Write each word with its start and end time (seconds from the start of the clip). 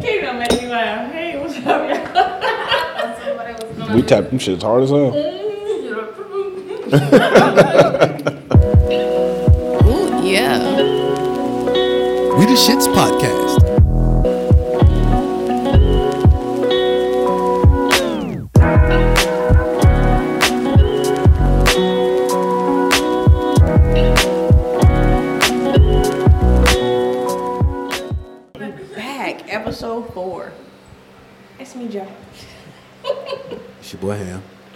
Keep 0.00 0.22
gonna 0.22 0.38
make 0.38 0.52
me 0.62 0.68
laugh. 0.68 1.12
Hey, 1.12 1.38
what's 1.40 1.56
up, 1.58 1.64
y'all? 1.66 3.16
Somebody 3.24 3.52
was 3.64 3.76
gonna 3.76 3.94
We 3.96 4.02
tapped 4.02 4.30
them 4.30 4.38
shits 4.38 4.62
hard 4.62 4.84
as 4.84 4.90
hell. 4.90 5.08
Ooh, 9.88 10.26
yeah. 10.26 10.58
We 12.38 12.44
the 12.46 12.54
Shits 12.54 12.86
Podcast. 12.94 13.67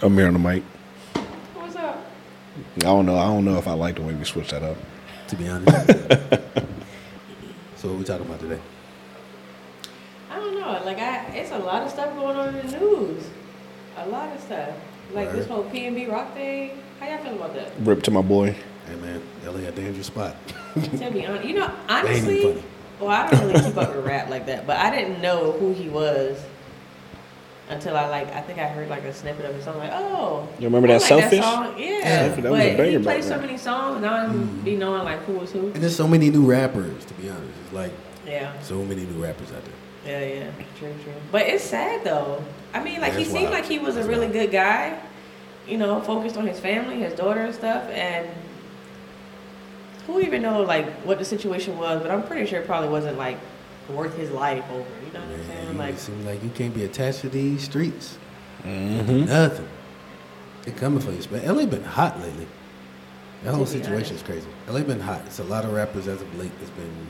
I'm 0.03 0.13
here 0.17 0.27
on 0.27 0.33
the 0.33 0.39
mic. 0.39 0.63
What's 1.53 1.77
up? 1.77 2.05
I 2.77 2.79
don't 2.81 3.05
know. 3.05 3.15
I 3.17 3.25
don't 3.25 3.45
know 3.45 3.57
if 3.57 3.67
I 3.67 3.73
like 3.73 3.95
the 3.95 4.01
way 4.01 4.13
we 4.13 4.25
switch 4.25 4.51
that 4.51 4.61
up. 4.61 4.75
To 5.29 5.35
be 5.37 5.47
honest. 5.47 5.87
so 7.77 7.87
what 7.87 7.97
we 7.99 8.03
talking 8.03 8.25
about 8.25 8.41
today? 8.41 8.59
I 10.29 10.35
don't 10.35 10.59
know. 10.59 10.81
Like, 10.83 10.97
I, 10.97 11.27
it's 11.35 11.51
a 11.51 11.57
lot 11.59 11.83
of 11.83 11.89
stuff 11.89 12.13
going 12.15 12.35
on 12.35 12.53
in 12.53 12.67
the 12.67 12.79
news. 12.79 13.23
A 13.97 14.05
lot 14.09 14.35
of 14.35 14.41
stuff. 14.41 14.75
Like 15.13 15.31
this 15.31 15.47
Right. 15.47 15.55
whole 15.55 15.63
PnB 15.65 16.11
Rock 16.11 16.33
thing. 16.33 16.71
How 16.99 17.07
y'all 17.07 17.23
feel 17.23 17.35
about 17.35 17.53
that? 17.55 17.71
Rip 17.79 18.03
to 18.03 18.11
my 18.11 18.21
boy. 18.21 18.55
Hey 18.87 18.95
man, 18.95 19.21
LA 19.45 19.67
a 19.67 19.71
dangerous 19.71 20.07
spot. 20.07 20.35
to 20.73 21.11
be 21.11 21.25
honest, 21.25 21.47
you 21.47 21.53
know, 21.55 21.71
honestly, 21.87 22.61
well, 22.99 23.09
I 23.09 23.29
don't 23.29 23.47
really 23.47 23.61
keep 23.63 23.77
up 23.77 23.95
with 23.95 24.05
rap 24.05 24.29
like 24.29 24.45
that, 24.47 24.67
but 24.67 24.75
I 24.77 24.93
didn't 24.93 25.21
know 25.21 25.53
who 25.53 25.73
he 25.73 25.87
was 25.87 26.37
until 27.69 27.95
I 27.95 28.07
like, 28.09 28.27
I 28.33 28.41
think 28.41 28.59
I 28.59 28.67
heard 28.67 28.89
like 28.89 29.03
a 29.03 29.13
snippet 29.13 29.45
of 29.45 29.55
it. 29.55 29.63
So 29.63 29.71
I'm 29.71 29.77
like, 29.77 29.91
oh, 29.93 30.47
You 30.59 30.67
remember 30.67 30.87
that 30.89 30.95
like 31.01 31.07
Selfish? 31.07 31.39
song. 31.41 31.75
Yeah, 31.79 32.27
Selfish, 32.27 32.43
that 32.43 32.51
was 32.51 32.59
a 32.61 32.69
but 32.71 32.77
banger 32.77 32.89
he 32.91 32.95
back 32.97 33.03
plays 33.05 33.27
so 33.27 33.39
many 33.39 33.57
songs, 33.57 33.97
and 33.97 34.05
I 34.05 34.23
don't 34.25 34.63
be 34.63 34.75
knowing 34.75 35.03
like 35.03 35.19
who 35.23 35.33
was 35.33 35.51
who. 35.51 35.67
And 35.67 35.75
there's 35.75 35.95
so 35.95 36.07
many 36.07 36.29
new 36.29 36.45
rappers, 36.45 37.05
to 37.05 37.13
be 37.15 37.29
honest. 37.29 37.53
It's 37.65 37.73
like 37.73 37.91
Yeah, 38.27 38.51
so 38.61 38.83
many 38.83 39.05
new 39.05 39.23
rappers 39.23 39.51
out 39.51 39.63
there. 39.63 40.19
yeah, 40.21 40.43
yeah, 40.45 40.51
true, 40.77 40.93
true. 41.03 41.13
But 41.31 41.43
it's 41.43 41.63
sad 41.63 42.03
though. 42.03 42.43
I 42.73 42.83
mean, 42.83 42.99
like 43.01 43.13
he 43.13 43.23
seemed 43.23 43.43
wild. 43.45 43.53
like 43.53 43.65
he 43.65 43.79
was 43.79 43.95
a 43.97 44.03
really 44.03 44.21
wild. 44.27 44.33
good 44.33 44.51
guy. 44.51 44.99
You 45.67 45.77
know, 45.77 46.01
focused 46.01 46.35
on 46.35 46.45
his 46.45 46.59
family, 46.59 46.99
his 46.99 47.13
daughter 47.13 47.39
and 47.39 47.55
stuff, 47.55 47.83
and 47.91 48.27
who 50.05 50.19
even 50.19 50.41
know 50.41 50.61
like 50.63 50.89
what 51.05 51.17
the 51.19 51.23
situation 51.25 51.77
was? 51.77 52.01
But 52.01 52.11
I'm 52.11 52.23
pretty 52.23 52.45
sure 52.45 52.59
it 52.59 52.65
probably 52.65 52.89
wasn't 52.89 53.17
like 53.17 53.37
worth 53.89 54.15
his 54.17 54.31
life 54.31 54.63
over. 54.71 54.85
You 55.05 55.13
know 55.13 55.19
what 55.25 55.39
I'm 55.39 55.45
saying? 55.47 55.77
Like, 55.77 55.93
it 55.95 55.99
seems 55.99 56.25
like 56.25 56.43
you 56.43 56.49
can't 56.49 56.73
be 56.73 56.83
attached 56.83 57.21
to 57.21 57.29
these 57.29 57.63
streets. 57.63 58.17
Mm-hmm. 58.63 59.25
Nothing. 59.25 59.67
They're 60.63 60.75
coming 60.75 61.01
for 61.01 61.11
you. 61.11 61.21
But 61.29 61.45
LA 61.45 61.65
been 61.65 61.83
hot 61.83 62.19
lately. 62.19 62.47
That 63.43 63.53
whole 63.55 63.65
situation 63.65 64.15
is 64.15 64.23
crazy. 64.23 64.47
LA 64.69 64.81
been 64.81 65.01
hot. 65.01 65.21
It's 65.25 65.39
a 65.39 65.43
lot 65.43 65.65
of 65.65 65.73
rappers 65.73 66.07
as 66.07 66.21
of 66.21 66.39
late 66.39 66.51
that's 66.59 66.71
been 66.71 67.07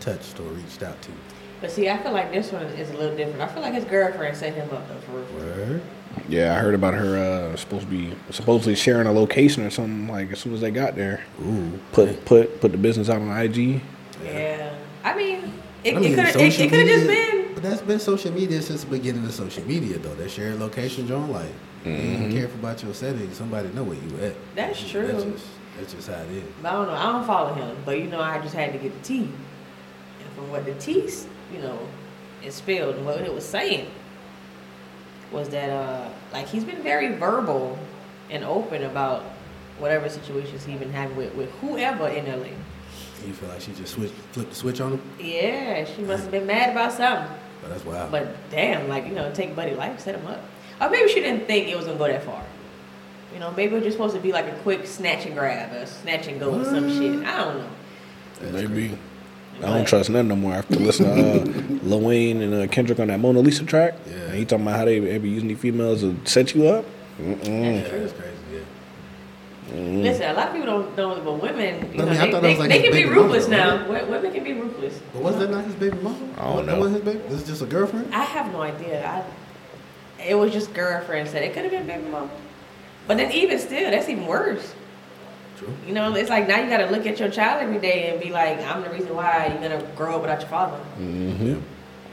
touched 0.00 0.40
or 0.40 0.44
reached 0.44 0.82
out 0.82 1.00
to. 1.02 1.12
but 1.60 1.70
see, 1.70 1.88
I 1.88 1.96
feel 1.98 2.10
like 2.12 2.32
this 2.32 2.50
one 2.50 2.64
is 2.64 2.90
a 2.90 2.94
little 2.96 3.16
different. 3.16 3.40
I 3.40 3.46
feel 3.46 3.62
like 3.62 3.74
his 3.74 3.84
girlfriend 3.84 4.36
set 4.36 4.54
him 4.54 4.68
up 4.70 4.88
though 4.88 4.98
for 5.00 5.12
real. 5.12 5.26
Word. 5.34 5.82
Yeah, 6.28 6.56
I 6.56 6.58
heard 6.58 6.74
about 6.74 6.94
her 6.94 7.52
uh, 7.52 7.56
supposed 7.56 7.84
to 7.84 7.88
be 7.88 8.12
supposedly 8.30 8.74
sharing 8.74 9.06
a 9.06 9.12
location 9.12 9.62
or 9.64 9.70
something. 9.70 10.08
Like 10.08 10.32
as 10.32 10.40
soon 10.40 10.54
as 10.54 10.60
they 10.60 10.72
got 10.72 10.96
there, 10.96 11.22
Ooh. 11.40 11.78
put 11.92 12.24
put 12.24 12.60
put 12.60 12.72
the 12.72 12.78
business 12.78 13.08
out 13.08 13.22
on 13.22 13.30
IG. 13.30 13.80
Yeah, 14.24 14.74
I 15.04 15.14
mean, 15.14 15.52
it, 15.84 15.96
I 15.96 16.00
mean, 16.00 16.12
it 16.12 16.14
could 16.14 16.24
have 16.26 16.36
it, 16.36 16.60
it 16.60 16.86
just 16.86 17.06
been. 17.06 17.54
But 17.54 17.62
that's 17.62 17.82
been 17.82 17.98
social 18.00 18.32
media 18.32 18.60
since 18.62 18.84
the 18.84 18.90
beginning 18.90 19.24
of 19.24 19.32
social 19.32 19.64
media, 19.66 19.98
though. 19.98 20.14
That 20.14 20.30
shared 20.30 20.58
location, 20.58 21.06
John. 21.06 21.30
Like, 21.30 21.46
you 21.84 21.90
Mm-hmm. 21.92 22.22
don't 22.22 22.32
care 22.32 22.44
about 22.44 22.82
your 22.82 22.92
settings. 22.92 23.36
Somebody 23.38 23.68
know 23.70 23.84
where 23.84 23.96
you 23.96 24.24
at. 24.26 24.34
That's 24.54 24.86
true. 24.86 25.06
That's 25.06 25.24
just, 25.24 25.46
that's 25.78 25.94
just 25.94 26.08
how 26.08 26.20
it 26.22 26.30
is. 26.30 26.44
But 26.62 26.68
I 26.68 26.72
don't 26.74 26.86
know. 26.88 26.92
I 26.94 27.12
don't 27.12 27.26
follow 27.26 27.54
him, 27.54 27.74
but 27.86 27.98
you 27.98 28.04
know, 28.08 28.20
I 28.20 28.38
just 28.40 28.54
had 28.54 28.72
to 28.74 28.78
get 28.78 28.92
the 28.94 29.02
tea, 29.02 29.22
and 29.22 30.30
from 30.34 30.50
what 30.50 30.66
the 30.66 30.74
tea, 30.74 31.08
you 31.54 31.60
know, 31.62 31.78
is 32.44 32.54
spilled 32.54 32.96
and 32.96 33.06
what 33.06 33.18
it 33.22 33.32
was 33.34 33.46
saying 33.46 33.86
was 35.32 35.48
that 35.50 35.70
uh, 35.70 36.08
like 36.32 36.48
he's 36.48 36.64
been 36.64 36.82
very 36.82 37.14
verbal 37.14 37.78
and 38.30 38.44
open 38.44 38.82
about 38.84 39.22
whatever 39.78 40.08
situations 40.08 40.64
he's 40.64 40.78
been 40.78 40.92
having 40.92 41.16
with, 41.16 41.34
with 41.34 41.50
whoever 41.62 42.08
in 42.08 42.26
LA. 42.26 42.48
You 43.26 43.32
feel 43.32 43.48
like 43.48 43.60
she 43.60 43.72
just 43.72 43.94
switch, 43.94 44.10
flipped 44.32 44.50
the 44.50 44.56
switch 44.56 44.80
on 44.80 44.92
him? 44.92 45.02
Yeah, 45.20 45.84
she 45.84 46.02
must 46.02 46.22
have 46.22 46.30
been 46.30 46.46
mad 46.46 46.70
about 46.70 46.92
something. 46.92 47.36
But 47.62 47.68
that's 47.70 47.84
wild. 47.84 48.10
But 48.10 48.50
damn, 48.50 48.88
like 48.88 49.06
you 49.06 49.12
know, 49.14 49.30
take 49.32 49.54
Buddy 49.54 49.74
life, 49.74 50.00
set 50.00 50.14
him 50.14 50.26
up. 50.26 50.42
Or 50.80 50.88
maybe 50.88 51.08
she 51.08 51.20
didn't 51.20 51.46
think 51.46 51.68
it 51.68 51.76
was 51.76 51.86
gonna 51.86 51.98
go 51.98 52.06
that 52.08 52.24
far. 52.24 52.42
You 53.34 53.38
know, 53.38 53.52
maybe 53.52 53.72
it 53.72 53.76
was 53.76 53.84
just 53.84 53.96
supposed 53.96 54.14
to 54.16 54.20
be 54.20 54.32
like 54.32 54.46
a 54.46 54.54
quick 54.62 54.86
snatch 54.86 55.26
and 55.26 55.34
grab, 55.34 55.72
a 55.72 55.86
snatch 55.86 56.26
and 56.26 56.40
go 56.40 56.58
or 56.58 56.64
some 56.64 56.90
shit. 56.90 57.24
I 57.24 57.36
don't 57.38 57.58
know. 57.58 57.70
That's 58.40 58.52
Maybe. 58.52 58.88
crazy. 58.88 58.98
I 59.58 59.66
don't 59.66 59.84
trust 59.86 60.08
none 60.08 60.26
no 60.26 60.36
more 60.36 60.54
after 60.54 60.76
listening 60.76 61.16
to 61.16 61.40
uh, 61.42 61.78
Lil 61.82 62.00
Wayne 62.00 62.40
and 62.40 62.54
uh, 62.54 62.66
Kendrick 62.68 62.98
on 62.98 63.08
that 63.08 63.20
Mona 63.20 63.40
Lisa 63.40 63.64
track. 63.64 63.94
Yeah. 64.08 64.14
And 64.16 64.34
he 64.34 64.44
talking 64.46 64.64
about 64.66 64.78
how 64.78 64.84
they, 64.86 64.98
they 65.00 65.18
be 65.18 65.28
using 65.28 65.48
these 65.48 65.58
females 65.58 66.00
to 66.00 66.16
set 66.24 66.54
you 66.54 66.66
up. 66.66 66.86
Mm-mm. 67.20 67.44
Yeah, 67.46 67.98
that's 67.98 68.12
crazy. 69.90 70.02
Yeah. 70.04 70.10
Listen, 70.10 70.30
a 70.30 70.34
lot 70.34 70.48
of 70.48 70.54
people 70.54 70.66
don't 70.66 70.96
know, 70.96 71.20
but 71.24 71.32
women, 71.42 71.92
you 71.94 72.02
I 72.02 72.04
know, 72.04 72.10
mean, 72.10 72.20
I 72.20 72.24
they, 72.26 72.30
thought 72.32 72.42
they, 72.42 72.56
like 72.56 72.68
they 72.68 72.82
can 72.82 72.92
be 72.92 72.98
baby 73.02 73.10
mama, 73.10 73.22
ruthless 73.22 73.48
now. 73.48 73.88
right? 73.88 74.08
Women 74.08 74.32
can 74.32 74.44
be 74.44 74.52
ruthless. 74.54 75.00
But 75.12 75.22
was 75.22 75.38
that 75.38 75.50
not 75.50 75.64
his 75.64 75.74
baby 75.74 75.96
mama? 75.98 76.16
I 76.38 76.44
don't 76.44 76.66
That 76.66 76.72
know. 76.74 76.78
wasn't 76.80 77.04
his 77.04 77.14
baby. 77.14 77.28
This 77.28 77.42
is 77.42 77.46
just 77.48 77.62
a 77.62 77.66
girlfriend. 77.66 78.14
I 78.14 78.22
have 78.24 78.52
no 78.52 78.62
idea. 78.62 79.06
I, 79.06 79.24
it 80.22 80.34
was 80.34 80.52
just 80.52 80.72
girlfriend 80.74 81.28
said 81.28 81.42
it 81.42 81.54
could 81.54 81.62
have 81.62 81.72
been 81.72 81.86
baby 81.86 82.08
mama. 82.10 82.30
But 83.06 83.16
then 83.16 83.32
even 83.32 83.58
still, 83.58 83.90
that's 83.90 84.08
even 84.08 84.26
worse. 84.26 84.74
True. 85.56 85.74
You 85.86 85.92
know, 85.92 86.14
it's 86.14 86.30
like 86.30 86.46
now 86.48 86.60
you 86.60 86.68
got 86.70 86.78
to 86.78 86.86
look 86.86 87.06
at 87.06 87.18
your 87.18 87.30
child 87.30 87.62
every 87.62 87.78
day 87.78 88.10
and 88.10 88.20
be 88.22 88.30
like, 88.30 88.58
I'm 88.66 88.82
the 88.82 88.90
reason 88.90 89.14
why 89.14 89.46
you're 89.48 89.68
gonna 89.68 89.82
grow 89.96 90.16
up 90.16 90.22
without 90.22 90.40
your 90.40 90.48
father. 90.48 90.78
Mm-hmm. 90.98 91.60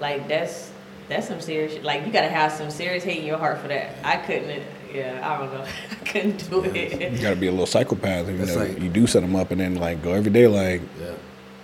Like 0.01 0.27
that's 0.27 0.71
that's 1.07 1.27
some 1.27 1.39
serious. 1.39 1.81
Like 1.83 2.05
you 2.05 2.11
gotta 2.11 2.27
have 2.29 2.51
some 2.51 2.69
serious 2.69 3.03
hate 3.03 3.19
in 3.19 3.25
your 3.25 3.37
heart 3.37 3.59
for 3.59 3.67
that. 3.69 3.95
I 4.03 4.17
couldn't. 4.17 4.63
Yeah, 4.93 5.19
I 5.23 5.37
don't 5.37 5.53
know. 5.53 5.65
I 5.91 5.95
couldn't 6.05 6.49
do 6.49 6.63
it. 6.63 7.11
You 7.13 7.17
gotta 7.21 7.35
be 7.35 7.47
a 7.47 7.51
little 7.51 7.65
psychopath. 7.65 8.27
You 8.27 8.33
know, 8.37 8.55
like- 8.55 8.79
you 8.79 8.89
do 8.89 9.07
set 9.07 9.21
them 9.21 9.35
up 9.35 9.51
and 9.51 9.59
then 9.61 9.75
like 9.75 10.01
go 10.03 10.13
every 10.13 10.31
day 10.31 10.47
like 10.47 10.81
Yeah. 10.99 11.11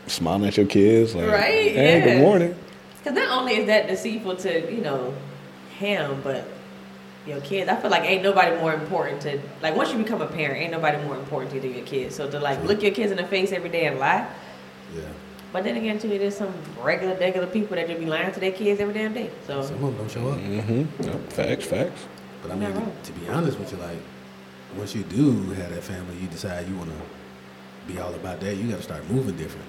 smiling 0.08 0.46
at 0.48 0.58
your 0.58 0.66
kids. 0.66 1.16
Like, 1.16 1.30
Right, 1.30 1.72
Hey, 1.72 2.00
yeah. 2.00 2.04
good 2.06 2.22
morning. 2.22 2.56
Because 2.98 3.18
not 3.18 3.38
only 3.38 3.56
is 3.58 3.68
that 3.68 3.88
deceitful 3.88 4.36
to 4.38 4.72
you 4.74 4.82
know 4.82 5.14
him, 5.78 6.22
but 6.24 6.46
your 7.28 7.40
kids. 7.42 7.70
I 7.70 7.76
feel 7.78 7.90
like 7.90 8.04
ain't 8.04 8.22
nobody 8.24 8.56
more 8.58 8.74
important 8.74 9.22
to 9.22 9.40
like 9.62 9.76
once 9.76 9.92
you 9.92 9.98
become 9.98 10.22
a 10.22 10.28
parent, 10.28 10.62
ain't 10.62 10.72
nobody 10.72 10.98
more 11.06 11.16
important 11.16 11.52
to 11.52 11.56
you 11.58 11.62
than 11.62 11.74
your 11.78 11.86
kids. 11.86 12.16
So 12.16 12.30
to 12.30 12.40
like 12.40 12.60
True. 12.60 12.68
look 12.68 12.82
your 12.84 12.92
kids 12.92 13.12
in 13.12 13.18
the 13.18 13.26
face 13.26 13.52
every 13.52 13.70
day 13.70 13.86
and 13.86 13.98
lie. 14.00 14.28
Yeah. 14.96 15.02
But 15.54 15.64
then 15.64 15.78
again, 15.78 16.00
too, 16.00 16.10
there's 16.10 16.36
some 16.36 16.52
regular, 16.82 17.16
regular 17.16 17.46
people 17.48 17.76
that 17.76 17.88
just 17.88 18.00
be 18.00 18.08
lying 18.08 18.32
to 18.34 18.40
their 18.40 18.52
kids 18.52 18.82
every 18.82 18.94
damn 18.94 19.14
day. 19.14 19.30
So 19.48 19.62
Some 19.62 19.76
of 19.76 19.82
them 19.82 19.98
don't 19.98 20.10
show 20.12 20.28
up. 20.30 20.40
Mm-hmm. 20.40 21.04
Yep. 21.04 21.30
Facts, 21.32 21.66
facts. 21.66 22.02
But 22.44 22.52
I 22.52 22.56
mean, 22.56 22.74
to, 22.74 22.92
to 23.04 23.20
be 23.20 23.28
honest 23.30 23.58
with 23.58 23.72
you, 23.72 23.80
like, 23.80 23.98
once 24.78 24.94
you 24.94 25.04
do 25.04 25.32
have 25.54 25.74
that 25.74 25.84
family, 25.84 26.16
you 26.18 26.28
decide 26.28 26.68
you 26.68 26.76
want 26.76 26.92
to 26.92 27.92
be 27.92 28.00
all 28.00 28.14
about 28.14 28.40
that. 28.42 28.56
You 28.56 28.70
got 28.70 28.78
to 28.78 28.84
start 28.84 29.10
moving 29.10 29.36
different. 29.38 29.66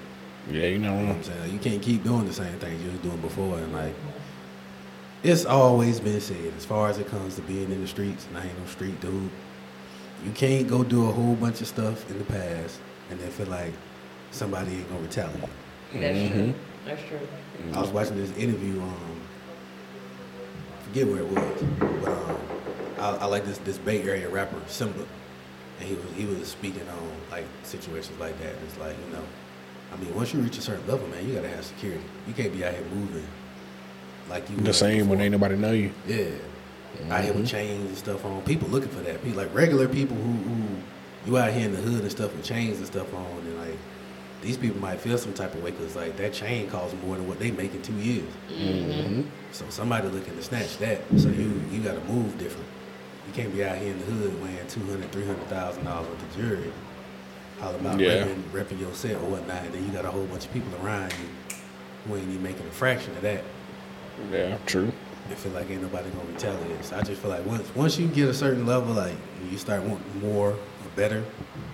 Yeah, 0.51 0.65
you 0.67 0.77
know. 0.77 0.93
You 0.93 1.01
know 1.01 1.07
what 1.07 1.15
I'm 1.15 1.23
saying? 1.23 1.41
Like, 1.41 1.51
you 1.53 1.59
can't 1.59 1.81
keep 1.81 2.03
doing 2.03 2.27
the 2.27 2.33
same 2.33 2.59
things 2.59 2.83
you 2.83 2.91
was 2.91 2.99
doing 2.99 3.21
before. 3.21 3.57
And 3.57 3.73
like, 3.73 3.95
it's 5.23 5.45
always 5.45 5.99
been 5.99 6.21
said, 6.21 6.53
as 6.55 6.65
far 6.65 6.89
as 6.89 6.99
it 6.99 7.07
comes 7.07 7.35
to 7.35 7.41
being 7.41 7.71
in 7.71 7.81
the 7.81 7.87
streets, 7.87 8.27
and 8.27 8.37
I 8.37 8.45
ain't 8.45 8.59
no 8.59 8.65
street 8.65 8.99
dude. 9.01 9.29
You 10.23 10.31
can't 10.31 10.67
go 10.67 10.83
do 10.83 11.09
a 11.09 11.11
whole 11.11 11.35
bunch 11.35 11.61
of 11.61 11.67
stuff 11.67 12.09
in 12.11 12.17
the 12.19 12.25
past 12.25 12.79
and 13.09 13.19
then 13.19 13.29
feel 13.31 13.47
like 13.47 13.73
somebody 14.31 14.71
ain't 14.71 14.89
gonna 14.89 15.01
retaliate. 15.01 15.49
that's 15.93 16.31
true. 16.31 16.53
That's 16.85 17.01
true. 17.03 17.19
I 17.73 17.81
was 17.81 17.89
watching 17.89 18.17
this 18.17 18.35
interview. 18.37 18.81
Um, 18.81 19.21
forget 20.85 21.07
where 21.07 21.19
it 21.19 21.27
was, 21.27 21.63
but 21.79 22.11
um, 22.11 22.37
I, 22.99 23.15
I 23.17 23.25
like 23.25 23.45
this 23.45 23.57
this 23.59 23.77
Bay 23.77 24.01
Area 24.03 24.29
rapper 24.29 24.57
Symba, 24.67 25.05
and 25.79 25.87
he 25.87 25.95
was 25.95 26.05
he 26.15 26.25
was 26.25 26.47
speaking 26.47 26.87
on 26.87 27.11
like 27.31 27.45
situations 27.63 28.19
like 28.19 28.37
that. 28.39 28.53
It's 28.65 28.77
like 28.77 28.95
you 29.07 29.13
know, 29.13 29.23
I 29.93 29.97
mean, 29.97 30.13
once 30.15 30.33
you 30.33 30.39
reach 30.39 30.57
a 30.57 30.61
certain 30.61 30.85
level, 30.87 31.07
man, 31.07 31.27
you 31.27 31.35
gotta 31.35 31.49
have 31.49 31.65
security. 31.65 32.03
You 32.27 32.33
can't 32.33 32.53
be 32.53 32.63
out 32.65 32.73
here 32.73 32.85
moving 32.93 33.27
like 34.29 34.49
you 34.49 34.57
The 34.57 34.63
was 34.69 34.77
same 34.77 35.07
when 35.07 35.17
before. 35.19 35.23
ain't 35.23 35.31
nobody 35.33 35.55
know 35.55 35.71
you. 35.71 35.91
Yeah. 36.07 36.29
Out 37.09 37.23
here 37.25 37.33
with 37.33 37.47
chains 37.47 37.87
and 37.89 37.97
stuff 37.97 38.23
on. 38.23 38.41
People 38.43 38.69
looking 38.69 38.89
for 38.89 39.01
that. 39.01 39.21
People 39.21 39.37
like 39.43 39.53
regular 39.53 39.87
people 39.87 40.15
who, 40.15 40.31
who 40.31 40.63
you 41.25 41.37
out 41.37 41.51
here 41.51 41.65
in 41.65 41.73
the 41.73 41.81
hood 41.81 42.01
and 42.01 42.11
stuff 42.11 42.33
with 42.33 42.45
chains 42.45 42.77
and 42.77 42.87
stuff 42.87 43.13
on, 43.13 43.25
and 43.25 43.57
like 43.57 43.77
these 44.41 44.55
people 44.57 44.79
might 44.79 45.01
feel 45.01 45.17
some 45.17 45.33
type 45.33 45.53
of 45.55 45.63
way 45.63 45.71
because 45.71 45.95
like 45.95 46.15
that 46.17 46.31
chain 46.31 46.69
costs 46.69 46.95
more 47.05 47.17
than 47.17 47.27
what 47.27 47.37
they 47.39 47.51
make 47.51 47.73
in 47.73 47.81
two 47.81 47.95
years. 47.95 48.29
Mm-hmm. 48.49 49.23
So 49.51 49.65
somebody 49.69 50.07
looking 50.07 50.35
to 50.35 50.41
snatch 50.43 50.77
that. 50.77 51.01
So 51.17 51.27
you 51.29 51.61
you 51.69 51.81
got 51.81 51.95
to 51.95 52.03
move 52.11 52.37
different. 52.37 52.67
You 53.35 53.41
can't 53.43 53.53
be 53.53 53.65
out 53.65 53.77
here 53.77 53.91
in 53.91 53.99
the 53.99 54.05
hood 54.05 54.41
wearing 54.41 54.65
two 54.69 54.79
hundred, 54.85 55.11
three 55.11 55.25
hundred 55.25 55.45
thousand 55.47 55.83
dollars 55.83 56.07
worth 56.07 56.23
of 56.23 56.35
jewelry, 56.37 56.71
all 57.61 57.75
about 57.75 57.99
Yeah. 57.99 58.23
repping, 58.23 58.41
repping 58.53 58.79
your 58.79 58.93
set 58.93 59.15
or 59.15 59.25
whatnot. 59.29 59.61
And 59.65 59.73
then 59.73 59.85
you 59.85 59.91
got 59.91 60.05
a 60.05 60.09
whole 60.11 60.25
bunch 60.27 60.45
of 60.45 60.53
people 60.53 60.73
around 60.81 61.11
you 61.11 61.57
who 62.07 62.15
ain't 62.15 62.29
even 62.29 62.41
making 62.41 62.65
a 62.65 62.71
fraction 62.71 63.13
of 63.17 63.21
that. 63.23 63.43
Yeah, 64.31 64.57
true. 64.65 64.89
It 65.29 65.37
feel 65.37 65.51
like 65.51 65.69
ain't 65.69 65.81
nobody 65.81 66.09
gonna 66.11 66.23
retaliate. 66.31 66.85
So 66.85 66.95
I 66.95 67.01
just 67.01 67.21
feel 67.21 67.29
like 67.29 67.45
once 67.45 67.67
once 67.75 67.97
you 67.99 68.07
get 68.07 68.29
a 68.29 68.33
certain 68.33 68.65
level, 68.65 68.93
like 68.93 69.15
you 69.51 69.57
start 69.57 69.83
wanting 69.83 70.05
more 70.21 70.51
or 70.51 70.57
better, 70.95 71.17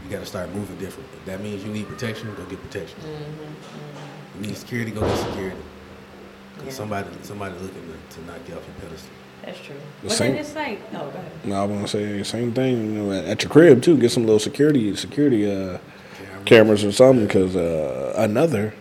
you 0.04 0.10
got 0.10 0.22
to 0.22 0.26
start 0.26 0.50
moving 0.56 0.78
different. 0.78 1.08
If 1.14 1.26
that 1.26 1.42
means 1.42 1.64
you 1.64 1.72
need 1.72 1.88
protection, 1.88 2.34
go 2.34 2.44
get 2.46 2.60
protection. 2.60 2.98
Mm-hmm, 3.02 3.44
mm-hmm. 3.44 4.42
You 4.42 4.48
need 4.48 4.58
security, 4.58 4.90
go 4.90 5.02
get 5.02 5.18
security. 5.18 5.58
'Cause 6.56 6.66
Yeah. 6.66 6.72
somebody 6.72 7.08
somebody 7.22 7.54
looking 7.60 7.84
to, 8.10 8.16
to 8.16 8.26
knock 8.26 8.40
you 8.50 8.56
off 8.56 8.64
your 8.66 8.76
pedestal. 8.90 9.12
That's 9.46 9.60
true. 9.60 9.76
The 10.04 10.08
But 10.10 10.12
same- 10.18 10.32
then 10.34 10.42
it's 10.42 10.56
like, 10.56 10.82
oh, 10.94 11.00
go 11.00 11.08
ahead. 11.10 11.32
No, 11.46 11.56
I 11.62 11.66
want 11.66 11.82
to 11.82 11.88
say 11.88 12.18
the 12.20 12.26
same 12.26 12.54
thing. 12.54 12.94
You 12.96 13.02
know, 13.04 13.12
at, 13.12 13.26
at 13.26 13.44
your 13.44 13.52
crib 13.52 13.82
too, 13.82 13.98
get 13.98 14.12
some 14.12 14.24
little 14.26 14.40
security 14.40 14.96
security 14.96 15.52
uh, 15.52 15.78
cameras 16.46 16.84
or 16.84 16.92
something. 16.92 17.26
Because 17.26 17.56
uh, 17.56 18.14
another 18.18 18.74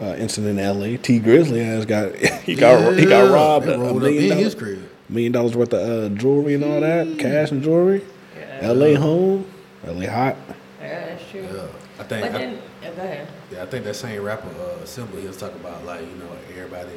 uh, 0.00 0.16
incident 0.18 0.58
in 0.58 0.64
L.A. 0.64 0.96
Tee 0.96 1.20
Grizzley 1.20 1.64
has 1.64 1.86
got 1.86 2.14
he 2.44 2.54
got 2.54 2.96
he 2.98 3.04
got 3.06 3.30
robbed 3.32 3.66
a, 3.68 3.74
a 3.74 3.78
rolled 3.78 3.96
up 3.98 4.02
million 4.02 4.32
in 4.32 4.38
his 4.38 4.54
dollars, 4.54 4.76
crib. 4.76 4.90
million 5.08 5.32
dollars 5.32 5.56
worth 5.56 5.72
of 5.74 6.12
uh, 6.12 6.14
jewelry 6.16 6.54
and 6.54 6.64
all 6.64 6.80
that, 6.80 7.18
cash 7.18 7.50
and 7.52 7.62
jewelry. 7.62 8.04
Yeah, 8.36 8.58
L.A. 8.62 8.94
home, 8.94 9.46
L.A. 9.86 10.06
hot. 10.06 10.36
yeah 10.80 11.06
that's 11.06 11.30
true. 11.30 11.42
Yeah, 11.42 11.66
I 11.98 12.02
think. 12.04 12.22
But 12.22 12.34
I, 12.34 12.38
then, 12.38 12.58
yeah, 12.82 12.90
go 12.94 13.02
ahead. 13.02 13.28
yeah, 13.52 13.62
I 13.62 13.66
think 13.66 13.84
that 13.84 13.94
same 13.94 14.20
rapper, 14.22 14.48
uh, 14.48 14.84
Symba, 14.84 15.20
he 15.20 15.26
was 15.28 15.36
talking 15.36 15.60
about 15.60 15.84
like 15.84 16.00
you 16.00 16.16
know 16.16 16.30
everybody 16.50 16.90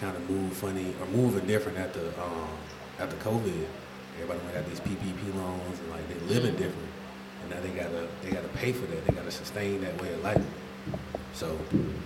kind 0.00 0.16
of 0.16 0.30
move 0.30 0.52
funny 0.54 0.94
or 1.00 1.06
moving 1.08 1.46
different 1.46 1.78
at 1.78 1.92
the 1.92 2.08
um, 2.22 2.48
after 2.98 3.16
COVID. 3.16 3.52
Everybody 4.16 4.40
went 4.44 4.54
got 4.54 4.66
these 4.68 4.80
PPP 4.80 5.34
loans 5.36 5.78
and 5.78 5.90
like 5.90 6.06
they 6.08 6.34
living 6.34 6.52
different, 6.56 6.88
and 7.42 7.50
now 7.50 7.60
they 7.60 7.68
gotta 7.70 8.08
they 8.22 8.30
gotta 8.30 8.48
pay 8.48 8.72
for 8.72 8.86
that. 8.86 9.06
They 9.06 9.12
gotta 9.14 9.30
sustain 9.30 9.80
that 9.82 10.00
way 10.00 10.12
of 10.14 10.22
life. 10.22 10.42
So 11.32 11.56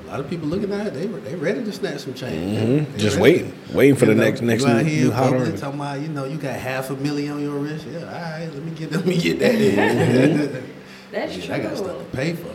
a 0.05 0.07
lot 0.07 0.21
of 0.21 0.29
people 0.29 0.49
looking 0.49 0.71
at 0.73 0.89
it, 0.89 0.95
they 0.95 1.07
were 1.07 1.19
they 1.21 1.35
ready 1.35 1.65
to 1.65 1.73
snatch 1.73 2.01
some 2.01 2.15
change. 2.15 2.59
Mhm. 2.87 2.99
Just 2.99 3.17
ready. 3.17 3.23
waiting, 3.45 3.53
waiting 3.73 3.97
for 3.97 4.05
You 4.05 4.11
the 4.15 4.17
know, 4.21 4.25
next 4.25 4.43
next 4.43 4.63
you 4.65 4.69
out 4.69 4.77
new, 4.85 4.91
here 4.91 5.05
new 5.05 5.11
hot 5.13 5.57
talking 5.57 5.81
about 5.81 6.01
you 6.01 6.09
know 6.09 6.25
you 6.25 6.37
got 6.37 6.55
half 6.57 6.91
a 6.91 6.97
million 6.97 7.33
on 7.35 7.43
your 7.43 7.59
wrist. 7.59 7.87
Yeah, 7.91 8.01
all 8.01 8.05
right, 8.13 8.49
let 8.53 8.63
me 8.65 8.71
get 8.73 8.93
let 8.97 9.07
me 9.07 9.17
get 9.17 9.39
that. 9.39 9.53
then. 9.53 10.65
That's 11.13 11.37
Yeah, 11.37 11.45
true. 11.47 11.55
I 11.55 11.59
got 11.61 11.77
stuff 11.77 11.99
to 11.99 12.05
pay 12.17 12.35
for. 12.35 12.49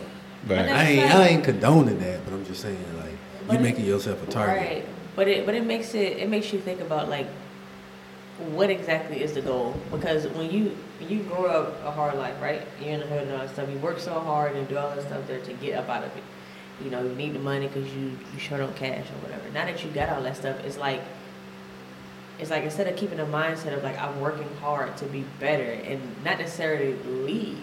But 0.46 0.48
But 0.48 0.58
I 0.70 0.82
ain't 0.84 1.14
I 1.14 1.26
ain't 1.28 1.44
condoning 1.44 1.98
that, 2.00 2.24
but 2.24 2.34
I'm 2.34 2.44
just 2.46 2.62
saying 2.62 2.78
like 2.98 3.12
But 3.46 3.54
you 3.54 3.58
it- 3.58 3.62
making 3.62 3.84
yourself 3.86 4.22
a 4.26 4.30
target. 4.30 4.56
Right. 4.62 4.84
But 5.16 5.28
it 5.28 5.46
but 5.46 5.54
it 5.54 5.64
makes 5.64 5.94
it 5.94 6.18
it 6.18 6.28
makes 6.28 6.52
you 6.52 6.60
think 6.60 6.80
about 6.80 7.08
like 7.08 7.26
what 8.40 8.70
exactly 8.70 9.22
is 9.22 9.34
the 9.34 9.42
goal? 9.42 9.74
Because 9.90 10.26
when 10.28 10.50
you 10.50 10.76
you 11.00 11.22
grow 11.24 11.46
up 11.46 11.84
a 11.84 11.90
hard 11.90 12.16
life, 12.16 12.40
right? 12.40 12.62
You're 12.80 12.94
in 12.94 13.00
the 13.00 13.06
hood 13.06 13.22
and 13.22 13.32
all 13.32 13.38
that 13.38 13.50
stuff. 13.50 13.68
You 13.70 13.78
work 13.78 13.98
so 13.98 14.18
hard 14.20 14.56
and 14.56 14.66
do 14.68 14.78
all 14.78 14.94
that 14.94 15.02
stuff 15.02 15.26
there 15.26 15.40
to 15.40 15.52
get 15.54 15.76
up 15.76 15.88
out 15.88 16.04
of 16.04 16.16
it. 16.16 16.22
You 16.82 16.90
know, 16.90 17.02
you 17.02 17.14
need 17.14 17.34
the 17.34 17.38
money 17.38 17.66
because 17.66 17.92
you 17.94 18.16
you 18.32 18.38
short 18.38 18.60
on 18.60 18.72
cash 18.74 19.06
or 19.06 19.26
whatever. 19.26 19.48
Now 19.52 19.66
that 19.66 19.84
you 19.84 19.90
got 19.90 20.08
all 20.10 20.22
that 20.22 20.36
stuff, 20.36 20.58
it's 20.64 20.78
like 20.78 21.02
it's 22.38 22.50
like 22.50 22.64
instead 22.64 22.86
of 22.86 22.96
keeping 22.96 23.20
a 23.20 23.26
mindset 23.26 23.76
of 23.76 23.82
like 23.82 24.00
I'm 24.00 24.18
working 24.20 24.48
hard 24.60 24.96
to 24.98 25.04
be 25.06 25.24
better 25.38 25.72
and 25.72 26.00
not 26.24 26.38
necessarily 26.38 26.94
leave, 27.04 27.62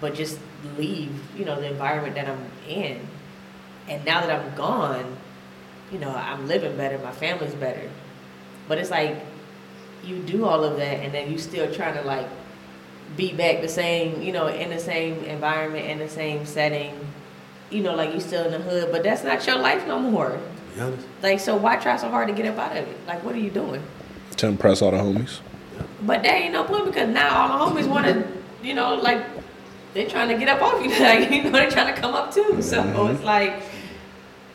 but 0.00 0.14
just 0.14 0.38
leave, 0.76 1.12
you 1.36 1.44
know, 1.44 1.60
the 1.60 1.70
environment 1.70 2.16
that 2.16 2.28
I'm 2.28 2.50
in. 2.68 3.06
And 3.88 4.04
now 4.04 4.20
that 4.20 4.30
I'm 4.30 4.54
gone, 4.56 5.16
you 5.94 6.00
know, 6.00 6.10
I'm 6.10 6.48
living 6.48 6.76
better, 6.76 6.98
my 6.98 7.12
family's 7.12 7.54
better. 7.54 7.88
But 8.66 8.78
it's 8.78 8.90
like 8.90 9.16
you 10.02 10.18
do 10.18 10.44
all 10.44 10.64
of 10.64 10.76
that 10.76 10.98
and 11.04 11.14
then 11.14 11.30
you 11.30 11.38
still 11.38 11.72
trying 11.72 11.94
to 11.94 12.02
like 12.02 12.26
be 13.16 13.32
back 13.32 13.62
the 13.62 13.68
same, 13.68 14.20
you 14.20 14.32
know, 14.32 14.48
in 14.48 14.70
the 14.70 14.80
same 14.80 15.22
environment, 15.24 15.86
in 15.86 15.98
the 16.00 16.08
same 16.08 16.44
setting. 16.46 16.98
You 17.70 17.82
know, 17.84 17.94
like 17.94 18.12
you 18.12 18.20
still 18.20 18.44
in 18.44 18.50
the 18.50 18.58
hood, 18.58 18.90
but 18.90 19.04
that's 19.04 19.22
not 19.22 19.46
your 19.46 19.56
life 19.58 19.86
no 19.86 20.00
more. 20.00 20.40
Be 20.74 20.80
honest. 20.80 21.06
Like, 21.22 21.38
so 21.40 21.54
why 21.56 21.76
try 21.76 21.96
so 21.96 22.08
hard 22.08 22.26
to 22.26 22.34
get 22.34 22.46
up 22.46 22.58
out 22.58 22.72
of 22.76 22.88
it? 22.88 23.06
Like, 23.06 23.22
what 23.24 23.36
are 23.36 23.38
you 23.38 23.50
doing? 23.50 23.82
To 24.38 24.48
impress 24.48 24.82
all 24.82 24.90
the 24.90 24.96
homies. 24.98 25.38
But 26.02 26.24
that 26.24 26.32
ain't 26.34 26.52
no 26.52 26.64
point 26.64 26.86
because 26.86 27.08
now 27.08 27.36
all 27.52 27.72
the 27.72 27.80
homies 27.80 27.88
want 27.88 28.06
to, 28.06 28.26
you 28.64 28.74
know, 28.74 28.96
like 28.96 29.24
they're 29.94 30.08
trying 30.08 30.28
to 30.28 30.36
get 30.36 30.48
up 30.48 30.60
off 30.60 30.84
you. 30.84 30.90
Like, 31.00 31.30
you 31.30 31.44
know, 31.44 31.50
they're 31.50 31.70
trying 31.70 31.94
to 31.94 32.00
come 32.00 32.14
up 32.14 32.34
too. 32.34 32.60
So 32.60 32.82
Mhm. 32.82 33.14
it's 33.14 33.22
like 33.24 33.62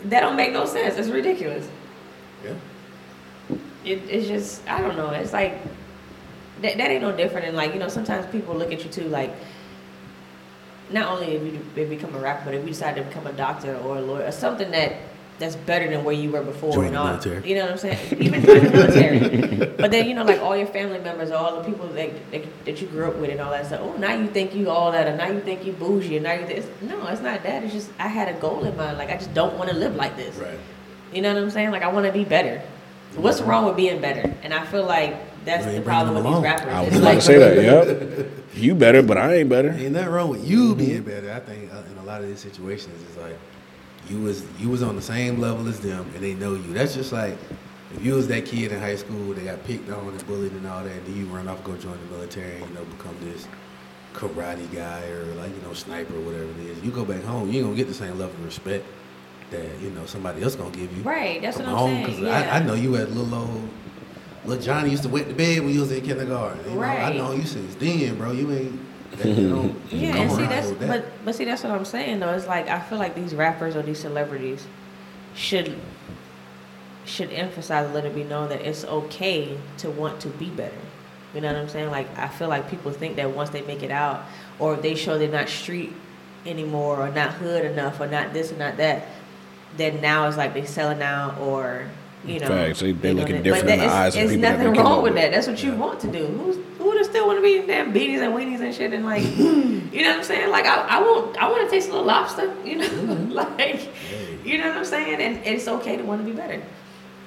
that 0.06 0.22
don't 0.22 0.36
make 0.36 0.54
no 0.54 0.66
sense. 0.66 0.98
It's 0.98 1.10
ridiculous. 1.10 1.68
Yeah. 2.44 2.54
It, 3.84 4.02
it's 4.10 4.28
just 4.28 4.68
I 4.68 4.82
don't 4.82 4.98
know. 4.98 5.10
It's 5.10 5.34
like 5.34 5.58
that, 6.62 6.78
that 6.78 6.92
ain't 6.92 7.02
no 7.02 7.16
different. 7.16 7.48
And 7.48 7.56
like 7.56 7.74
you 7.74 7.80
know, 7.80 7.90
sometimes 7.90 8.26
people 8.32 8.56
look 8.56 8.72
at 8.72 8.84
you 8.84 8.90
too. 8.90 9.08
Like 9.10 9.34
not 10.90 11.12
only 11.12 11.36
if 11.36 11.44
you 11.44 11.60
if 11.76 11.78
you 11.78 11.98
become 11.98 12.16
a 12.16 12.20
rapper, 12.20 12.46
but 12.46 12.54
if 12.56 12.62
you 12.62 12.70
decide 12.70 12.96
to 12.96 13.04
become 13.04 13.28
a 13.28 13.34
doctor 13.34 13.76
or 13.78 13.98
a 13.98 14.02
lawyer 14.02 14.26
or 14.26 14.32
something 14.32 14.72
that 14.72 14.94
that's 15.40 15.56
better 15.56 15.90
than 15.90 16.04
where 16.04 16.14
you 16.14 16.32
were 16.32 16.44
before. 16.44 16.74
Join 16.74 16.88
and 16.88 16.96
the 16.96 17.00
all, 17.00 17.06
military. 17.08 17.50
You 17.50 17.56
know 17.56 17.62
what 17.64 17.72
I'm 17.72 17.78
saying? 17.78 18.22
Even 18.22 18.46
join 18.46 18.64
the 18.64 18.70
military. 18.70 19.66
but 19.78 19.90
then 19.90 20.08
you 20.08 20.14
know, 20.14 20.24
like 20.24 20.42
all 20.42 20.56
your 20.56 20.68
family 20.68 21.00
members, 21.00 21.32
all 21.32 21.62
the 21.62 21.70
people 21.70 21.88
that, 21.88 22.32
that 22.32 22.66
that 22.66 22.82
you 22.82 22.88
grew 22.88 23.08
up 23.08 23.16
with, 23.16 23.32
and 23.32 23.40
all 23.40 23.52
that 23.52 23.66
stuff. 23.66 23.80
Oh, 23.82 23.98
now 23.98 24.14
you 24.14 24.28
think 24.28 24.54
you 24.54 24.70
all 24.70 24.92
that, 24.92 25.08
or 25.08 25.16
now 25.16 25.30
you 25.30 25.40
think 25.40 25.66
you 25.66 25.72
bougie, 25.74 26.18
and 26.18 26.26
now 26.26 26.34
you 26.34 26.46
this. 26.46 26.68
No, 26.82 27.08
it's 27.08 27.22
not 27.22 27.42
that. 27.44 27.64
It's 27.64 27.74
just 27.74 27.90
I 27.98 28.08
had 28.08 28.28
a 28.28 28.40
goal 28.40 28.64
in 28.66 28.76
mind. 28.78 28.98
Like 28.98 29.10
I 29.10 29.18
just 29.18 29.34
don't 29.34 29.58
want 29.58 29.70
to 29.70 29.76
live 29.76 29.96
like 29.96 30.16
this. 30.16 30.36
Right. 30.36 30.60
You 31.14 31.22
know 31.22 31.34
what 31.34 31.42
I'm 31.42 31.50
saying? 31.50 31.72
Like 31.72 31.84
I 31.84 31.88
want 31.88 32.06
to 32.06 32.12
be 32.12 32.26
better. 32.26 32.62
What's 33.16 33.42
wrong 33.42 33.66
with 33.66 33.76
being 33.76 34.02
better? 34.02 34.36
And 34.44 34.54
I 34.54 34.66
feel 34.66 34.86
like 34.86 35.16
that's 35.46 35.66
You 35.66 35.72
the 35.72 35.78
ain't 35.78 35.86
problem 35.86 36.16
with 36.16 36.24
bringing 36.24 36.42
these 36.42 36.52
rappers. 36.52 36.74
I 36.74 36.80
was 36.82 36.88
It's 36.90 36.98
about 36.98 37.06
like, 37.06 37.20
to 37.20 37.26
say 37.26 37.38
that. 37.40 37.88
Yep. 37.88 38.28
You 38.56 38.76
better, 38.76 39.02
but 39.02 39.18
I 39.18 39.36
ain't 39.36 39.48
better. 39.48 39.72
Ain't 39.72 39.94
nothing 39.94 40.10
wrong 40.10 40.30
with 40.30 40.46
you 40.46 40.76
being 40.76 41.04
better. 41.04 41.32
I 41.32 41.40
think 41.40 41.72
uh, 41.72 41.82
in 41.92 41.98
a 42.00 42.04
lot 42.04 42.22
of 42.22 42.28
these 42.28 42.40
situations, 42.40 43.02
it's 43.08 43.18
like 43.18 43.38
you 44.10 44.20
was 44.20 44.44
you 44.60 44.70
was 44.70 44.82
on 44.84 44.96
the 44.96 45.02
same 45.02 45.40
level 45.40 45.68
as 45.68 45.80
them, 45.80 46.10
and 46.16 46.24
they 46.24 46.34
know 46.34 46.54
you. 46.54 46.74
That's 46.74 46.94
just 46.96 47.12
like 47.12 47.38
if 47.96 48.04
you 48.04 48.14
was 48.14 48.28
that 48.28 48.46
kid 48.46 48.72
in 48.72 48.80
high 48.80 48.96
school, 48.96 49.34
they 49.34 49.44
got 49.44 49.64
picked 49.64 49.90
on 49.90 50.08
and 50.10 50.28
bullied 50.28 50.52
and 50.52 50.66
all 50.68 50.84
that, 50.84 50.92
and 50.92 51.06
then 51.06 51.16
you 51.16 51.26
run 51.28 51.48
off, 51.48 51.64
go 51.64 51.76
join 51.78 51.98
the 52.00 52.16
military, 52.16 52.58
and 52.58 52.70
you 52.70 52.76
know 52.76 52.84
become 52.86 53.16
this 53.22 53.48
karate 54.14 54.72
guy 54.74 55.04
or 55.06 55.24
like 55.36 55.56
you 55.56 55.62
know 55.62 55.74
sniper 55.74 56.16
or 56.16 56.22
whatever 56.22 56.46
it 56.46 56.58
is. 56.60 56.84
You 56.84 56.92
go 56.92 57.06
back 57.06 57.24
home, 57.24 57.50
you 57.52 57.60
ain't 57.60 57.66
gonna 57.66 57.76
get 57.78 57.88
the 57.88 57.94
same 57.94 58.18
level 58.18 58.36
of 58.36 58.46
respect 58.46 58.86
that 59.52 59.80
you 59.82 59.90
know 59.92 60.06
somebody 60.06 60.44
else 60.44 60.56
gonna 60.56 60.72
give 60.72 60.96
you. 60.96 61.04
right. 61.04 61.42
That's 61.42 61.58
what 61.58 61.68
I'm 61.68 61.76
home, 61.76 61.90
saying. 61.92 62.06
because 62.06 62.20
Yeah. 62.20 62.52
I, 62.52 62.58
I 62.58 62.64
know 62.64 62.74
you 62.74 62.96
as 62.98 63.10
little 63.16 63.34
old. 63.34 63.70
Little 64.46 64.64
Johnny 64.64 64.90
used 64.90 65.04
to 65.04 65.10
wet 65.10 65.28
the 65.28 65.34
bed 65.34 65.60
when 65.64 65.74
you 65.74 65.82
was 65.82 65.92
in 65.92 66.02
kindergarten. 66.02 66.64
You 66.70 66.76
know, 66.78 66.82
I 66.84 67.14
know 67.14 67.34
you 67.34 67.44
since 67.46 67.76
then, 67.76 68.18
bro. 68.18 68.32
You 68.32 68.52
ain't. 68.52 68.80
That, 69.20 69.74
Yeah, 69.92 70.16
and 70.18 70.32
see 70.32 70.46
that's 70.46 70.72
that. 70.72 70.88
but 70.88 71.06
but 71.26 71.36
see 71.36 71.46
that's 71.46 71.64
what 71.64 71.72
I'm 71.74 71.86
saying 71.86 72.20
though. 72.20 72.34
It's 72.34 72.48
like 72.48 72.68
I 72.70 72.80
feel 72.80 72.98
like 72.98 73.16
these 73.16 73.34
rappers 73.36 73.76
or 73.76 73.82
these 73.82 74.00
celebrities 74.00 74.66
should 75.36 75.76
should 77.06 77.32
emphasize 77.32 77.86
and 77.86 77.94
let 77.94 78.06
it 78.06 78.14
be 78.16 78.24
known 78.24 78.50
that 78.50 78.62
it's 78.62 78.86
okay 78.86 79.58
to 79.80 79.90
want 79.90 80.20
to 80.22 80.28
be 80.30 80.50
better. 80.50 80.76
You 81.34 81.42
know 81.42 81.48
what 81.48 81.58
I'm 81.62 81.70
saying? 81.70 81.90
Like 81.92 82.16
I 82.18 82.28
feel 82.28 82.50
like 82.50 82.70
people 82.70 82.92
think 82.92 83.16
that 83.18 83.32
once 83.32 83.50
they 83.50 83.62
make 83.62 83.84
it 83.84 83.92
out 83.92 84.24
or 84.60 84.76
they 84.76 84.96
show 84.96 85.18
they're 85.18 85.30
not 85.30 85.50
street 85.50 85.94
anymore 86.46 86.98
or 87.02 87.10
not 87.12 87.34
hood 87.34 87.66
enough 87.66 88.00
or 88.00 88.08
not 88.08 88.34
this 88.34 88.52
or 88.52 88.56
not 88.58 88.78
that, 88.78 89.06
then 89.78 90.02
now 90.02 90.28
it's 90.28 90.38
like 90.38 90.54
they 90.54 90.66
selling 90.66 91.02
out 91.02 91.38
or 91.40 91.86
you 92.26 92.40
know. 92.40 92.48
Facts. 92.48 92.80
They- 92.80 92.92
they 92.92 93.14
doing 93.14 93.18
looking 93.18 93.44
different 93.44 93.66
But 93.66 93.74
in 93.74 93.80
the 93.80 93.86
eyes 93.86 94.16
of 94.16 94.22
it's, 94.24 94.32
people 94.34 94.42
that 94.42 94.54
It's 94.56 94.60
they 94.60 94.66
nothing 94.68 94.84
wrong 94.84 95.04
with 95.04 95.14
with. 95.14 95.22
that. 95.22 95.32
That's 95.32 95.48
what 95.48 95.64
you 95.64 95.74
want 95.74 96.00
to 96.02 96.08
do. 96.12 96.26
Who's 96.26 96.58
who 96.80 96.86
would 96.86 96.98
have 96.98 97.06
still 97.06 97.28
want 97.28 97.38
to 97.38 97.44
be 97.44 97.58
in 97.58 97.68
damn 97.68 97.94
beanies 97.94 98.22
and 98.22 98.34
weenies 98.34 98.62
and 98.62 98.74
shit 98.74 98.94
and 98.94 99.06
like, 99.06 99.22
you 99.38 100.02
know 100.02 100.10
what 100.10 100.18
I'm 100.20 100.24
saying? 100.24 100.50
Like 100.50 100.66
I, 100.66 100.78
I 100.78 101.02
want 101.02 101.38
I 101.38 101.50
want 101.50 101.66
to 101.66 101.70
taste 101.70 101.90
a 101.90 101.92
little 101.92 102.08
lobster. 102.08 102.56
You 102.66 102.78
know, 102.78 102.88
Mm-hmm. 102.88 103.32
like 103.34 103.90
you 104.46 104.58
know 104.58 104.70
what 104.70 104.78
I'm 104.78 104.86
saying? 104.86 105.20
And 105.22 105.46
it's 105.46 105.68
okay 105.68 105.98
to 105.98 106.04
want 106.04 106.22
to 106.22 106.26
be 106.26 106.36
better. 106.36 106.62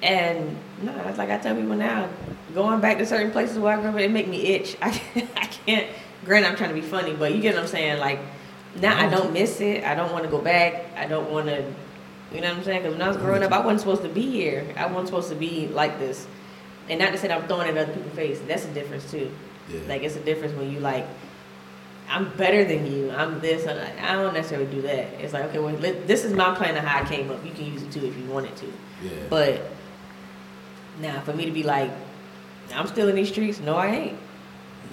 And 0.01 0.57
no, 0.81 0.91
it's 1.07 1.17
like 1.17 1.29
I 1.29 1.37
tell 1.37 1.55
people 1.55 1.75
now, 1.75 2.09
going 2.53 2.81
back 2.81 2.97
to 2.97 3.05
certain 3.05 3.31
places 3.31 3.57
where 3.59 3.77
I 3.77 3.81
grew 3.81 3.91
up, 3.91 3.97
it 3.97 4.11
make 4.11 4.27
me 4.27 4.41
itch. 4.47 4.75
I 4.81 4.89
can't, 5.13 5.29
I 5.37 5.45
can't. 5.45 5.87
Granted, 6.25 6.49
I'm 6.49 6.55
trying 6.55 6.69
to 6.69 6.75
be 6.75 6.81
funny, 6.81 7.13
but 7.13 7.33
you 7.33 7.41
get 7.41 7.53
what 7.53 7.61
I'm 7.63 7.69
saying. 7.69 7.99
Like 7.99 8.19
now, 8.81 8.99
I 8.99 9.07
don't 9.07 9.31
miss 9.33 9.61
it. 9.61 9.83
I 9.83 9.93
don't 9.93 10.11
want 10.11 10.23
to 10.23 10.31
go 10.31 10.39
back. 10.41 10.85
I 10.97 11.05
don't 11.05 11.31
want 11.31 11.45
to. 11.45 11.63
You 12.33 12.41
know 12.41 12.49
what 12.49 12.57
I'm 12.57 12.63
saying? 12.63 12.81
Because 12.81 12.93
when 12.93 13.01
I 13.03 13.07
was 13.07 13.17
growing 13.17 13.43
up, 13.43 13.51
I 13.51 13.59
wasn't 13.59 13.81
supposed 13.81 14.01
to 14.01 14.09
be 14.09 14.23
here. 14.23 14.73
I 14.75 14.87
wasn't 14.87 15.07
supposed 15.09 15.29
to 15.29 15.35
be 15.35 15.67
like 15.67 15.99
this. 15.99 16.25
And 16.89 16.99
not 16.99 17.11
to 17.11 17.17
say 17.17 17.27
that 17.29 17.41
I'm 17.41 17.47
throwing 17.47 17.67
it 17.67 17.71
in 17.71 17.77
other 17.77 17.93
people's 17.93 18.15
face. 18.15 18.39
That's 18.47 18.65
a 18.65 18.73
difference 18.73 19.09
too. 19.09 19.31
Yeah. 19.69 19.79
Like 19.87 20.03
it's 20.03 20.15
a 20.15 20.19
difference 20.19 20.53
when 20.57 20.71
you 20.71 20.79
like, 20.79 21.05
I'm 22.09 22.29
better 22.35 22.65
than 22.65 22.85
you. 22.91 23.11
I'm 23.11 23.39
this. 23.39 23.65
And 23.65 23.79
I 23.79 24.11
I 24.11 24.21
don't 24.21 24.33
necessarily 24.33 24.69
do 24.69 24.81
that. 24.81 25.07
It's 25.21 25.33
like 25.33 25.45
okay, 25.45 25.59
well, 25.59 25.73
let, 25.75 26.07
this 26.07 26.25
is 26.25 26.33
my 26.33 26.53
plan 26.55 26.75
of 26.75 26.83
how 26.83 27.01
I 27.01 27.05
came 27.05 27.31
up. 27.31 27.43
You 27.45 27.51
can 27.51 27.65
use 27.65 27.81
it 27.83 27.91
too 27.91 28.05
if 28.05 28.17
you 28.17 28.25
wanted 28.25 28.55
to. 28.57 28.65
yeah. 29.01 29.11
But 29.29 29.61
now, 30.99 31.21
for 31.21 31.33
me 31.33 31.45
to 31.45 31.51
be 31.51 31.63
like, 31.63 31.91
I'm 32.73 32.87
still 32.87 33.07
in 33.07 33.15
these 33.15 33.29
streets. 33.29 33.59
No, 33.59 33.75
I 33.75 33.87
ain't. 33.87 34.19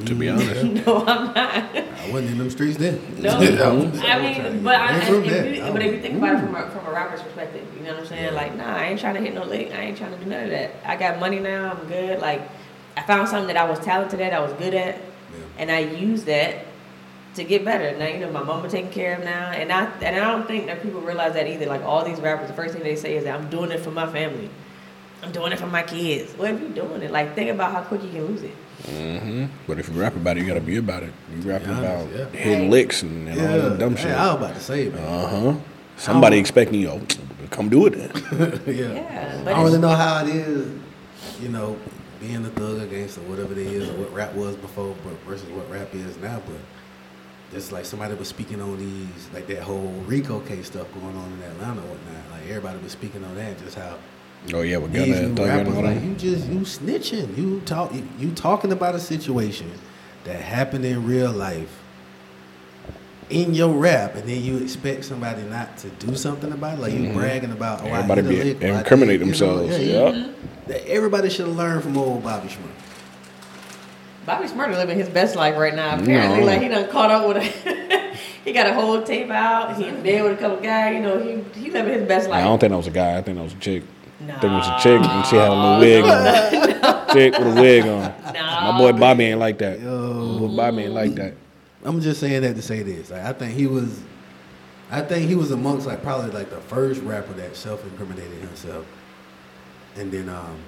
To 0.06 0.14
be 0.14 0.26
mm. 0.26 0.34
honest. 0.34 0.86
no, 0.86 1.04
I'm 1.04 1.26
not. 1.34 1.36
I 1.36 2.10
wasn't 2.10 2.32
in 2.32 2.38
them 2.38 2.50
streets 2.50 2.78
then. 2.78 3.00
No, 3.18 3.30
I 3.36 3.72
was 3.72 4.00
trying 4.00 4.44
to 4.44 4.50
mean, 4.50 4.62
but 4.64 4.74
I, 4.74 4.94
I, 4.94 4.98
if 4.98 5.08
you, 5.08 5.72
but 5.72 5.82
if 5.82 5.92
you 5.94 6.00
think 6.00 6.16
about 6.16 6.36
it 6.36 6.40
from 6.40 6.54
a, 6.54 6.70
from 6.70 6.86
a 6.86 6.90
rapper's 6.90 7.22
perspective, 7.22 7.66
you 7.76 7.84
know 7.84 7.92
what 7.92 8.00
I'm 8.00 8.06
saying? 8.06 8.24
Yeah. 8.24 8.30
Like, 8.30 8.56
nah, 8.56 8.76
I 8.76 8.84
ain't 8.86 9.00
trying 9.00 9.16
to 9.16 9.20
hit 9.20 9.34
no 9.34 9.44
lick. 9.44 9.72
I 9.72 9.80
ain't 9.80 9.98
trying 9.98 10.12
to 10.12 10.18
do 10.18 10.30
none 10.30 10.44
of 10.44 10.50
that. 10.50 10.70
I 10.86 10.96
got 10.96 11.20
money 11.20 11.38
now. 11.38 11.72
I'm 11.72 11.86
good. 11.86 12.20
Like, 12.20 12.48
I 12.96 13.02
found 13.02 13.28
something 13.28 13.48
that 13.48 13.56
I 13.56 13.68
was 13.68 13.78
talented 13.80 14.20
at. 14.20 14.32
I 14.32 14.40
was 14.40 14.52
good 14.54 14.74
at, 14.74 14.96
Yeah. 14.96 15.38
and 15.58 15.70
I 15.70 15.80
used 15.80 16.26
that 16.26 16.66
to 17.34 17.44
get 17.44 17.64
better. 17.64 17.96
Now, 17.96 18.06
you 18.06 18.18
know, 18.18 18.32
my 18.32 18.42
mama 18.42 18.68
taken 18.68 18.90
care 18.90 19.16
of 19.16 19.24
now, 19.24 19.50
and 19.50 19.70
I 19.72 19.84
and 20.00 20.16
I 20.16 20.30
don't 20.32 20.46
think 20.46 20.66
that 20.66 20.82
people 20.82 21.00
realize 21.00 21.34
that 21.34 21.46
either. 21.46 21.66
Like 21.66 21.82
all 21.82 22.04
these 22.04 22.20
rappers, 22.20 22.48
the 22.48 22.54
first 22.54 22.74
thing 22.74 22.82
they 22.82 22.96
say 22.96 23.16
is 23.16 23.24
that 23.24 23.38
I'm 23.38 23.48
doing 23.50 23.70
it 23.70 23.80
for 23.80 23.90
my 23.90 24.10
family. 24.10 24.50
I'm 25.22 25.32
doing 25.32 25.52
it 25.52 25.58
for 25.58 25.66
my 25.66 25.82
kids. 25.82 26.36
Well, 26.36 26.54
if 26.54 26.60
you're 26.60 26.70
doing 26.70 27.02
it, 27.02 27.10
like 27.10 27.34
think 27.34 27.50
about 27.50 27.72
how 27.72 27.82
quick 27.82 28.02
you 28.02 28.10
can 28.10 28.26
lose 28.26 28.42
it. 28.42 28.54
Hmm 28.86 29.46
But 29.66 29.78
if 29.78 29.88
you 29.88 29.94
rap 30.00 30.16
about 30.16 30.36
it, 30.36 30.40
you 30.40 30.46
gotta 30.46 30.60
be 30.60 30.76
about 30.76 31.02
it. 31.02 31.12
You 31.34 31.48
rapping 31.48 31.70
honest, 31.70 32.12
about 32.12 32.34
yeah. 32.34 32.40
hitting 32.40 32.70
licks 32.70 33.02
and, 33.02 33.28
and 33.28 33.40
all 33.40 33.70
that 33.70 33.78
dumb 33.78 33.96
Hey, 33.96 34.02
shit. 34.04 34.12
I 34.12 34.26
was 34.26 34.36
about 34.36 34.54
to 34.54 34.60
say, 34.60 34.88
man. 34.88 35.04
Uh 35.04 35.28
huh. 35.28 35.60
Somebody 35.96 36.38
expecting 36.38 36.80
you, 36.80 37.00
come 37.50 37.68
do 37.68 37.86
it 37.86 37.90
then. 37.90 38.62
yeah. 38.66 38.94
Yeah, 38.94 39.40
but 39.44 39.52
I 39.52 39.56
don't 39.56 39.64
really 39.64 39.78
know 39.78 39.88
how 39.94 40.24
it 40.24 40.34
is, 40.34 40.80
you 41.40 41.48
know, 41.50 41.78
being 42.20 42.44
a 42.44 42.50
thug 42.50 42.80
against 42.80 43.18
or 43.18 43.22
whatever 43.22 43.52
it 43.52 43.58
is, 43.58 43.88
or 43.88 43.94
what 43.94 44.12
rap 44.12 44.34
was 44.34 44.56
before 44.56 44.96
but 45.04 45.12
versus 45.26 45.48
what 45.50 45.68
rap 45.70 45.94
is 45.94 46.16
now. 46.18 46.40
But 46.46 46.56
just 47.52 47.72
like 47.72 47.84
somebody 47.84 48.14
was 48.14 48.28
speaking 48.28 48.62
on 48.62 48.78
these, 48.78 49.28
like 49.34 49.46
that 49.48 49.62
whole 49.62 49.92
RICO 50.06 50.40
case 50.40 50.66
stuff 50.66 50.92
going 50.94 51.16
on 51.16 51.32
in 51.32 51.42
Atlanta 51.42 51.80
and 51.80 51.90
whatnot. 51.90 52.30
Like 52.30 52.48
everybody 52.48 52.78
was 52.78 52.92
speaking 52.92 53.24
on 53.24 53.34
that, 53.34 53.58
just 53.58 53.76
how 53.76 53.98
Oh 54.54 54.62
yeah, 54.62 54.78
with 54.78 54.92
these 54.92 55.06
Gunna 55.06 55.20
new 55.20 55.26
and 55.28 55.36
Thug 55.36 55.48
and 55.48 55.68
rappers 55.68 55.82
like 55.84 56.02
you 56.02 56.14
just 56.14 56.48
you 56.48 56.60
snitching, 56.60 57.36
you 57.36 57.60
talk, 57.66 57.94
you, 57.94 58.08
you 58.18 58.30
talking 58.32 58.72
about 58.72 58.94
a 58.94 59.00
situation 59.00 59.70
that 60.24 60.40
happened 60.40 60.84
in 60.84 61.06
real 61.06 61.30
life 61.30 61.76
in 63.28 63.54
your 63.54 63.72
rap, 63.74 64.16
and 64.16 64.28
then 64.28 64.42
you 64.42 64.56
expect 64.56 65.04
somebody 65.04 65.42
not 65.42 65.76
to 65.78 65.88
do 65.90 66.16
something 66.16 66.50
about 66.52 66.78
it. 66.78 66.80
Like 66.80 66.92
you 66.94 67.12
bragging 67.12 67.52
about, 67.52 67.80
oh, 67.82 67.84
Mm-hmm. 67.84 68.10
Everybody 68.10 68.20
I 68.40 68.42
hit 68.44 68.60
be- 68.60 68.66
lick, 68.66 68.72
or 68.72 68.76
I 68.76 68.78
incriminate 68.80 69.20
did, 69.20 69.26
you 69.28 69.32
know, 69.46 69.56
themselves, 69.58 69.78
yeah, 69.78 70.08
yeah. 70.08 70.10
you- 70.26 70.34
that 70.66 70.86
Everybody 70.88 71.30
should 71.30 71.46
have 71.46 71.56
learned 71.56 71.82
from 71.84 71.96
old 71.96 72.22
Bobby 72.24 72.48
Shmurda. 72.48 72.70
Bobby 74.26 74.48
Shmurda 74.48 74.72
living 74.72 74.98
his 74.98 75.08
best 75.08 75.36
life 75.36 75.56
right 75.56 75.74
now. 75.74 75.94
Apparently, 76.00 76.40
No. 76.40 76.46
like 76.46 76.60
he 76.62 76.68
done 76.68 76.88
caught 76.90 77.10
up 77.10 77.26
with 77.28 77.36
a. 77.38 78.16
he 78.44 78.52
got 78.52 78.66
a 78.66 78.74
whole 78.74 79.02
tape 79.02 79.30
out. 79.30 79.76
He 79.76 79.84
in 79.86 80.02
bed 80.02 80.22
with 80.22 80.32
a 80.32 80.36
couple 80.36 80.58
guys. 80.62 80.94
You 80.94 81.00
know, 81.02 81.18
he 81.18 81.60
he 81.60 81.70
living 81.70 81.92
his 81.94 82.06
best 82.08 82.28
life. 82.28 82.40
I 82.40 82.44
don't 82.46 82.58
think 82.58 82.70
that 82.70 82.76
was 82.76 82.86
a 82.86 82.90
guy. 82.92 83.16
I 83.16 83.22
think 83.22 83.38
that 83.38 83.44
was 83.44 83.54
a 83.54 83.58
chick. 83.58 83.82
Nah. 84.20 84.36
I 84.36 84.40
think 84.40 84.52
it 84.52 84.56
was 84.56 84.68
a 84.68 84.78
chick, 84.82 85.02
and 85.02 85.26
she 85.26 85.36
had 85.36 85.48
a 85.48 85.54
little 85.54 85.80
wig 85.80 86.04
on. 86.04 87.08
chick 87.12 87.38
with 87.38 87.56
a 87.56 87.60
wig 87.60 87.82
on. 87.86 88.34
Nah, 88.34 88.72
My 88.72 88.78
boy 88.78 88.92
Bobby 88.98 89.24
ain't 89.24 89.38
like 89.40 89.58
that. 89.58 89.80
Yo. 89.80 90.14
My 90.14 90.38
boy 90.46 90.56
Bobby 90.56 90.82
ain't 90.82 90.92
like 90.94 91.14
that. 91.14 91.34
I'm 91.84 92.00
just 92.00 92.20
saying 92.20 92.42
that 92.42 92.54
to 92.56 92.62
say 92.62 92.82
this. 92.82 93.10
Like, 93.10 93.22
I 93.22 93.32
think 93.32 93.54
he 93.54 93.66
was, 93.66 94.02
I 94.90 95.00
think 95.00 95.28
he 95.28 95.34
was 95.34 95.50
amongst 95.50 95.86
like 95.86 96.02
probably 96.02 96.30
like 96.30 96.50
the 96.50 96.60
first 96.60 97.00
rapper 97.02 97.32
that 97.34 97.56
self-incriminated 97.56 98.38
himself, 98.40 98.86
and 99.96 100.12
then 100.12 100.28
um, 100.28 100.58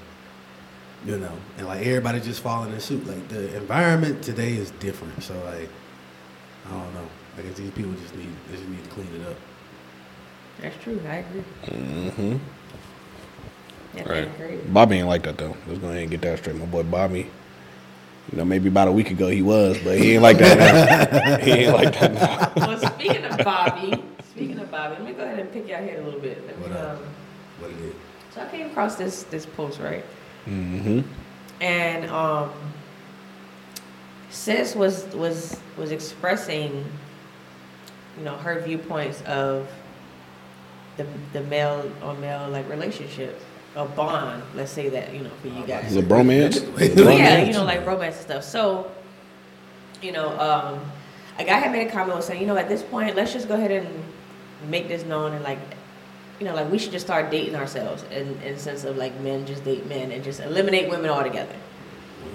you 1.05 1.19
know, 1.19 1.33
and 1.59 1.67
like 1.67 1.85
everybody 1.87 2.21
just 2.21 2.41
following 2.41 2.73
in 2.73 2.81
suit. 2.81 3.07
Like 3.07 3.29
the 3.29 3.55
environment 3.57 4.23
today 4.23 4.55
is 4.55 4.71
different, 4.73 5.23
so 5.23 5.35
like 5.45 5.69
I 6.67 6.71
don't 6.71 6.95
know. 6.95 7.07
I 7.37 7.43
guess 7.43 7.57
these 7.57 7.71
people 7.73 7.93
just 7.93 8.15
need 8.17 8.29
they 8.51 8.57
just 8.57 8.69
need 8.69 8.85
to 8.85 8.91
clean 8.91 9.09
it 9.15 9.27
up. 9.29 9.37
That's 10.61 10.83
true. 10.83 11.01
I 11.09 11.17
agree. 11.17 11.45
Mm-hmm. 11.67 12.37
That 13.95 14.07
Right. 14.09 14.73
Bobby 14.73 14.97
ain't 14.99 15.09
like 15.09 15.23
that 15.25 15.37
though. 15.39 15.57
Let's 15.67 15.79
go 15.81 15.89
ahead 15.89 16.03
and 16.03 16.11
get 16.11 16.21
that 16.23 16.39
straight. 16.39 16.57
My 16.57 16.65
boy 16.67 16.83
Bobby. 16.83 17.31
You 18.31 18.39
know, 18.39 18.45
maybe 18.45 18.69
about 18.69 18.89
a 18.89 18.93
week 18.93 19.11
ago 19.11 19.29
he 19.29 19.43
was, 19.43 19.79
but 19.83 19.99
he 19.99 20.13
ain't 20.15 20.23
like 20.23 20.39
that 20.39 20.57
now. 21.19 21.37
he 21.45 21.51
ain't 21.51 21.75
like 21.75 21.99
that 21.99 22.15
now. 22.15 22.53
Well, 22.67 22.79
speaking 22.79 23.25
of 23.25 23.39
Bobby, 23.39 24.03
speaking 24.31 24.59
of 24.61 24.71
Bobby, 24.71 24.95
let 24.95 25.05
me 25.05 25.13
go 25.13 25.25
ahead 25.25 25.41
and 25.41 25.53
pick 25.53 25.69
your 25.69 25.79
head 25.79 25.99
a 25.99 26.03
little 26.05 26.21
bit. 26.21 26.45
Let 26.47 26.57
me, 26.57 26.63
What 26.63 26.73
up? 26.77 26.99
um, 26.99 27.05
What 27.59 27.71
it 27.73 27.81
is? 27.81 27.95
so 28.35 28.41
I 28.43 28.47
came 28.49 28.67
across 28.71 28.95
this 28.97 29.25
this 29.25 29.45
post 29.45 29.81
right, 29.81 30.05
Mm-hmm. 30.49 31.01
and 31.61 32.07
um, 32.11 32.51
sis 34.31 34.75
was 34.75 35.05
was 35.15 35.61
was 35.77 35.91
expressing, 35.91 36.85
you 38.19 38.25
know, 38.25 38.37
her 38.37 38.61
viewpoints 38.61 39.21
of 39.23 39.69
the 40.97 41.07
the 41.33 41.43
male 41.43 41.91
on 42.03 42.21
male 42.21 42.49
like 42.49 42.69
relationship, 42.71 43.41
a 43.77 43.85
bond. 43.87 44.43
Let's 44.55 44.71
say 44.73 44.89
that 44.91 45.13
you 45.15 45.21
know 45.23 45.31
for 45.41 45.49
you 45.49 45.65
guys. 45.67 45.95
The 45.95 46.03
bromance. 46.03 46.61
The 46.95 47.15
yeah, 47.15 47.43
you 47.43 47.53
know, 47.53 47.65
like 47.65 47.87
romance 47.87 48.17
and 48.17 48.25
stuff. 48.25 48.45
So, 48.45 48.91
you 50.03 50.13
know, 50.13 50.39
um, 50.39 50.81
a 51.39 51.45
guy 51.45 51.59
had 51.59 51.73
made 51.73 51.89
a 51.89 51.91
comment 51.91 52.17
was 52.17 52.27
saying, 52.27 52.41
you 52.41 52.47
know, 52.47 52.57
at 52.57 52.69
this 52.69 52.83
point, 52.83 53.17
let's 53.17 53.33
just 53.33 53.49
go 53.49 53.55
ahead 53.55 53.71
and 53.71 53.89
make 54.69 54.89
this 54.89 55.05
known 55.05 55.33
and 55.33 55.43
like, 55.43 55.59
you 56.39 56.47
know, 56.47 56.55
like 56.55 56.71
we 56.71 56.79
should 56.79 56.93
just 56.93 57.07
start 57.07 57.31
dating 57.31 57.55
ourselves 57.57 58.05
in, 58.11 58.41
in 58.43 58.55
the 58.55 58.59
sense 58.61 58.85
of 58.85 58.97
like 58.97 59.19
men 59.21 59.47
just 59.47 59.65
date 59.65 59.87
men 59.89 60.11
and 60.13 60.23
just 60.23 60.41
eliminate 60.41 60.89
women 60.91 61.11
altogether. 61.11 61.55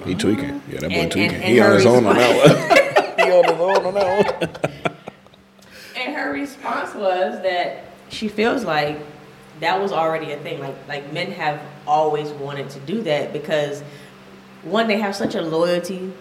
He 0.06 0.16
tweaking. 0.16 0.62
Yeah, 0.70 0.80
that 0.80 0.90
boy 0.90 0.96
And- 0.96 1.12
tweaking. 1.12 1.36
and- 1.36 1.44
he 1.44 1.60
and 1.60 1.68
on 1.70 1.76
his 1.76 1.86
own 1.86 2.06
on 2.06 2.16
that 2.16 3.18
one. 3.18 3.28
he 3.28 3.32
on 3.32 3.44
his 3.44 3.54
own 3.54 3.86
on 3.86 3.94
that 3.94 4.42
one. 4.42 4.72
And 5.96 6.16
her 6.16 6.32
response 6.32 6.94
was 6.96 7.42
that 7.44 7.86
she 8.10 8.28
feels 8.28 8.64
like 8.64 9.00
that 9.60 9.82
was 9.82 9.92
already 9.92 10.32
a 10.32 10.38
thing. 10.38 10.60
Like 10.60 10.76
like 10.88 11.14
men 11.14 11.32
have 11.32 11.62
always 11.86 12.30
wanted 12.32 12.70
to 12.72 12.80
do 12.82 13.02
that 13.04 13.34
because 13.34 13.84
one, 14.64 14.88
they 14.88 14.98
have 15.00 15.16
such 15.16 15.36
a 15.36 15.42
loyalty 15.42 16.12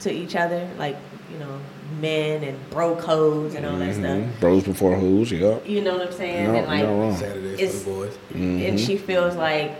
to 0.00 0.10
each 0.12 0.36
other, 0.36 0.68
like, 0.78 0.96
you 1.32 1.38
know, 1.38 1.58
men 2.00 2.42
and 2.44 2.70
bro 2.70 2.94
codes 2.96 3.54
and 3.54 3.66
all 3.66 3.76
that 3.76 3.92
stuff. 3.94 4.04
Mhm. 4.04 4.40
Bros 4.40 4.64
before 4.64 4.94
hoes, 4.96 5.30
yeah. 5.32 5.58
You 5.66 5.80
know 5.82 5.98
what 5.98 6.06
I'm 6.08 6.12
saying? 6.12 6.44
No, 6.52 6.54
and 6.58 6.66
like 6.66 6.80
you're 6.80 6.88
wrong. 6.90 7.16
Saturdays 7.16 7.60
It's- 7.60 7.82
for 7.82 7.90
the 7.90 7.96
boys. 7.96 8.18
Mm-hmm. 8.32 8.62
and 8.66 8.80
she 8.80 8.96
feels 8.96 9.36
like 9.36 9.72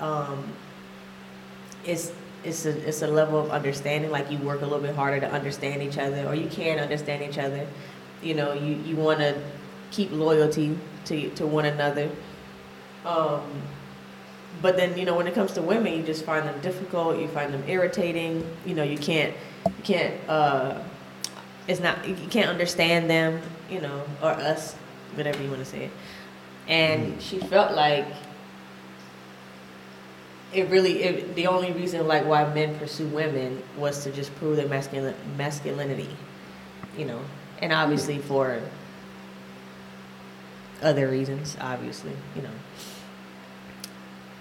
um, 0.00 0.44
it's 1.84 2.12
it's 2.44 2.64
a 2.66 2.88
it's 2.88 3.02
a 3.02 3.06
level 3.06 3.38
of 3.38 3.50
understanding. 3.50 4.10
Like 4.10 4.30
you 4.30 4.38
work 4.38 4.60
a 4.62 4.64
little 4.64 4.80
bit 4.80 4.94
harder 4.94 5.20
to 5.20 5.30
understand 5.30 5.82
each 5.82 5.98
other, 5.98 6.26
or 6.26 6.34
you 6.34 6.48
can 6.48 6.78
understand 6.78 7.22
each 7.22 7.38
other. 7.38 7.66
You 8.22 8.34
know, 8.34 8.52
you 8.54 8.76
you 8.86 8.96
want 8.96 9.18
to 9.20 9.34
keep 9.90 10.10
loyalty 10.12 10.76
to 11.06 11.30
to 11.30 11.46
one 11.46 11.64
another. 11.64 12.10
Um, 13.04 13.42
but 14.62 14.76
then 14.76 14.98
you 14.98 15.04
know 15.04 15.16
when 15.16 15.26
it 15.26 15.34
comes 15.34 15.52
to 15.52 15.62
women, 15.62 15.94
you 15.94 16.02
just 16.02 16.24
find 16.24 16.46
them 16.46 16.60
difficult. 16.60 17.18
You 17.18 17.28
find 17.28 17.52
them 17.52 17.64
irritating. 17.66 18.46
You 18.66 18.74
know, 18.74 18.82
you 18.82 18.98
can't 18.98 19.34
you 19.66 19.82
can't. 19.82 20.14
Uh, 20.28 20.82
it's 21.68 21.80
not 21.80 22.06
you 22.06 22.28
can't 22.28 22.48
understand 22.48 23.08
them. 23.08 23.40
You 23.70 23.80
know, 23.80 24.04
or 24.22 24.30
us, 24.30 24.74
whatever 25.14 25.42
you 25.42 25.48
want 25.48 25.60
to 25.60 25.66
say. 25.66 25.84
it. 25.84 25.90
And 26.66 27.20
she 27.20 27.38
felt 27.38 27.72
like 27.74 28.06
it 30.52 30.68
really 30.68 31.02
it, 31.02 31.34
the 31.34 31.46
only 31.46 31.72
reason 31.72 32.06
like 32.06 32.24
why 32.26 32.52
men 32.52 32.76
pursue 32.78 33.06
women 33.08 33.62
was 33.76 34.02
to 34.04 34.10
just 34.10 34.34
prove 34.36 34.56
their 34.56 34.68
masculin 34.68 35.14
masculinity 35.36 36.08
you 36.98 37.04
know 37.04 37.20
and 37.62 37.72
obviously 37.72 38.18
for 38.18 38.60
other 40.82 41.08
reasons 41.08 41.56
obviously 41.60 42.12
you 42.36 42.42
know 42.42 42.50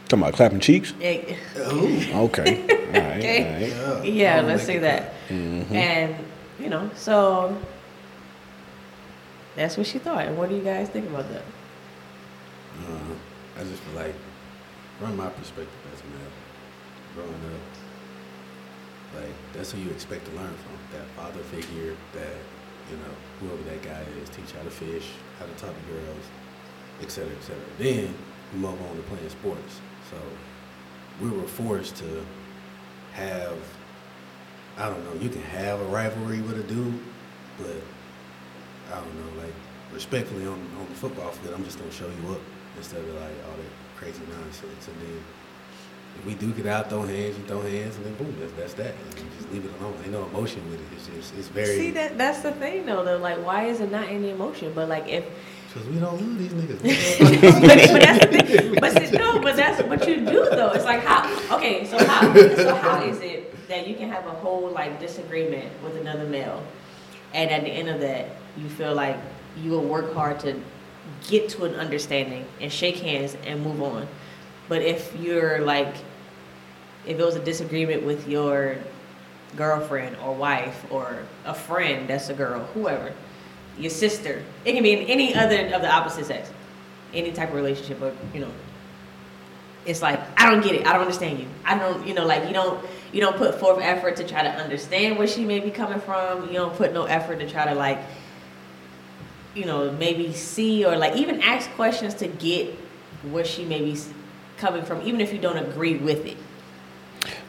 Talking 0.07 0.23
about 0.23 0.33
clapping 0.33 0.59
cheeks? 0.59 0.93
It- 0.99 1.37
Okay. 1.55 2.09
All 2.87 2.99
right. 2.99 3.17
Okay. 3.19 3.73
All 3.85 3.93
right. 3.95 4.05
yeah 4.05 4.37
Don't 4.37 4.47
let's 4.47 4.61
make 4.61 4.65
say 4.67 4.77
it 4.77 4.81
that 4.81 5.13
Mhm. 5.29 5.71
and 5.71 6.15
you 6.59 6.69
know 6.69 6.89
so 6.95 7.55
that's 9.55 9.77
what 9.77 9.85
she 9.87 9.99
thought 9.99 10.25
and 10.25 10.37
what 10.37 10.49
do 10.49 10.55
you 10.55 10.63
guys 10.63 10.89
think 10.89 11.07
about 11.09 11.29
that 11.31 11.43
Uh, 12.79 13.13
I 13.59 13.63
just 13.63 13.81
feel 13.83 13.95
like, 13.95 14.15
from 14.99 15.17
my 15.17 15.27
perspective 15.29 15.81
as 15.93 15.99
a 15.99 16.05
male, 16.15 16.31
growing 17.13 17.33
up, 17.53 19.21
like 19.21 19.33
that's 19.53 19.71
who 19.73 19.79
you 19.79 19.89
expect 19.91 20.23
to 20.25 20.31
learn 20.31 20.53
from. 20.63 20.75
That 20.93 21.05
father 21.17 21.43
figure, 21.43 21.93
that 22.13 22.35
you 22.89 22.97
know, 22.97 23.13
whoever 23.39 23.63
that 23.63 23.81
guy 23.81 24.03
is, 24.21 24.29
teach 24.29 24.51
how 24.51 24.63
to 24.63 24.71
fish, 24.71 25.11
how 25.39 25.45
to 25.45 25.51
talk 25.53 25.73
to 25.73 25.93
girls, 25.93 26.25
et 27.01 27.09
cetera, 27.11 27.35
et 27.35 27.43
cetera. 27.43 27.63
Then 27.77 28.13
you 28.53 28.59
move 28.59 28.81
on 28.89 28.95
to 28.95 29.03
playing 29.03 29.29
sports. 29.29 29.79
So 30.09 30.17
we 31.21 31.29
were 31.29 31.47
forced 31.47 31.95
to 31.97 32.25
have, 33.13 33.57
I 34.77 34.89
don't 34.89 35.03
know, 35.05 35.21
you 35.21 35.29
can 35.29 35.41
have 35.43 35.79
a 35.79 35.85
rivalry 35.85 36.41
with 36.41 36.59
a 36.59 36.63
dude, 36.63 36.99
but 37.57 37.75
I 38.91 38.95
don't 38.95 39.15
know, 39.15 39.41
like 39.41 39.53
respectfully 39.93 40.45
on 40.45 40.59
on 40.79 40.85
the 40.87 40.95
football 40.95 41.31
field, 41.31 41.53
I'm 41.55 41.63
just 41.63 41.79
gonna 41.79 41.91
show 41.91 42.07
you 42.07 42.31
up 42.31 42.41
instead 42.77 43.01
of 43.01 43.09
like 43.15 43.37
all 43.47 43.57
that 43.57 43.73
crazy 43.97 44.21
nonsense. 44.31 44.87
And 44.87 45.01
then 45.01 45.23
if 46.17 46.25
we 46.25 46.35
do 46.35 46.51
get 46.51 46.65
out, 46.65 46.89
throw 46.89 47.03
hands, 47.03 47.37
you 47.37 47.43
throw 47.45 47.61
hands, 47.61 47.95
and 47.95 48.05
then 48.05 48.13
boom, 48.15 48.35
that's, 48.39 48.51
that's 48.53 48.73
that. 48.73 48.93
And 48.93 49.19
you 49.19 49.25
just 49.37 49.51
leave 49.51 49.65
it 49.65 49.71
alone. 49.79 49.95
Ain't 50.03 50.11
no 50.11 50.25
emotion 50.25 50.69
with 50.69 50.79
it. 50.79 50.87
It's 50.95 51.07
just 51.07 51.35
it's 51.35 51.47
very 51.47 51.77
see 51.77 51.91
that 51.91 52.17
that's 52.17 52.41
the 52.41 52.51
thing 52.51 52.85
though 52.85 53.03
though 53.03 53.17
like 53.17 53.37
why 53.45 53.65
is 53.65 53.79
it 53.79 53.91
not 53.91 54.07
any 54.07 54.29
emotion 54.29 54.71
but 54.73 54.89
like 54.89 55.07
if 55.07 55.25
because 55.73 55.87
we 55.89 55.99
don't 55.99 56.19
love 56.19 56.37
these 56.39 56.51
niggas. 56.51 56.81
but, 57.61 57.91
but 57.91 58.01
that's 58.01 58.25
the 58.25 58.43
thing. 58.43 58.75
But 58.79 58.97
see, 58.97 59.17
no, 59.17 59.39
but 59.39 59.55
that's 59.55 59.83
what 59.83 60.07
you 60.07 60.17
do 60.17 60.49
though. 60.49 60.71
It's 60.71 60.85
like 60.85 61.03
how 61.03 61.57
okay, 61.57 61.85
so 61.85 62.03
how 62.05 62.33
so 62.33 62.75
how 62.75 63.03
is 63.03 63.21
it 63.21 63.67
that 63.67 63.87
you 63.87 63.95
can 63.95 64.09
have 64.09 64.25
a 64.25 64.31
whole 64.31 64.69
like 64.71 64.99
disagreement 64.99 65.71
with 65.83 65.95
another 65.97 66.25
male, 66.25 66.63
and 67.33 67.51
at 67.51 67.63
the 67.63 67.69
end 67.69 67.87
of 67.87 68.01
that, 68.01 68.29
you 68.57 68.67
feel 68.67 68.95
like 68.95 69.15
you 69.61 69.69
will 69.69 69.83
work 69.83 70.11
hard 70.13 70.39
to 70.39 70.59
get 71.27 71.49
to 71.49 71.65
an 71.65 71.75
understanding 71.75 72.45
and 72.59 72.71
shake 72.71 72.97
hands 72.97 73.37
and 73.45 73.63
move 73.63 73.81
on. 73.83 74.07
But 74.69 74.81
if 74.83 75.13
you're 75.19 75.59
like, 75.59 75.93
if 77.05 77.19
it 77.19 77.25
was 77.25 77.35
a 77.35 77.43
disagreement 77.43 78.05
with 78.05 78.27
your 78.27 78.77
girlfriend 79.55 80.15
or 80.17 80.33
wife 80.33 80.85
or 80.91 81.19
a 81.45 81.53
friend 81.53 82.07
that's 82.07 82.29
a 82.29 82.33
girl, 82.33 82.59
whoever, 82.73 83.13
your 83.77 83.89
sister. 83.89 84.43
It 84.65 84.73
can 84.73 84.83
be 84.83 84.93
in 84.93 85.07
any 85.07 85.33
other 85.33 85.73
of 85.73 85.81
the 85.81 85.91
opposite 85.91 86.25
sex, 86.25 86.51
any 87.13 87.31
type 87.31 87.49
of 87.49 87.55
relationship, 87.55 88.01
or 88.01 88.13
you 88.33 88.41
know. 88.41 88.51
it's 89.85 90.01
like 90.01 90.19
I 90.39 90.49
don't 90.49 90.61
get 90.61 90.75
it. 90.75 90.85
I 90.85 90.93
don't 90.93 91.01
understand 91.01 91.39
you. 91.39 91.47
I 91.65 91.77
don't, 91.77 92.05
you 92.05 92.13
know, 92.13 92.25
like 92.25 92.47
you 92.47 92.53
don't 92.53 92.85
you 93.11 93.21
don't 93.21 93.37
put 93.37 93.59
forth 93.59 93.79
effort 93.81 94.17
to 94.17 94.27
try 94.27 94.43
to 94.43 94.49
understand 94.49 95.17
where 95.17 95.27
she 95.27 95.45
may 95.45 95.59
be 95.59 95.71
coming 95.71 95.99
from. 95.99 96.47
You 96.47 96.53
don't 96.53 96.75
put 96.75 96.93
no 96.93 97.05
effort 97.05 97.39
to 97.39 97.49
try 97.49 97.65
to 97.65 97.73
like, 97.73 97.99
you 99.55 99.65
know, 99.65 99.91
maybe 99.93 100.33
see 100.33 100.85
or 100.85 100.97
like 100.97 101.15
even 101.15 101.41
ask 101.41 101.69
questions 101.71 102.13
to 102.15 102.27
get 102.27 102.75
where 103.31 103.45
she 103.45 103.65
may 103.65 103.81
be 103.81 103.95
coming 104.59 104.83
from, 104.83 105.01
even 105.01 105.21
if 105.21 105.33
you 105.33 105.39
don't 105.39 105.57
agree 105.57 105.97
with 105.97 106.25
it. 106.25 106.37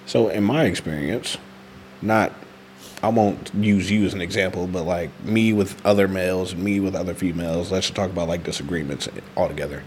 So 0.06 0.28
in 0.28 0.44
my 0.44 0.64
experience, 0.64 1.36
not 2.02 2.32
I 3.02 3.08
won't 3.08 3.50
use 3.54 3.90
you 3.90 4.04
as 4.04 4.12
an 4.12 4.20
example, 4.20 4.66
but 4.66 4.84
like 4.84 5.10
me 5.24 5.52
with 5.52 5.84
other 5.86 6.06
males 6.06 6.54
me 6.54 6.80
with 6.80 6.94
other 6.94 7.14
females, 7.14 7.72
let's 7.72 7.90
talk 7.90 8.10
about 8.10 8.28
like 8.28 8.44
disagreements 8.44 9.08
altogether. 9.36 9.82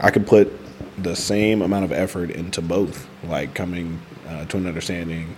I 0.00 0.10
could 0.10 0.26
put 0.26 0.52
the 0.98 1.14
same 1.14 1.62
amount 1.62 1.84
of 1.84 1.92
effort 1.92 2.30
into 2.30 2.60
both, 2.60 3.08
like 3.24 3.54
coming 3.54 4.00
uh, 4.28 4.44
to 4.46 4.56
an 4.56 4.66
understanding, 4.66 5.36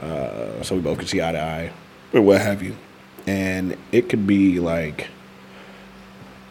uh, 0.00 0.62
so 0.62 0.74
we 0.74 0.80
both 0.80 0.98
could 0.98 1.08
see 1.08 1.22
eye 1.22 1.32
to 1.32 1.40
eye, 1.40 1.72
or 2.12 2.22
what 2.22 2.40
have 2.40 2.62
you. 2.62 2.76
And 3.26 3.76
it 3.92 4.08
could 4.08 4.26
be 4.26 4.58
like, 4.58 5.08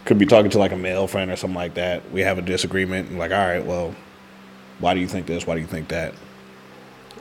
could 0.06 0.18
be 0.18 0.26
talking 0.26 0.52
to 0.52 0.60
like 0.60 0.72
a 0.72 0.78
male 0.78 1.08
friend 1.08 1.32
or 1.32 1.36
something 1.36 1.56
like 1.56 1.76
that. 1.76 2.12
We 2.12 2.22
have 2.22 2.38
a 2.38 2.42
disagreement, 2.42 3.10
and 3.10 3.20
like, 3.20 3.32
all 3.32 3.38
right, 3.38 3.66
well, 3.66 3.96
why 4.80 4.94
do 4.94 5.00
you 5.00 5.08
think 5.08 5.28
this? 5.28 5.46
Why 5.46 5.56
do 5.56 5.62
you 5.62 5.68
think 5.68 5.90
that? 5.90 6.14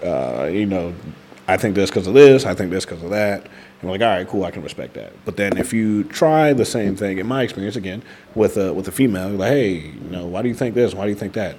uh, 0.02 0.48
you 0.52 0.66
know, 0.66 0.94
I 1.48 1.56
think 1.56 1.74
this 1.74 1.90
because 1.90 2.06
of 2.06 2.14
this, 2.14 2.46
I 2.46 2.54
think 2.54 2.70
this 2.70 2.84
because 2.84 3.02
of 3.02 3.10
that. 3.10 3.42
And 3.42 3.90
we're 3.90 3.92
like, 3.92 4.02
all 4.02 4.08
right, 4.08 4.28
cool, 4.28 4.44
I 4.44 4.50
can 4.50 4.62
respect 4.62 4.94
that. 4.94 5.12
But 5.24 5.36
then 5.36 5.56
if 5.58 5.72
you 5.72 6.04
try 6.04 6.52
the 6.52 6.64
same 6.64 6.96
thing, 6.96 7.18
in 7.18 7.26
my 7.26 7.42
experience, 7.42 7.76
again, 7.76 8.02
with 8.34 8.56
a, 8.56 8.72
with 8.72 8.88
a 8.88 8.92
female, 8.92 9.30
like, 9.30 9.50
hey, 9.50 9.72
you 9.72 10.10
know, 10.10 10.26
why 10.26 10.42
do 10.42 10.48
you 10.48 10.54
think 10.54 10.74
this? 10.74 10.94
Why 10.94 11.04
do 11.04 11.10
you 11.10 11.16
think 11.16 11.32
that? 11.34 11.56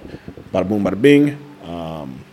Bada 0.52 0.68
boom, 0.68 0.84
bada 0.84 1.00
bing. 1.00 1.38
Um, 1.64 2.24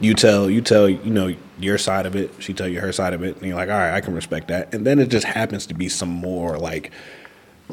you 0.00 0.14
tell, 0.14 0.50
you 0.50 0.60
tell, 0.60 0.88
you 0.88 1.10
know, 1.10 1.34
your 1.62 1.78
side 1.78 2.06
of 2.06 2.16
it. 2.16 2.30
She 2.38 2.52
tell 2.52 2.68
you 2.68 2.80
her 2.80 2.92
side 2.92 3.14
of 3.14 3.22
it, 3.22 3.36
and 3.36 3.46
you're 3.46 3.56
like, 3.56 3.68
all 3.68 3.76
right, 3.78 3.92
I 3.94 4.00
can 4.00 4.14
respect 4.14 4.48
that. 4.48 4.74
And 4.74 4.86
then 4.86 4.98
it 4.98 5.08
just 5.08 5.26
happens 5.26 5.66
to 5.66 5.74
be 5.74 5.88
some 5.88 6.08
more 6.08 6.58
like 6.58 6.90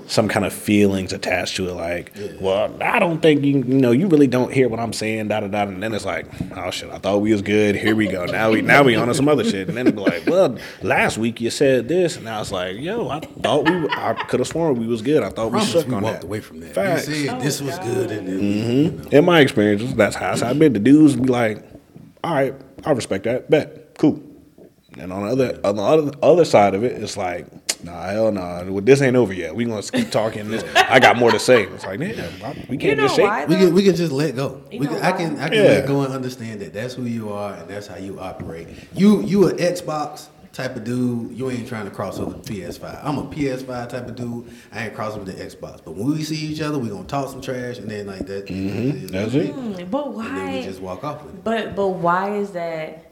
some 0.08 0.30
kind 0.30 0.46
of 0.46 0.54
feelings 0.54 1.12
attached 1.12 1.58
to 1.58 1.68
it, 1.68 1.74
like, 1.74 2.14
well, 2.40 2.74
I 2.82 3.00
don't 3.00 3.22
think 3.22 3.44
you, 3.44 3.58
you 3.58 3.64
know, 3.64 3.92
you 3.92 4.08
really 4.08 4.28
don't 4.28 4.52
hear 4.54 4.70
what 4.70 4.80
I'm 4.80 4.94
saying, 4.94 5.28
da 5.28 5.42
da 5.42 5.48
da. 5.48 5.64
And 5.64 5.84
then 5.84 5.94
it's 5.94 6.06
like, 6.06 6.26
oh 6.56 6.72
shit, 6.72 6.90
I 6.90 7.00
thought 7.00 7.18
we 7.20 7.32
was 7.34 7.42
good. 7.42 7.76
Here 7.76 7.96
we 7.96 8.08
go. 8.08 8.26
Now 8.26 8.52
we 8.52 8.62
now 8.62 8.84
we 8.84 8.96
on 8.96 9.08
to 9.08 9.14
some 9.14 9.28
other 9.28 9.44
shit. 9.44 9.68
And 9.68 9.76
then 9.76 9.88
it'd 9.88 9.96
be 9.98 10.02
like, 10.02 10.26
well, 10.26 10.58
last 10.82 11.18
week 11.18 11.42
you 11.42 11.50
said 11.50 11.88
this, 11.88 12.16
and 12.16 12.30
I 12.30 12.40
was 12.40 12.52
like, 12.52 12.78
yo, 12.78 13.10
I 13.10 13.20
thought 13.20 13.70
we, 13.70 13.90
I 13.90 14.14
could 14.14 14.40
have 14.40 14.48
sworn 14.48 14.80
we 14.80 14.88
was 14.88 15.02
good. 15.02 15.22
I 15.22 15.30
thought 15.30 15.48
we 15.48 15.52
Promise 15.58 15.72
shook 15.72 15.88
we 15.88 15.94
on 15.96 16.04
walked 16.04 16.22
that. 16.22 16.28
away 16.28 16.40
from 16.40 16.62
that. 16.62 16.74
Facts. 16.74 17.08
You 17.10 17.26
said 17.26 17.36
oh, 17.36 17.42
this 17.42 17.62
Oh, 17.62 17.66
was 17.66 17.80
good, 17.80 18.12
and 18.12 18.28
then 18.28 18.40
you 18.40 18.64
know, 18.64 18.92
mm-hmm. 19.04 19.16
In 19.16 19.26
my 19.26 19.42
experience, 19.42 19.94
that's 19.96 20.16
how 20.16 20.32
I've 20.32 20.58
been. 20.60 20.74
The 20.74 20.80
dudes 20.80 21.16
be 21.18 21.28
like, 21.28 21.64
all 22.24 22.34
right, 22.34 22.56
I 22.86 22.92
respect 22.92 23.26
that. 23.26 23.50
Bet, 23.50 23.79
cool. 24.00 24.24
And 24.98 25.14
on 25.14 25.22
the 25.28 25.32
other 25.32 25.60
on 25.64 25.76
the 25.76 25.84
other, 25.84 26.12
other 26.24 26.46
side 26.46 26.74
of 26.74 26.84
it, 26.84 27.02
it's 27.02 27.16
like, 27.16 27.46
nah, 27.84 28.10
hell 28.10 28.32
nah. 28.32 28.64
Well, 28.64 28.82
This 28.82 29.02
ain't 29.04 29.16
over 29.16 29.32
yet. 29.32 29.56
We 29.56 29.66
gonna 29.66 29.84
keep 29.84 30.10
talking. 30.10 30.50
This, 30.50 30.64
I 30.76 31.00
got 31.00 31.16
more 31.16 31.32
to 31.32 31.38
say. 31.40 31.64
It's 31.64 31.86
like, 31.86 32.00
damn, 32.00 32.18
we 32.68 32.76
can't 32.78 32.84
You 32.84 32.96
know 32.96 33.04
just 33.04 33.16
shake. 33.16 33.26
why? 33.26 33.46
we 33.46 33.56
can 33.56 33.74
we 33.76 33.84
can 33.84 33.96
just 33.96 34.12
let 34.12 34.36
go. 34.36 34.64
You 34.72 34.80
We 34.80 34.86
know 34.88 34.94
can, 34.96 35.04
I 35.04 35.12
can 35.12 35.40
I 35.40 35.48
can 35.50 35.58
Yeah. 35.58 35.64
let 35.70 35.88
go 35.88 36.02
and 36.02 36.12
understand 36.14 36.62
that 36.62 36.74
that's 36.74 36.96
who 36.96 37.04
you 37.04 37.32
are 37.32 37.54
and 37.54 37.70
that's 37.70 37.86
how 37.86 37.98
you 37.98 38.20
operate. 38.20 38.68
You 38.96 39.22
you 39.22 39.48
an 39.48 39.58
Xbox 39.58 40.28
type 40.54 40.76
of 40.76 40.84
dude. 40.84 41.38
You 41.38 41.52
ain't 41.52 41.68
trying 41.68 41.86
to 41.86 41.92
cross 41.92 42.18
over 42.20 42.34
to 42.34 42.40
PS5. 42.40 43.00
I'm 43.04 43.20
a 43.20 43.24
PS5 43.28 43.90
type 43.90 44.08
of 44.08 44.16
dude. 44.16 44.52
I 44.74 44.86
ain't 44.86 44.96
crossing 44.96 45.24
with 45.24 45.38
the 45.38 45.42
Xbox. 45.46 45.82
But 45.86 45.92
when 45.96 46.08
we 46.08 46.24
see 46.24 46.36
each 46.36 46.62
other, 46.62 46.80
we 46.80 46.90
gonna 46.90 47.04
talk 47.04 47.30
some 47.30 47.42
trash 47.42 47.78
and 47.78 47.90
then 47.90 48.08
like 48.08 48.26
that. 48.26 48.48
Mm-hmm. 48.48 49.08
That's 49.08 49.36
it. 49.36 49.56
Mm, 49.56 49.90
But 49.92 50.08
And 50.08 50.16
then 50.16 50.36
we 50.36 50.42
why? 50.58 50.62
just 50.64 50.82
walk 50.82 51.04
off 51.04 51.24
with 51.24 51.36
it. 51.36 51.44
But 51.44 51.76
but 51.76 51.90
why 51.90 52.36
is 52.38 52.50
that? 52.52 53.06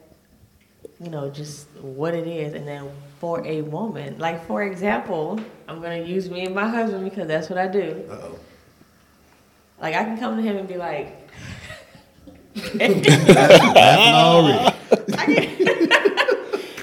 You 1.00 1.10
know, 1.10 1.30
just 1.30 1.68
what 1.80 2.12
it 2.14 2.26
is, 2.26 2.54
and 2.54 2.66
then 2.66 2.90
for 3.20 3.44
a 3.46 3.62
woman, 3.62 4.18
like 4.18 4.44
for 4.46 4.64
example, 4.64 5.38
I'm 5.68 5.80
gonna 5.80 6.02
use 6.02 6.28
me 6.28 6.44
and 6.46 6.54
my 6.54 6.68
husband 6.68 7.04
because 7.08 7.28
that's 7.28 7.48
what 7.48 7.58
I 7.58 7.68
do. 7.68 8.04
Uh 8.10 8.14
oh. 8.14 8.38
Like 9.80 9.94
I 9.94 10.04
can 10.04 10.18
come 10.18 10.36
to 10.36 10.42
him 10.42 10.56
and 10.56 10.66
be 10.68 10.76
like. 10.76 11.28
I 12.56 12.88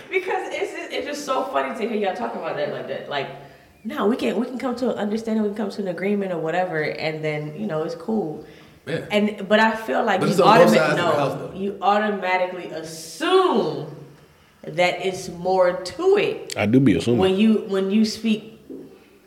because 0.10 0.44
it's 0.54 0.72
just, 0.72 0.92
it's 0.94 1.06
just 1.06 1.26
so 1.26 1.44
funny 1.46 1.78
to 1.78 1.90
hear 1.90 1.98
y'all 1.98 2.16
talk 2.16 2.36
about 2.36 2.56
that 2.56 2.72
like 2.72 2.88
that. 2.88 3.10
Like, 3.10 3.28
no, 3.84 4.08
we 4.08 4.16
can 4.16 4.40
we 4.40 4.46
can 4.46 4.58
come 4.58 4.76
to 4.78 4.92
an 4.92 4.98
understanding, 4.98 5.44
we 5.44 5.50
can 5.50 5.58
come 5.58 5.70
to 5.72 5.82
an 5.82 5.90
agreement 5.90 6.32
or 6.32 6.40
whatever, 6.40 6.82
and 6.82 7.22
then 7.24 7.60
you 7.60 7.68
know 7.68 7.84
it's 7.84 7.96
cool. 7.96 8.46
Yeah. 8.86 9.06
And 9.12 9.48
but 9.50 9.60
I 9.60 9.76
feel 9.76 10.04
like 10.06 10.22
But 10.22 10.28
you 10.28 10.32
it's 10.34 10.42
on 10.42 10.60
both 10.60 10.78
automatically 10.78 10.78
sides 10.78 10.92
of 10.92 10.98
the 10.98 11.04
house, 11.04 11.54
no, 11.54 11.60
you 11.60 11.78
automatically 11.82 12.66
assume 12.70 14.05
that 14.68 15.06
it's 15.06 15.30
more 15.30 15.74
to 15.74 16.18
it 16.18 16.54
I 16.58 16.66
do 16.66 16.80
be 16.80 16.96
assuming. 16.98 17.20
when 17.20 17.36
you 17.38 17.66
when 17.68 17.92
you 17.92 18.06
speak 18.06 18.52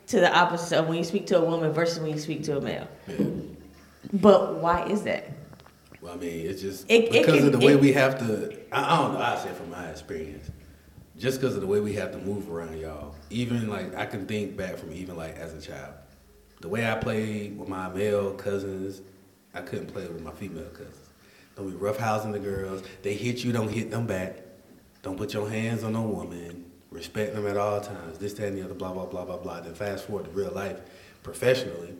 to 0.07 0.19
the 0.19 0.35
opposite 0.35 0.77
of 0.79 0.87
when 0.87 0.97
you 0.97 1.03
speak 1.03 1.27
to 1.27 1.37
a 1.37 1.43
woman 1.45 1.71
versus 1.71 1.99
when 1.99 2.11
you 2.11 2.17
speak 2.19 2.43
to 2.43 2.57
a 2.57 2.61
male. 2.61 2.87
Yeah. 3.07 3.25
But 4.13 4.55
why 4.55 4.85
is 4.87 5.03
that? 5.03 5.29
Well, 6.01 6.13
I 6.13 6.17
mean, 6.17 6.47
it's 6.47 6.61
just 6.61 6.85
It- 6.89 7.05
it 7.05 7.11
because 7.11 7.37
can- 7.39 7.45
of 7.47 7.51
the 7.59 7.65
way 7.65 7.73
it- 7.73 7.81
we 7.81 7.91
have 7.93 8.17
to. 8.19 8.57
I, 8.71 8.95
I 8.95 8.97
don't 9.03 9.13
know. 9.13 9.19
I 9.19 9.37
say 9.37 9.49
from 9.51 9.69
my 9.69 9.87
experience, 9.89 10.49
just 11.17 11.39
because 11.41 11.55
of 11.55 11.61
the 11.61 11.67
way 11.67 11.79
we 11.79 11.93
have 11.93 12.11
to 12.13 12.17
move 12.19 12.49
around, 12.49 12.79
y'all. 12.79 13.15
Even 13.29 13.69
like 13.69 13.95
I 13.95 14.05
can 14.05 14.25
think 14.25 14.55
back 14.57 14.77
from 14.77 14.93
even 14.93 15.15
like 15.15 15.37
as 15.37 15.53
a 15.53 15.61
child, 15.61 15.93
the 16.61 16.69
way 16.69 16.89
I 16.89 16.95
played 16.95 17.59
with 17.59 17.67
my 17.69 17.89
male 17.89 18.31
cousins, 18.33 19.01
I 19.53 19.61
couldn't 19.61 19.87
play 19.87 20.07
with 20.07 20.21
my 20.23 20.31
female 20.31 20.69
cousins. 20.69 20.95
Don't 21.55 21.69
be 21.69 21.77
roughhousing 21.77 22.31
the 22.31 22.39
girls. 22.39 22.81
They 23.03 23.13
hit 23.13 23.43
you, 23.43 23.51
don't 23.51 23.69
hit 23.69 23.91
them 23.91 24.07
back. 24.07 24.37
Don't 25.01 25.17
put 25.17 25.33
your 25.33 25.49
hands 25.49 25.83
on 25.83 25.95
a 25.95 26.01
woman. 26.01 26.65
Respect 26.91 27.33
them 27.35 27.47
at 27.47 27.55
all 27.57 27.79
times. 27.81 28.17
This, 28.17 28.33
that, 28.33 28.47
and 28.47 28.57
the 28.57 28.63
other. 28.65 28.73
Blah 28.73 28.93
blah 28.93 29.05
blah 29.05 29.23
blah 29.25 29.37
blah. 29.37 29.61
Then 29.61 29.73
fast 29.75 30.05
forward 30.07 30.25
to 30.25 30.31
real 30.31 30.51
life, 30.51 30.79
professionally, 31.23 31.93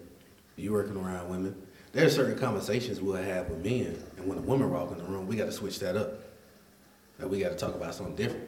you 0.55 0.71
working 0.73 0.97
around 0.97 1.29
women. 1.29 1.55
There 1.91 2.05
are 2.05 2.09
certain 2.09 2.37
conversations 2.37 2.99
we'll 3.01 3.15
have 3.21 3.49
with 3.49 3.63
men, 3.63 4.01
and 4.17 4.27
when 4.27 4.37
a 4.37 4.41
woman 4.41 4.69
walk 4.71 4.91
in 4.91 4.97
the 4.97 5.03
room, 5.05 5.27
we 5.27 5.35
got 5.35 5.45
to 5.45 5.51
switch 5.51 5.79
that 5.79 5.95
up. 5.95 6.13
Like 7.19 7.29
we 7.31 7.39
got 7.39 7.49
to 7.49 7.55
talk 7.55 7.75
about 7.75 7.93
something 7.95 8.15
different. 8.15 8.47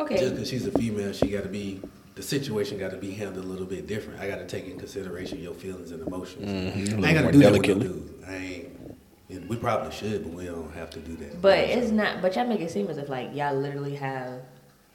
Okay. 0.00 0.16
Just 0.16 0.34
because 0.34 0.48
she's 0.48 0.66
a 0.66 0.72
female, 0.72 1.12
she 1.12 1.28
got 1.28 1.44
to 1.44 1.48
be. 1.48 1.80
The 2.14 2.22
situation 2.22 2.76
got 2.78 2.90
to 2.90 2.98
be 2.98 3.12
handled 3.12 3.42
a 3.42 3.48
little 3.48 3.64
bit 3.64 3.86
different. 3.86 4.20
I 4.20 4.28
got 4.28 4.36
to 4.36 4.46
take 4.46 4.66
in 4.66 4.78
consideration 4.78 5.40
your 5.40 5.54
feelings 5.54 5.92
and 5.92 6.06
emotions. 6.06 6.44
Mhm, 6.44 7.02
a 7.02 7.06
I 7.06 7.10
ain't 7.10 7.14
little 7.14 7.14
got 7.14 7.14
to 7.14 7.22
more 7.22 7.32
do 7.32 7.38
that 7.38 7.52
with 7.52 7.62
no 7.62 7.74
delicately. 7.74 7.88
dude. 7.88 8.24
I 8.28 8.34
ain't. 8.36 8.81
And 9.28 9.48
we 9.48 9.56
probably 9.56 9.92
should, 9.92 10.24
but 10.24 10.32
we 10.32 10.44
don't 10.46 10.72
have 10.74 10.90
to 10.90 11.00
do 11.00 11.16
that. 11.16 11.40
But 11.40 11.58
it's 11.58 11.90
not. 11.90 12.20
But 12.20 12.36
y'all 12.36 12.46
make 12.46 12.60
it 12.60 12.70
seem 12.70 12.88
as 12.88 12.98
if 12.98 13.08
like 13.08 13.34
y'all 13.34 13.54
literally 13.54 13.94
have 13.96 14.42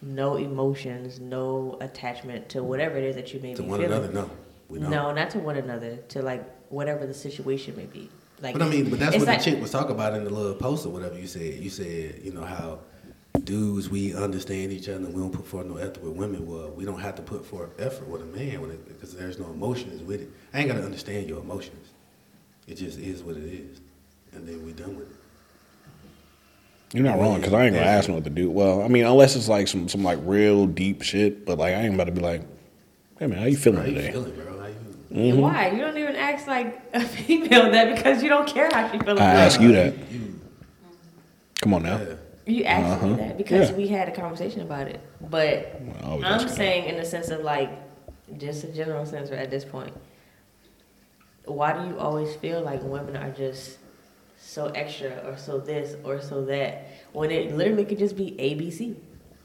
no 0.01 0.35
emotions, 0.35 1.19
no 1.19 1.77
attachment 1.81 2.49
to 2.49 2.63
whatever 2.63 2.97
it 2.97 3.03
is 3.03 3.15
that 3.15 3.33
you 3.33 3.39
may 3.39 3.49
be. 3.49 3.55
to 3.55 3.63
be 3.63 3.69
one 3.69 3.79
feeling. 3.79 3.97
another, 3.97 4.13
no, 4.13 4.29
we 4.69 4.79
don't. 4.79 4.91
No, 4.91 5.11
not 5.11 5.31
to 5.31 5.39
one 5.39 5.57
another. 5.57 5.97
To 6.09 6.21
like 6.21 6.43
whatever 6.69 7.05
the 7.05 7.13
situation 7.13 7.75
may 7.75 7.85
be. 7.85 8.09
Like, 8.41 8.53
But 8.53 8.61
I 8.61 8.69
mean, 8.69 8.89
but 8.89 8.99
that's 8.99 9.17
what 9.17 9.27
like- 9.27 9.39
the 9.39 9.51
chick 9.51 9.61
was 9.61 9.71
talking 9.71 9.91
about 9.91 10.13
in 10.13 10.23
the 10.23 10.29
little 10.29 10.53
post 10.53 10.85
or 10.85 10.89
whatever 10.89 11.17
you 11.17 11.25
said. 11.25 11.55
You 11.55 11.71
said, 11.71 12.21
you 12.23 12.31
know, 12.31 12.43
how 12.43 12.79
dudes 13.43 13.89
we 13.89 14.13
understand 14.15 14.71
each 14.71 14.89
other 14.89 14.97
and 14.97 15.13
we 15.13 15.21
don't 15.21 15.31
put 15.31 15.47
forth 15.47 15.65
no 15.65 15.77
effort 15.77 16.03
with 16.03 16.13
women. 16.13 16.45
Well, 16.45 16.69
we 16.71 16.85
don't 16.85 16.99
have 16.99 17.15
to 17.15 17.21
put 17.21 17.45
forth 17.45 17.69
effort 17.79 18.07
with 18.07 18.21
a 18.21 18.25
man 18.25 18.61
when 18.61 18.77
because 18.87 19.15
there's 19.15 19.39
no 19.39 19.45
emotions 19.45 20.03
with 20.03 20.21
it. 20.21 20.29
I 20.53 20.59
ain't 20.59 20.67
got 20.67 20.75
to 20.75 20.83
understand 20.83 21.27
your 21.27 21.39
emotions. 21.39 21.89
It 22.67 22.75
just 22.75 22.99
is 22.99 23.23
what 23.23 23.37
it 23.37 23.43
is, 23.43 23.79
and 24.37 24.47
then 24.47 24.65
we 24.65 24.71
done 24.73 24.95
with 24.97 25.09
it. 25.09 25.15
You're 26.93 27.03
not 27.03 27.19
wrong 27.19 27.37
because 27.37 27.53
I 27.53 27.65
ain't 27.65 27.73
gonna 27.75 27.85
ask 27.85 28.07
no 28.07 28.15
what 28.15 28.23
to 28.23 28.29
do. 28.29 28.49
Well, 28.49 28.81
I 28.81 28.87
mean, 28.87 29.03
unless 29.05 29.35
it's 29.35 29.49
like 29.49 29.67
some 29.67 29.89
some 29.89 30.03
like 30.03 30.19
real 30.23 30.65
deep 30.67 31.01
shit. 31.01 31.45
But 31.45 31.57
like, 31.57 31.73
I 31.73 31.79
ain't 31.81 31.93
about 31.95 32.05
to 32.05 32.11
be 32.13 32.21
like, 32.21 32.43
hey 33.19 33.27
man, 33.27 33.39
how 33.39 33.45
you 33.45 33.57
feeling 33.57 33.79
How 33.81 33.85
you 33.87 33.95
today? 33.95 34.11
feeling, 34.11 34.35
bro? 34.35 34.59
How 34.59 34.67
you? 34.67 34.75
Mm-hmm. 35.11 35.39
Why 35.41 35.71
you 35.71 35.79
don't 35.81 35.97
even 35.97 36.15
ask 36.15 36.47
like 36.47 36.79
a 36.93 37.01
female 37.01 37.71
that 37.71 37.93
because 37.95 38.23
you 38.23 38.29
don't 38.29 38.47
care 38.47 38.69
how 38.71 38.89
she 38.91 38.99
feels. 38.99 39.19
I 39.19 39.23
ask 39.33 39.59
you 39.59 39.73
that. 39.73 39.93
You, 40.11 40.39
Come 41.61 41.73
on 41.73 41.83
now. 41.83 41.97
yeah. 41.99 42.13
You 42.45 42.63
asked 42.63 43.03
me 43.03 43.09
Uh-huh. 43.09 43.17
that 43.17 43.37
because 43.37 43.71
Yeah. 43.71 43.75
we 43.75 43.87
had 43.89 44.07
a 44.07 44.11
conversation 44.11 44.61
about 44.61 44.87
it. 44.87 45.01
But 45.19 45.81
Well, 45.81 45.95
I 46.01 46.05
always 46.07 46.25
I'm 46.25 46.31
ask 46.33 46.43
you 46.43 46.49
that. 46.49 46.55
saying 46.55 46.85
in 46.85 46.95
the 46.95 47.03
sense 47.05 47.29
of 47.29 47.41
like, 47.41 47.69
just 48.37 48.63
a 48.63 48.67
general 48.67 49.05
sense 49.05 49.29
at 49.31 49.49
this 49.49 49.65
point. 49.65 49.91
Why 51.45 51.73
do 51.81 51.89
you 51.89 51.97
always 51.99 52.33
feel 52.35 52.61
like 52.61 52.81
women 52.83 53.17
are 53.17 53.31
just 53.31 53.77
so 54.47 54.67
extra 54.67 55.09
or 55.25 55.35
so 55.37 55.59
this 55.59 55.95
or 56.05 56.21
so 56.21 56.45
that 56.45 56.87
when 57.11 57.31
it 57.31 57.55
literally 57.55 57.83
could 57.83 57.99
just 57.99 58.15
be 58.15 58.31
ABC? 58.31 58.95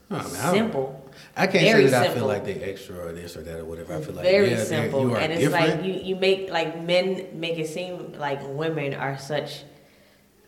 I 0.09 0.15
mean, 0.15 0.25
simple. 0.29 1.11
I 1.35 1.47
can't 1.47 1.63
Very 1.65 1.85
say 1.85 1.91
that 1.91 2.11
I 2.11 2.13
feel 2.13 2.27
like 2.27 2.45
they 2.45 2.55
extra 2.55 3.07
or 3.07 3.11
this 3.13 3.35
or 3.35 3.41
that 3.41 3.59
or 3.59 3.65
whatever. 3.65 3.95
I 3.95 4.01
feel 4.01 4.13
like 4.13 4.23
Very 4.23 4.51
yeah, 4.51 4.63
simple. 4.63 5.15
And 5.15 5.33
it's 5.33 5.41
different. 5.41 5.81
like 5.81 5.85
you, 5.85 5.93
you 5.93 6.15
make 6.15 6.49
like 6.49 6.81
men 6.81 7.27
make 7.33 7.57
it 7.57 7.67
seem 7.67 8.13
like 8.13 8.39
women 8.47 8.93
are 8.93 9.17
such 9.17 9.63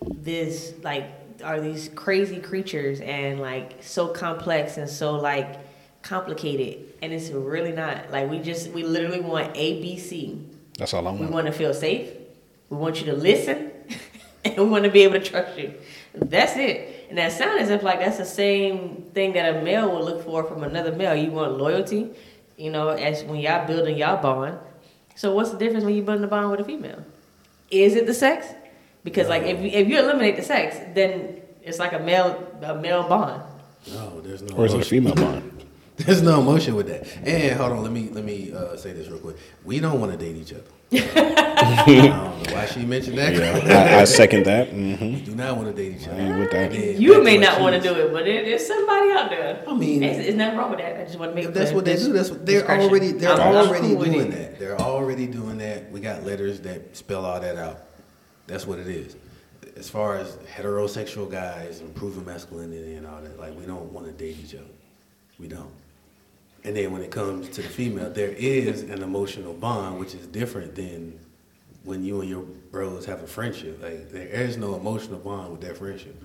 this 0.01 0.73
like 0.83 1.05
are 1.43 1.59
these 1.59 1.89
crazy 1.95 2.39
creatures 2.39 3.01
and 3.01 3.39
like 3.39 3.77
so 3.81 4.07
complex 4.07 4.77
and 4.77 4.89
so 4.89 5.15
like 5.15 5.59
complicated 6.01 6.93
and 7.01 7.11
it's 7.11 7.29
really 7.29 7.71
not 7.71 8.11
like 8.11 8.29
we 8.29 8.39
just 8.39 8.69
we 8.71 8.83
literally 8.83 9.19
want 9.19 9.53
abc 9.55 10.43
That's 10.77 10.93
all 10.93 11.07
I 11.07 11.11
want 11.11 11.21
we 11.21 11.27
want 11.27 11.47
to 11.47 11.51
feel 11.51 11.73
safe 11.73 12.09
We 12.69 12.77
want 12.77 12.99
you 12.99 13.07
to 13.07 13.13
listen, 13.15 13.71
and 14.45 14.57
we 14.57 14.65
want 14.65 14.85
to 14.85 14.91
be 14.91 15.01
able 15.01 15.19
to 15.19 15.25
trust 15.25 15.57
you. 15.57 15.73
That's 16.13 16.55
it. 16.55 17.07
And 17.09 17.17
that 17.17 17.31
sounds 17.31 17.63
as 17.63 17.69
if 17.69 17.83
like 17.83 17.99
that's 17.99 18.17
the 18.17 18.25
same 18.25 19.03
thing 19.13 19.33
that 19.33 19.55
a 19.55 19.61
male 19.61 19.91
would 19.93 20.03
look 20.05 20.23
for 20.23 20.43
from 20.43 20.63
another 20.63 20.91
male. 20.91 21.15
You 21.15 21.31
want 21.31 21.57
loyalty, 21.57 22.11
you 22.57 22.71
know, 22.71 22.89
as 22.89 23.23
when 23.23 23.39
y'all 23.39 23.67
building 23.67 23.97
y'all 23.97 24.21
bond. 24.21 24.57
So 25.15 25.33
what's 25.33 25.51
the 25.51 25.57
difference 25.57 25.83
when 25.83 25.95
you 25.95 26.03
building 26.03 26.23
a 26.23 26.27
bond 26.27 26.51
with 26.51 26.59
a 26.59 26.63
female? 26.63 27.03
Is 27.71 27.95
it 27.95 28.05
the 28.05 28.13
sex? 28.13 28.47
Because 29.03 29.27
like 29.27 29.43
if 29.43 29.59
you, 29.59 29.69
if 29.69 29.87
you 29.87 29.99
eliminate 29.99 30.35
the 30.35 30.41
sex, 30.43 30.77
then 30.93 31.41
it's 31.61 31.79
like 31.79 31.93
a 31.93 31.99
male 31.99 32.51
a 32.61 32.75
male 32.75 33.07
bond. 33.07 33.43
No, 33.91 34.21
there's 34.21 34.41
no. 34.41 34.55
Or 34.55 34.65
is 34.65 34.73
it 34.73 34.81
a 34.81 34.85
female 34.85 35.15
bond? 35.25 35.54
There's 35.97 36.21
no 36.21 36.41
emotion 36.41 36.75
with 36.75 36.87
that. 36.87 37.07
And 37.25 37.57
hold 37.57 37.71
on, 37.71 37.81
let 37.83 37.91
me 37.91 38.09
let 38.11 38.23
me 38.25 38.51
uh, 38.53 38.75
say 38.75 38.91
this 38.93 39.07
real 39.07 39.19
quick. 39.19 39.37
We 39.63 39.79
don't 39.79 39.99
want 39.99 40.11
to 40.11 40.17
date 40.17 40.35
each 40.35 40.51
other. 40.53 40.63
I 40.91 41.83
don't 41.87 42.43
know 42.47 42.53
why 42.53 42.65
she 42.67 42.85
mentioned 42.85 43.17
that. 43.17 43.33
I, 43.71 44.01
I 44.01 44.03
second 44.03 44.45
that. 44.45 44.69
hmm 44.69 45.13
We 45.15 45.21
do 45.21 45.35
not 45.35 45.55
want 45.57 45.73
to 45.75 45.83
date 45.83 46.01
each 46.01 46.07
other. 46.07 46.37
with 46.39 46.51
that. 46.51 46.71
And 46.73 46.99
You 47.01 47.23
may 47.23 47.37
not 47.37 47.61
want 47.61 47.75
to 47.75 47.81
do 47.81 47.95
it, 47.95 48.11
but 48.11 48.27
it, 48.27 48.45
there's 48.45 48.65
somebody 48.67 49.11
out 49.11 49.29
there. 49.29 49.63
I 49.67 49.73
mean- 49.73 50.01
there's, 50.01 50.17
there's 50.17 50.35
nothing 50.35 50.57
wrong 50.59 50.69
with 50.71 50.79
that. 50.79 50.99
I 50.99 51.05
just 51.05 51.17
want 51.17 51.31
to 51.31 51.35
make 51.35 51.45
If 51.45 51.51
it 51.51 51.53
that's 51.53 51.71
what 51.71 51.85
they 51.85 51.95
do, 51.95 52.11
that's 52.13 52.29
what 52.29 52.45
they're 52.45 52.59
discretion. 52.59 52.89
already 52.89 53.11
they're 53.13 53.31
I'm- 53.31 53.41
I'm 53.55 53.67
already 53.67 53.95
cool 53.95 54.03
doing 54.05 54.31
that. 54.31 54.59
They're 54.59 54.79
already 54.79 55.27
doing 55.27 55.57
that. 55.59 55.91
We 55.91 56.01
got 56.01 56.23
letters 56.25 56.59
that 56.61 56.95
spell 56.95 57.25
all 57.25 57.39
that 57.39 57.55
out. 57.57 57.81
That's 58.47 58.67
what 58.67 58.79
it 58.79 58.87
is. 58.87 59.15
As 59.77 59.89
far 59.89 60.17
as 60.17 60.35
heterosexual 60.55 61.29
guys 61.31 61.79
and 61.79 61.93
proven 61.95 62.23
masculinity 62.25 62.95
and 62.95 63.07
all 63.07 63.21
that, 63.21 63.39
like 63.39 63.57
we 63.57 63.65
don't 63.65 63.91
want 63.91 64.05
to 64.07 64.11
date 64.13 64.37
each 64.43 64.53
other. 64.55 64.63
We 65.39 65.47
don't. 65.47 65.71
And 66.65 66.75
then 66.75 66.91
when 66.91 67.01
it 67.03 67.11
comes 67.11 67.47
to 67.49 67.61
the 67.61 67.69
female, 67.69 68.09
there 68.09 68.31
is 68.31 68.81
an 68.81 69.03
emotional 69.03 69.53
bond, 69.53 69.99
which 69.99 70.15
is 70.15 70.25
different 70.27 70.73
than 70.75 71.19
when 71.83 72.03
you 72.03 72.21
and 72.21 72.29
your 72.29 72.41
bros 72.71 73.05
have 73.05 73.21
a 73.21 73.27
friendship. 73.27 73.81
Like 73.83 74.09
there 74.09 74.27
is 74.27 74.57
no 74.57 74.75
emotional 74.75 75.19
bond 75.19 75.51
with 75.51 75.61
that 75.61 75.77
friendship. 75.77 76.19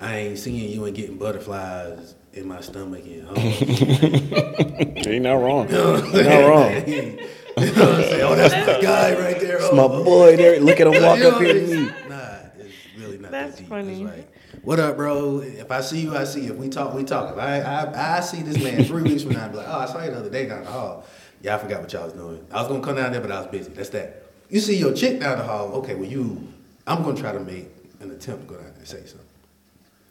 I 0.00 0.16
ain't 0.16 0.38
seeing 0.38 0.68
you 0.68 0.84
and 0.84 0.96
getting 0.96 1.16
butterflies 1.16 2.16
in 2.32 2.48
my 2.48 2.60
stomach 2.60 3.04
and 3.04 3.28
oh, 3.30 3.34
Ain't 5.08 5.22
not 5.22 5.34
wrong. 5.34 5.68
Ain't 5.70 6.12
not 6.26 6.48
wrong. 6.48 6.72
you 6.88 7.02
know 7.02 7.16
what 7.56 7.94
I'm 7.94 8.02
saying? 8.02 8.22
Oh, 8.22 8.34
that's 8.34 8.66
my 8.66 8.80
guy 8.82 9.14
right 9.16 9.38
there. 9.38 9.58
It's 9.58 9.68
Oh, 9.70 9.76
my 9.76 9.86
boy 9.86 10.36
there. 10.36 10.58
Look 10.58 10.80
at 10.80 10.88
him 10.88 11.00
walk 11.00 11.20
up 11.20 11.40
here 11.40 11.52
to 11.54 11.66
me. 11.66 11.92
Nah, 12.08 12.38
it's 12.58 12.74
really 12.98 13.18
not 13.18 13.30
That's 13.30 13.52
that 13.54 13.58
deep. 13.60 13.68
funny. 13.68 14.02
It's 14.02 14.16
like, 14.16 14.31
what 14.62 14.78
up, 14.78 14.96
bro? 14.96 15.40
If 15.40 15.70
I 15.70 15.80
see 15.80 16.00
you, 16.02 16.16
I 16.16 16.24
see 16.24 16.42
you. 16.42 16.52
If 16.52 16.58
we 16.58 16.68
talk, 16.68 16.94
we 16.94 17.04
talk. 17.04 17.32
If 17.32 17.38
I, 17.38 17.60
I, 17.60 18.16
I 18.16 18.20
see 18.20 18.42
this 18.42 18.62
man 18.62 18.84
three 18.84 19.02
weeks 19.02 19.22
from 19.22 19.32
now, 19.32 19.46
I'd 19.46 19.52
be 19.52 19.58
like, 19.58 19.68
oh, 19.68 19.78
I 19.80 19.86
saw 19.86 20.02
you 20.04 20.10
the 20.10 20.18
other 20.18 20.30
day 20.30 20.46
down 20.46 20.64
the 20.64 20.70
hall. 20.70 21.04
Yeah, 21.40 21.56
I 21.56 21.58
forgot 21.58 21.80
what 21.80 21.92
y'all 21.92 22.04
was 22.04 22.12
doing. 22.12 22.44
I 22.52 22.60
was 22.60 22.68
gonna 22.68 22.82
come 22.82 22.96
down 22.96 23.10
there, 23.12 23.20
but 23.20 23.32
I 23.32 23.40
was 23.40 23.48
busy. 23.48 23.70
That's 23.72 23.88
that. 23.90 24.26
You 24.48 24.60
see 24.60 24.76
your 24.76 24.92
chick 24.92 25.18
down 25.20 25.38
the 25.38 25.44
hall. 25.44 25.72
Okay, 25.74 25.94
well, 25.96 26.08
you, 26.08 26.46
I'm 26.86 27.02
gonna 27.02 27.20
try 27.20 27.32
to 27.32 27.40
make 27.40 27.68
an 28.00 28.10
attempt 28.12 28.42
to 28.42 28.48
go 28.48 28.54
down 28.54 28.64
there 28.66 28.74
and 28.78 28.86
say 28.86 29.04
something. 29.04 29.18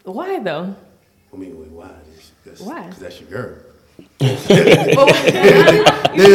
Why 0.04 0.40
though? 0.40 0.76
I 1.34 1.38
mean, 1.38 1.58
wait, 1.58 1.70
why? 1.70 1.92
That's, 2.46 2.60
Why? 2.60 2.84
Because 2.88 3.00
that's 3.00 3.22
your 3.22 3.30
girl. 3.30 3.58
There's 4.20 4.48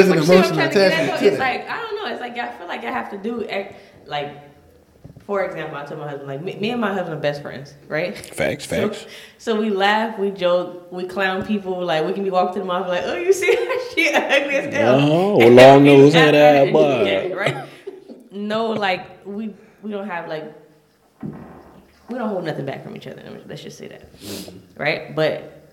an 0.09 0.19
emotional 0.19 0.61
attachment 0.61 1.23
It's 1.23 1.39
like 1.39 1.69
I 1.69 1.83
don't 1.83 1.97
know. 1.97 2.07
It's 2.13 2.21
like 2.21 2.39
I 2.39 2.57
feel 2.57 2.67
like 2.69 2.85
I 2.85 2.91
have 2.91 3.11
to 3.11 3.19
do 3.19 3.45
act- 3.47 3.75
like. 4.07 4.46
For 5.27 5.45
example, 5.45 5.77
I 5.77 5.85
told 5.85 5.99
my 5.99 6.09
husband 6.09 6.29
like 6.29 6.41
me, 6.41 6.55
me 6.55 6.71
and 6.71 6.81
my 6.81 6.95
husband 6.95 7.15
are 7.15 7.21
best 7.21 7.43
friends, 7.43 7.75
right? 7.89 8.17
Facts, 8.17 8.65
facts. 8.65 9.07
so 9.39 9.61
we 9.61 9.71
laugh, 9.71 10.21
we 10.21 10.31
joke, 10.31 10.93
we 10.93 11.05
clown 11.05 11.45
people. 11.45 11.85
Like 11.85 12.07
we 12.07 12.13
can 12.13 12.23
be 12.23 12.31
walking 12.31 12.55
to 12.55 12.59
the 12.61 12.65
mall, 12.65 12.87
like, 12.87 13.03
oh, 13.05 13.17
you 13.17 13.33
see 13.33 13.53
that 13.53 13.91
she 13.95 14.09
ugly 14.09 14.55
as 14.55 14.73
hell. 14.73 15.01
Oh, 15.01 15.41
And 15.41 15.57
long 15.57 15.83
nose, 15.83 16.15
laugh 16.15 16.23
head 16.27 16.37
at 16.37 16.73
uh, 16.73 16.79
ass 16.79 17.07
yeah, 17.07 17.35
right? 17.35 17.67
No, 18.31 18.71
like 18.71 19.27
we 19.27 19.53
we 19.83 19.91
don't 19.91 20.07
have 20.07 20.29
like 20.29 20.55
we 22.09 22.19
don't 22.19 22.29
hold 22.29 22.45
nothing 22.45 22.65
back 22.65 22.85
from 22.85 22.95
each 22.95 23.09
other. 23.09 23.43
Let's 23.47 23.65
just 23.65 23.79
say 23.79 23.89
that, 23.89 24.13
mm-hmm. 24.21 24.81
right? 24.81 25.13
But 25.13 25.73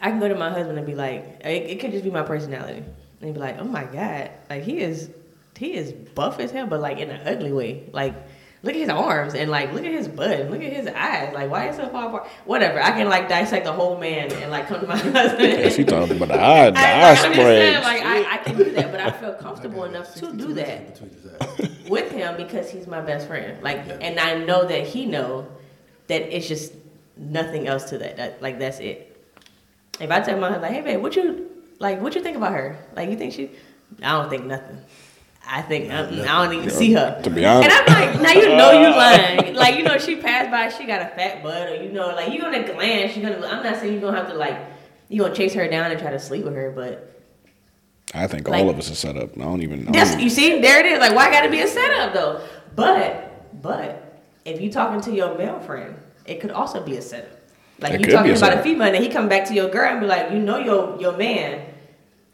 I 0.00 0.08
can 0.08 0.18
go 0.18 0.28
to 0.28 0.34
my 0.34 0.48
husband 0.48 0.78
and 0.78 0.86
be 0.86 0.94
like, 0.94 1.42
it, 1.44 1.72
it 1.72 1.80
could 1.80 1.90
just 1.90 2.04
be 2.04 2.10
my 2.10 2.22
personality, 2.22 2.78
and 2.78 2.86
he'd 3.20 3.34
be 3.34 3.38
like, 3.38 3.58
oh 3.58 3.64
my 3.64 3.84
god, 3.84 4.30
like 4.48 4.62
he 4.62 4.78
is 4.78 5.10
he 5.58 5.74
is 5.74 5.92
buff 5.92 6.40
as 6.40 6.52
hell, 6.52 6.66
but 6.66 6.80
like 6.80 6.96
in 7.00 7.10
an 7.10 7.28
ugly 7.28 7.52
way, 7.52 7.90
like. 7.92 8.14
Look 8.64 8.74
at 8.74 8.80
his 8.80 8.88
arms 8.90 9.34
and 9.34 9.50
like 9.50 9.72
look 9.72 9.84
at 9.84 9.90
his 9.90 10.06
butt 10.06 10.38
and 10.38 10.50
look 10.50 10.62
at 10.62 10.72
his 10.72 10.86
eyes. 10.86 11.34
Like 11.34 11.50
why 11.50 11.68
is 11.68 11.76
it 11.78 11.82
so 11.82 11.88
far 11.88 12.06
apart? 12.06 12.28
Whatever. 12.44 12.80
I 12.80 12.92
can 12.92 13.08
like 13.08 13.28
dissect 13.28 13.64
the 13.64 13.72
whole 13.72 13.98
man 13.98 14.30
and 14.32 14.50
like 14.52 14.68
come 14.68 14.80
to 14.80 14.86
my 14.86 14.96
husband. 15.18 15.52
Yeah, 15.52 15.68
she 15.68 15.82
talking 15.84 16.16
about 16.16 16.28
the 16.28 16.40
eye, 16.40 16.70
the 16.70 16.78
I, 16.78 16.82
eye 16.82 17.10
I'm 17.10 17.34
saying, 17.34 17.82
like 17.82 18.02
I, 18.04 18.34
I 18.34 18.36
can 18.38 18.56
do 18.56 18.70
that, 18.70 18.92
but 18.92 19.00
I 19.00 19.10
feel 19.10 19.34
comfortable 19.34 19.82
enough 19.84 20.14
to 20.14 20.32
do 20.32 20.52
that 20.54 20.92
between 20.94 21.10
his 21.10 21.26
eyes. 21.26 21.88
with 21.88 22.12
him 22.12 22.36
because 22.36 22.70
he's 22.70 22.86
my 22.86 23.00
best 23.00 23.26
friend. 23.26 23.60
Like, 23.64 23.78
Yeah. 23.86 23.98
and 24.00 24.20
I 24.20 24.34
know 24.36 24.64
that 24.64 24.86
he 24.86 25.06
know 25.06 25.48
that 26.06 26.22
it's 26.34 26.46
just 26.46 26.72
nothing 27.16 27.66
else 27.66 27.84
to 27.90 27.98
that. 27.98 28.16
that. 28.18 28.40
Like 28.42 28.60
that's 28.60 28.78
it. 28.78 29.08
If 30.00 30.08
I 30.10 30.20
tell 30.20 30.38
my 30.38 30.48
husband, 30.50 30.62
like, 30.62 30.72
hey 30.72 30.92
babe, 30.92 31.02
what 31.02 31.16
you 31.16 31.50
like? 31.80 32.00
What 32.00 32.14
you 32.14 32.22
think 32.22 32.36
about 32.36 32.52
her? 32.52 32.78
Like, 32.94 33.10
you 33.10 33.16
think 33.16 33.32
she? 33.32 33.50
I 34.04 34.12
don't 34.12 34.30
think 34.30 34.44
nothing. 34.44 34.78
I 35.46 35.60
think 35.62 35.90
I, 35.90 36.04
I 36.04 36.46
don't 36.46 36.54
even 36.54 36.70
see 36.70 36.92
her. 36.92 37.20
To 37.22 37.30
be 37.30 37.44
honest. 37.44 37.70
And 37.70 37.90
I'm 37.90 38.12
like, 38.12 38.22
now 38.22 38.32
you 38.32 38.56
know 38.56 38.72
you 38.72 38.88
lying. 38.96 39.54
Like, 39.54 39.76
you 39.76 39.82
know, 39.82 39.98
she 39.98 40.16
passed 40.16 40.50
by, 40.50 40.68
she 40.68 40.86
got 40.86 41.02
a 41.02 41.06
fat 41.14 41.42
butt, 41.42 41.68
or 41.68 41.74
you 41.82 41.90
know, 41.92 42.08
like 42.08 42.32
you're 42.32 42.42
gonna 42.42 42.64
glance, 42.64 43.16
You're 43.16 43.30
gonna. 43.30 43.46
I'm 43.46 43.62
not 43.62 43.76
saying 43.78 43.92
you're 43.92 44.00
gonna 44.02 44.16
have 44.16 44.28
to 44.28 44.34
like, 44.34 44.58
you 45.08 45.20
gonna 45.20 45.34
chase 45.34 45.52
her 45.54 45.68
down 45.68 45.90
and 45.90 46.00
try 46.00 46.10
to 46.10 46.18
sleep 46.18 46.44
with 46.44 46.54
her, 46.54 46.70
but 46.70 47.12
I 48.14 48.26
think 48.26 48.48
like- 48.48 48.62
all 48.62 48.70
of 48.70 48.78
us 48.78 48.90
are 48.90 48.94
set 48.94 49.16
up. 49.16 49.36
I 49.36 49.42
don't 49.42 49.62
even 49.62 49.84
know. 49.84 49.92
That's 49.92 50.20
you 50.20 50.30
see, 50.30 50.60
there 50.60 50.80
it 50.80 50.86
is. 50.86 51.00
Like, 51.00 51.14
why 51.14 51.30
got 51.30 51.42
to 51.42 51.50
be 51.50 51.60
a 51.60 51.68
setup 51.68 52.12
though? 52.14 52.40
But, 52.74 53.60
but 53.62 54.22
if 54.44 54.60
you 54.60 54.70
talking 54.70 55.00
to 55.02 55.12
your 55.12 55.36
male 55.36 55.60
friend, 55.60 55.96
it 56.24 56.40
could 56.40 56.50
also 56.50 56.82
be 56.82 56.96
a 56.96 57.02
setup. 57.02 57.38
Like 57.80 57.94
It 57.94 58.00
you 58.00 58.12
talking 58.12 58.32
a 58.32 58.36
about 58.36 58.58
a 58.58 58.62
female, 58.62 58.86
and 58.86 58.94
then 58.94 59.02
he 59.02 59.08
come 59.08 59.28
back 59.28 59.46
to 59.48 59.54
your 59.54 59.68
girl 59.68 59.90
and 59.90 60.00
be 60.00 60.06
like, 60.06 60.30
you 60.30 60.38
know, 60.38 60.58
your 60.58 61.00
your 61.00 61.16
man, 61.16 61.71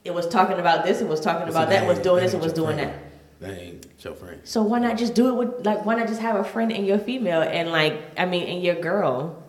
it 0.08 0.14
was 0.14 0.26
talking 0.26 0.58
about 0.58 0.84
this, 0.84 1.00
it 1.00 1.06
was 1.06 1.20
talking 1.20 1.48
about 1.48 1.68
See, 1.68 1.74
that, 1.76 1.86
was 1.86 1.98
ain't- 1.98 2.04
doing 2.04 2.22
this, 2.24 2.34
ain't 2.34 2.42
it 2.42 2.44
was 2.44 2.52
doing 2.52 2.76
friend. 2.76 2.90
that. 2.90 3.04
That 3.40 3.62
ain't 3.62 3.86
your 4.00 4.14
friend. 4.14 4.40
So 4.42 4.62
why 4.64 4.80
not 4.80 4.98
just 4.98 5.14
do 5.14 5.28
it 5.28 5.34
with 5.34 5.64
like 5.64 5.84
why 5.86 5.94
not 5.94 6.08
just 6.08 6.20
have 6.20 6.34
a 6.34 6.42
friend 6.42 6.72
and 6.72 6.84
your 6.84 6.98
female 6.98 7.40
and 7.42 7.70
like 7.70 7.94
I 8.16 8.24
mean 8.26 8.48
and 8.48 8.60
your 8.62 8.74
girl. 8.74 9.40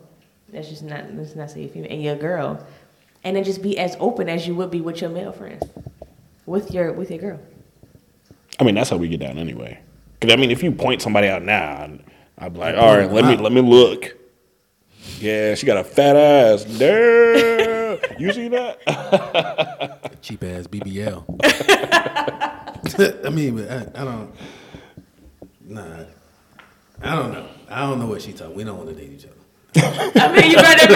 That's 0.54 0.70
just 0.70 0.84
not 0.84 1.12
let's 1.16 1.36
not 1.36 1.50
say 1.50 1.62
your 1.62 1.70
female 1.70 1.92
and 1.92 2.04
your 2.04 2.16
girl. 2.16 2.64
And 3.24 3.36
then 3.36 3.44
just 3.44 3.64
be 3.64 3.80
as 3.80 3.98
open 4.00 4.30
as 4.30 4.46
you 4.48 4.54
would 4.56 4.70
be 4.70 4.80
with 4.80 5.02
your 5.02 5.10
male 5.10 5.32
friends. 5.32 5.64
With 6.46 6.72
your 6.72 6.94
with 6.94 7.10
your 7.10 7.20
girl. 7.20 7.40
I 8.60 8.64
mean, 8.64 8.76
that's 8.76 8.90
how 8.92 8.98
we 8.98 9.08
get 9.08 9.22
down 9.22 9.38
anyway. 9.40 9.80
Because 10.20 10.34
I 10.34 10.38
mean, 10.40 10.52
if 10.52 10.62
you 10.62 10.72
point 10.72 11.02
somebody 11.02 11.28
out 11.28 11.42
now, 11.44 11.90
I'd 12.38 12.54
be 12.54 12.60
like, 12.60 12.76
all 12.76 12.96
right, 12.96 13.12
let 13.12 13.26
me 13.26 13.38
let 13.38 13.52
me 13.52 13.62
look. 13.62 14.16
Yeah, 15.20 15.56
she 15.56 15.66
got 15.66 15.78
a 15.78 15.84
fat 15.84 16.16
ass. 16.16 16.64
Damn, 16.64 16.78
you 18.18 18.34
see 18.34 18.48
that? 18.50 18.80
Cheap 20.22 20.44
ass 20.44 20.68
BBL. 20.68 21.26
I 23.26 23.30
mean, 23.30 23.56
but 23.56 23.70
I, 23.72 24.02
I 24.02 24.06
don't. 24.06 24.34
Nah, 25.66 26.04
I 27.02 27.16
don't 27.16 27.32
know. 27.34 27.48
I 27.70 27.82
don't 27.82 28.00
know 28.00 28.08
what 28.08 28.22
she 28.22 28.34
talking. 28.34 28.56
We 28.56 28.64
don't 28.64 28.78
want 28.78 28.90
to 28.90 28.96
date 28.96 29.12
each 29.12 29.26
other. 29.26 29.34
I 29.76 30.32
mean 30.34 30.52
you 30.52 30.58
brought 30.58 30.78
that 30.80 30.90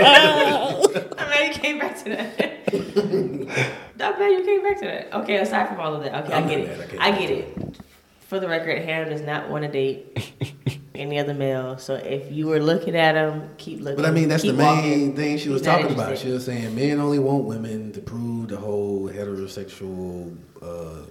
back. 0.00 1.18
I 1.18 1.30
mean 1.40 1.48
you 1.52 1.58
came 1.58 1.78
back 1.80 1.96
to 2.04 2.10
that. 2.10 3.74
Not 3.98 4.18
bad 4.18 4.30
you 4.30 4.44
came 4.44 4.62
back 4.62 4.78
to 4.80 4.84
that. 4.84 5.12
Okay, 5.14 5.36
aside 5.38 5.68
from 5.68 5.80
all 5.80 5.94
of 5.94 6.02
that. 6.04 6.24
Okay, 6.24 6.32
I 6.32 6.38
I'm 6.38 6.48
get 6.48 6.60
not 6.60 7.00
I 7.00 7.08
it. 7.08 7.14
I 7.14 7.18
do 7.18 7.18
get 7.18 7.30
it. 7.30 7.78
For 8.20 8.38
the 8.40 8.48
record, 8.48 8.82
Hannah 8.82 9.10
does 9.10 9.20
not 9.20 9.50
want 9.50 9.64
to 9.64 9.70
date 9.70 10.32
any 10.94 11.18
other 11.18 11.34
male. 11.34 11.76
So 11.78 11.94
if 11.94 12.30
you 12.30 12.46
were 12.46 12.60
looking 12.60 12.96
at 12.96 13.14
him, 13.16 13.50
keep 13.58 13.80
looking. 13.80 13.96
But 13.96 14.06
I 14.06 14.10
mean, 14.12 14.28
that's 14.28 14.42
the 14.44 14.52
main 14.52 14.66
walking. 14.76 15.16
thing 15.16 15.38
she 15.38 15.48
was 15.48 15.60
He's 15.60 15.66
talking 15.66 15.90
about. 15.92 16.16
She 16.18 16.30
was 16.30 16.44
saying 16.44 16.74
men 16.74 17.00
only 17.00 17.18
want 17.18 17.44
women 17.44 17.92
to 17.92 18.00
prove 18.00 18.48
the 18.48 18.56
whole 18.56 19.08
heterosexual, 19.08 20.36
uh, 20.62 21.02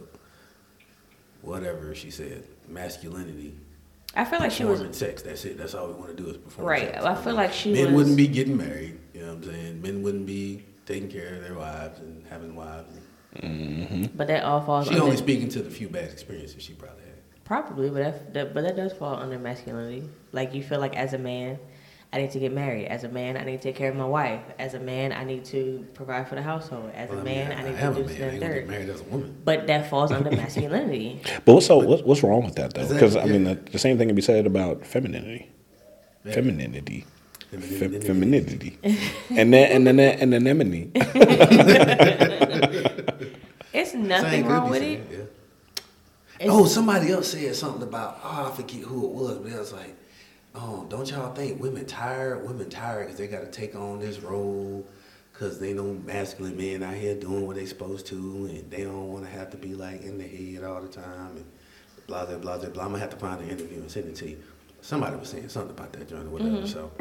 whatever 1.41 1.93
she 1.93 2.09
said, 2.11 2.43
masculinity. 2.67 3.55
I 4.15 4.25
feel 4.25 4.39
like 4.39 4.51
she 4.51 4.63
was 4.63 4.73
performing 4.79 4.93
sex. 4.93 5.21
That's 5.23 5.43
it. 5.45 5.57
That's 5.57 5.73
all 5.73 5.87
we 5.87 5.93
want 5.93 6.15
to 6.15 6.23
do 6.23 6.29
is 6.29 6.37
perform 6.37 6.67
Right. 6.67 6.91
sex. 6.93 7.03
I 7.03 7.15
feel 7.15 7.33
like 7.33 7.51
she 7.51 7.73
Men 7.73 7.85
was- 7.87 7.93
wouldn't 7.95 8.17
be 8.17 8.27
getting 8.27 8.55
married. 8.57 8.97
You 9.13 9.21
know 9.21 9.27
what 9.29 9.37
I'm 9.37 9.43
saying? 9.51 9.81
Men 9.81 10.03
wouldn't 10.03 10.25
be 10.25 10.63
taking 10.85 11.09
care 11.09 11.35
of 11.35 11.41
their 11.43 11.55
wives 11.55 11.99
and 11.99 12.23
having 12.29 12.55
wives. 12.55 12.93
But 14.15 14.27
that 14.27 14.43
all 14.43 14.61
falls 14.61 14.85
She 14.87 14.91
under 14.93 15.05
only 15.05 15.17
speaking 15.17 15.49
to 15.49 15.63
the 15.63 15.69
few 15.71 15.89
bad 15.89 16.11
experiences 16.11 16.61
she 16.61 16.73
probably 16.73 17.01
had. 17.01 17.02
Probably, 17.45 17.89
but 17.89 17.99
that, 18.03 18.33
that 18.33 18.53
but 18.53 18.63
that 18.63 18.75
does 18.75 18.93
fall 18.93 19.15
under 19.15 19.37
masculinity. 19.39 20.09
Like 20.31 20.53
you 20.53 20.63
feel 20.63 20.79
like 20.79 20.95
as 20.95 21.13
a 21.13 21.17
man, 21.17 21.59
I 22.11 22.17
need 22.19 22.31
to 22.31 22.39
get 22.39 22.53
married. 22.53 22.85
As 22.87 23.03
a 23.03 23.09
man, 23.09 23.37
I 23.37 23.43
need 23.43 23.57
to 23.57 23.63
take 23.63 23.75
care 23.75 23.89
of 23.89 23.95
my 23.95 24.05
wife. 24.05 24.41
As 24.59 24.75
a 24.75 24.79
man, 24.79 25.11
I 25.11 25.23
need 25.23 25.45
to 25.45 25.85
provide 25.95 26.27
for 26.27 26.35
the 26.35 26.43
household. 26.43 26.91
As 26.93 27.09
Well, 27.09 27.19
a 27.19 27.21
I 27.21 27.23
mean, 27.25 27.35
man, 27.49 27.51
I, 27.65 27.69
need 27.69 27.75
am 27.79 27.95
to 27.95 28.01
do 28.01 28.05
man. 28.05 28.07
this 28.07 28.21
and 28.21 28.31
ain't 28.33 28.41
gonna 28.41 28.53
get 28.53 28.61
third. 28.61 28.67
married 28.69 28.89
as 28.89 29.01
a 29.01 29.03
woman. 29.05 29.37
But 29.43 29.67
that 29.67 29.89
falls 29.89 30.11
under 30.11 30.29
masculinity. 30.43 31.21
But 31.45 31.53
what's 31.55 31.65
so 31.65 31.77
what's, 31.79 32.03
what's 32.03 32.21
wrong 32.23 32.43
with 32.45 32.55
that 32.55 32.73
though? 32.75 32.81
Exactly, 32.81 32.97
Because 33.09 33.15
I 33.15 33.25
mean, 33.25 33.43
the, 33.45 33.55
the 33.55 33.79
same 33.79 33.97
thing 33.97 34.07
can 34.09 34.15
be 34.15 34.21
said 34.21 34.45
about 34.45 34.85
femininity. 34.85 35.49
Yeah. 36.23 36.33
Femininity. 36.33 37.05
Femininity. 37.51 37.99
Fe- 37.99 38.07
femininity. 38.07 38.77
and 39.31 39.53
then 39.53 39.71
and 39.87 39.87
then 39.87 39.99
and 39.99 40.33
anemone. 40.33 40.91
It's 43.73 43.93
nothing 43.95 44.45
wrong 44.45 44.69
with 44.69 44.81
it. 44.83 45.01
yeah. 45.11 45.17
It's- 46.39 46.49
oh, 46.51 46.65
somebody 46.65 47.11
else 47.11 47.31
said 47.31 47.55
something 47.55 47.83
about 47.83 48.19
oh, 48.23 48.49
I 48.51 48.55
forget 48.55 48.81
who 48.81 49.05
it 49.05 49.11
was, 49.11 49.37
but 49.37 49.51
it 49.51 49.59
was 49.59 49.73
like, 49.73 49.95
oh, 50.55 50.85
don't 50.89 51.09
y'all 51.09 51.33
think 51.33 51.61
women 51.61 51.85
tired? 51.85 52.45
Women 52.47 52.69
tired 52.69 53.05
because 53.05 53.17
they 53.19 53.27
got 53.27 53.41
to 53.41 53.51
take 53.51 53.75
on 53.75 53.99
this 53.99 54.19
role 54.19 54.85
because 55.31 55.59
they 55.59 55.73
know 55.73 55.93
masculine 56.05 56.55
men 56.57 56.83
out 56.83 56.93
here 56.95 57.15
doing 57.15 57.45
what 57.47 57.55
they 57.55 57.65
supposed 57.65 58.05
to, 58.07 58.15
and 58.15 58.69
they 58.69 58.83
don't 58.83 59.11
want 59.11 59.25
to 59.25 59.31
have 59.31 59.49
to 59.51 59.57
be 59.57 59.73
like 59.73 60.01
in 60.03 60.17
the 60.17 60.27
head 60.27 60.63
all 60.63 60.81
the 60.81 60.87
time 60.87 61.37
and 61.37 61.45
blah 62.07 62.25
blah 62.25 62.37
blah 62.37 62.57
blah. 62.57 62.69
blah. 62.69 62.83
I'm 62.83 62.89
gonna 62.89 62.99
have 62.99 63.09
to 63.11 63.17
find 63.17 63.41
an 63.41 63.49
interview 63.49 63.77
and 63.79 63.89
send 63.91 64.07
it 64.07 64.15
to 64.17 64.29
you. 64.29 64.37
Somebody 64.81 65.15
was 65.15 65.29
saying 65.29 65.49
something 65.49 65.71
about 65.71 65.93
that 65.93 66.09
joint 66.09 66.27
or 66.27 66.29
whatever. 66.31 66.57
Mm-hmm. 66.57 66.65
So, 66.65 66.91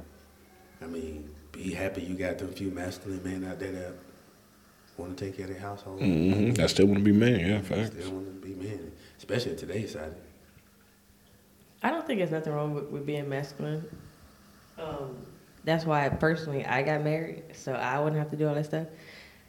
I 0.81 0.87
mean, 0.87 1.29
be 1.51 1.73
happy 1.73 2.03
you 2.03 2.15
got 2.15 2.39
them 2.39 2.53
few 2.53 2.71
masculine 2.71 3.23
men 3.25 3.51
out 3.51 3.59
there 3.59 3.73
that 3.73 3.93
want 4.97 5.17
to 5.17 5.25
take 5.25 5.37
care 5.37 5.47
of 5.47 5.53
their 5.53 5.61
household. 5.61 6.01
hmm 6.01 6.53
I 6.61 6.67
still 6.67 6.87
want 6.87 6.99
to 6.99 7.05
be 7.05 7.13
man. 7.13 7.41
Yeah, 7.41 7.61
facts. 7.61 7.91
Still 7.91 8.13
want 8.13 8.27
to 8.43 8.49
be 8.49 8.55
men, 8.55 8.93
especially 9.23 9.53
in 9.53 9.57
today's 9.57 9.93
society. 9.93 10.17
I 11.81 11.91
don't 11.91 12.05
think 12.05 12.19
there's 12.19 12.33
nothing 12.33 12.53
wrong 12.53 12.75
with, 12.75 12.87
with 12.87 13.07
being 13.07 13.29
masculine. 13.29 13.85
Um, 14.77 15.17
that's 15.65 15.85
why 15.85 16.09
personally 16.09 16.67
I 16.67 16.83
got 16.83 17.05
married, 17.05 17.45
so 17.53 17.73
I 17.73 18.01
wouldn't 18.01 18.19
have 18.19 18.31
to 18.33 18.37
do 18.37 18.49
all 18.49 18.55
that 18.57 18.67
stuff. 18.67 18.89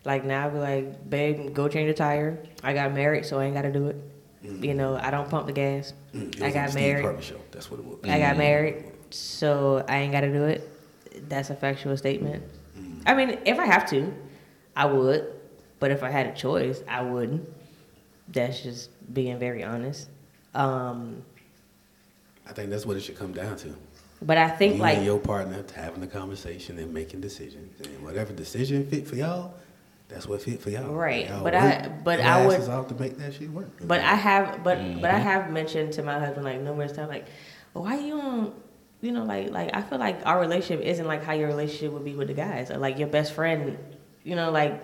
Like 0.05 0.25
now, 0.25 0.45
I'd 0.45 0.53
be 0.53 0.59
like, 0.59 1.09
babe, 1.09 1.55
go 1.55 1.67
change 1.67 1.87
the 1.87 1.93
tire. 1.95 2.37
I 2.61 2.73
got 2.73 2.93
married, 2.93 3.25
so 3.25 3.39
I 3.39 3.45
ain't 3.45 3.55
got 3.55 3.63
to 3.63 3.71
do 3.71 3.87
it. 3.87 3.95
You 4.43 4.75
know, 4.75 4.95
I 4.95 5.09
don't 5.09 5.27
pump 5.27 5.47
the 5.47 5.53
gas. 5.53 5.93
Mm, 6.13 6.35
it 6.35 6.43
I 6.43 6.51
got 6.51 6.75
married. 6.75 7.23
Show. 7.23 7.39
That's 7.51 7.71
what 7.71 7.79
it 7.79 7.85
was. 7.85 7.97
I 8.03 8.19
got 8.19 8.37
married, 8.37 8.85
so 9.09 9.83
I 9.87 9.97
ain't 9.97 10.11
got 10.11 10.21
to 10.21 10.31
do 10.31 10.43
it. 10.43 10.69
That's 11.29 11.49
a 11.49 11.55
factual 11.55 11.97
statement. 11.97 12.43
I 13.07 13.15
mean, 13.15 13.39
if 13.45 13.57
I 13.57 13.65
have 13.65 13.89
to, 13.89 14.13
I 14.75 14.85
would. 14.85 15.33
But 15.79 15.91
if 15.91 16.03
I 16.03 16.09
had 16.09 16.27
a 16.27 16.33
choice, 16.33 16.83
I 16.87 17.01
wouldn't. 17.01 17.47
That's 18.27 18.61
just 18.61 18.89
being 19.11 19.37
very 19.39 19.63
honest. 19.63 20.09
Um, 20.53 21.23
I 22.47 22.53
think 22.53 22.69
that's 22.69 22.85
what 22.85 22.97
it 22.97 23.01
should 23.01 23.17
come 23.17 23.33
down 23.33 23.55
to. 23.57 23.75
but 24.21 24.37
I 24.37 24.49
think 24.49 24.75
you 24.75 24.81
like 24.81 24.97
and 24.97 25.05
your 25.05 25.19
partner 25.19 25.63
having 25.75 26.03
a 26.03 26.07
conversation 26.07 26.77
and 26.79 26.93
making 26.93 27.21
decisions, 27.21 27.79
and 27.85 28.03
whatever 28.03 28.33
decision 28.33 28.85
fit 28.87 29.07
for 29.07 29.15
y'all, 29.15 29.53
that's 30.09 30.27
what 30.27 30.41
fit 30.41 30.61
for 30.61 30.69
y'all. 30.69 30.93
Right, 30.93 31.27
Y'all 31.27 31.43
but 31.43 31.53
work 31.53 31.63
I- 31.63 31.87
but 32.03 32.19
your 32.19 32.27
I 32.27 32.45
would- 32.45 32.55
asses 32.55 32.69
off 32.69 32.87
to 32.89 32.95
make 32.95 33.17
that 33.17 33.33
shit 33.33 33.49
work. 33.49 33.69
But 33.81 34.01
I 34.01 34.15
have, 34.15 34.63
but 34.63 34.77
but 35.01 35.09
I 35.09 35.15
Mm-hmm. 35.15 35.23
have 35.23 35.51
mentioned 35.51 35.93
to 35.93 36.03
my 36.03 36.19
husband 36.19 36.45
like 36.45 36.61
numerous 36.61 36.91
times, 36.91 37.09
like, 37.09 37.25
why 37.73 37.97
you 37.97 38.17
don't, 38.17 38.53
you 39.01 39.11
know, 39.11 39.23
like 39.23 39.49
like 39.49 39.71
I 39.73 39.81
feel 39.81 39.97
like 39.97 40.19
our 40.25 40.39
relationship 40.39 40.85
isn't 40.85 41.07
like 41.07 41.23
how 41.23 41.33
your 41.33 41.47
relationship 41.47 41.91
would 41.93 42.05
be 42.05 42.13
with 42.15 42.27
the 42.27 42.33
guys, 42.35 42.69
or 42.71 42.77
like 42.77 42.99
your 42.99 43.07
best 43.07 43.33
friend, 43.33 43.77
you 44.23 44.35
know, 44.35 44.51
like, 44.51 44.83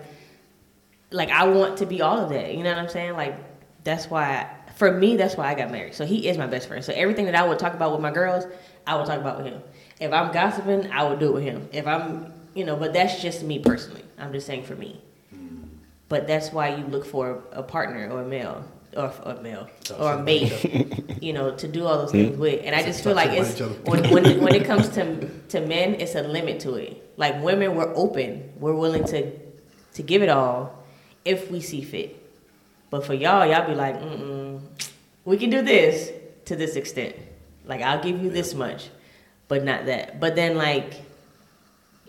like 1.12 1.30
I 1.30 1.46
want 1.48 1.78
to 1.78 1.86
be 1.86 2.02
all 2.02 2.18
of 2.18 2.30
that. 2.30 2.54
You 2.54 2.62
know 2.64 2.70
what 2.70 2.78
I'm 2.78 2.88
saying? 2.88 3.12
Like 3.12 3.36
that's 3.84 4.06
why, 4.10 4.50
for 4.76 4.92
me, 4.92 5.16
that's 5.16 5.36
why 5.36 5.48
I 5.48 5.54
got 5.54 5.70
married. 5.70 5.94
So 5.94 6.04
he 6.04 6.28
is 6.28 6.38
my 6.38 6.46
best 6.46 6.68
friend. 6.68 6.84
So 6.84 6.92
everything 6.92 7.26
that 7.26 7.34
I 7.34 7.46
would 7.46 7.58
talk 7.58 7.74
about 7.74 7.92
with 7.92 8.00
my 8.00 8.10
girls, 8.10 8.44
I 8.86 8.96
would 8.96 9.06
talk 9.06 9.18
about 9.18 9.38
with 9.38 9.52
him. 9.52 9.62
If 10.00 10.12
I'm 10.12 10.32
gossiping, 10.32 10.90
I 10.90 11.08
would 11.08 11.18
do 11.18 11.28
it 11.28 11.34
with 11.34 11.44
him. 11.44 11.68
If 11.72 11.86
I'm, 11.86 12.32
you 12.54 12.64
know, 12.64 12.76
but 12.76 12.92
that's 12.92 13.20
just 13.20 13.42
me 13.42 13.58
personally. 13.58 14.02
I'm 14.18 14.32
just 14.32 14.46
saying 14.46 14.64
for 14.64 14.74
me. 14.74 15.00
But 16.10 16.26
that's 16.26 16.52
why 16.52 16.74
you 16.74 16.84
look 16.86 17.06
for 17.06 17.44
a 17.52 17.62
partner 17.62 18.10
or 18.10 18.22
a 18.22 18.26
male 18.26 18.64
or 18.96 19.12
or 19.24 19.32
a 19.34 19.40
male 19.40 19.70
or 19.96 20.14
a 20.14 20.22
mate, 20.22 21.16
you 21.22 21.32
know, 21.32 21.54
to 21.54 21.68
do 21.68 21.86
all 21.86 21.98
those 21.98 22.10
things 22.10 22.32
mm-hmm. 22.32 22.40
with. 22.40 22.62
And 22.64 22.74
I 22.74 22.82
just 22.82 23.04
feel 23.04 23.14
like 23.14 23.30
it's 23.30 23.60
when 23.60 24.10
when 24.10 24.26
it, 24.26 24.40
when 24.42 24.54
it 24.56 24.64
comes 24.70 24.88
to 24.90 25.28
to 25.50 25.60
men, 25.60 25.94
it's 25.94 26.16
a 26.16 26.22
limit 26.22 26.58
to 26.60 26.74
it. 26.74 27.12
Like 27.16 27.40
women, 27.40 27.76
we're 27.76 27.94
open, 27.94 28.52
we're 28.56 28.74
willing 28.74 29.04
to 29.04 29.30
to 29.94 30.02
give 30.02 30.20
it 30.22 30.28
all 30.28 30.82
if 31.24 31.48
we 31.48 31.60
see 31.60 31.82
fit. 31.82 32.19
But 32.90 33.06
for 33.06 33.14
y'all, 33.14 33.46
y'all 33.46 33.66
be 33.66 33.74
like, 33.74 34.00
mm 34.00 34.60
we 35.24 35.36
can 35.36 35.50
do 35.50 35.62
this 35.62 36.10
to 36.46 36.56
this 36.56 36.76
extent. 36.76 37.14
Like 37.66 37.82
I'll 37.82 38.02
give 38.02 38.22
you 38.22 38.30
this 38.30 38.54
much, 38.54 38.88
but 39.48 39.62
not 39.64 39.86
that. 39.86 40.18
But 40.18 40.34
then 40.34 40.56
like 40.56 40.94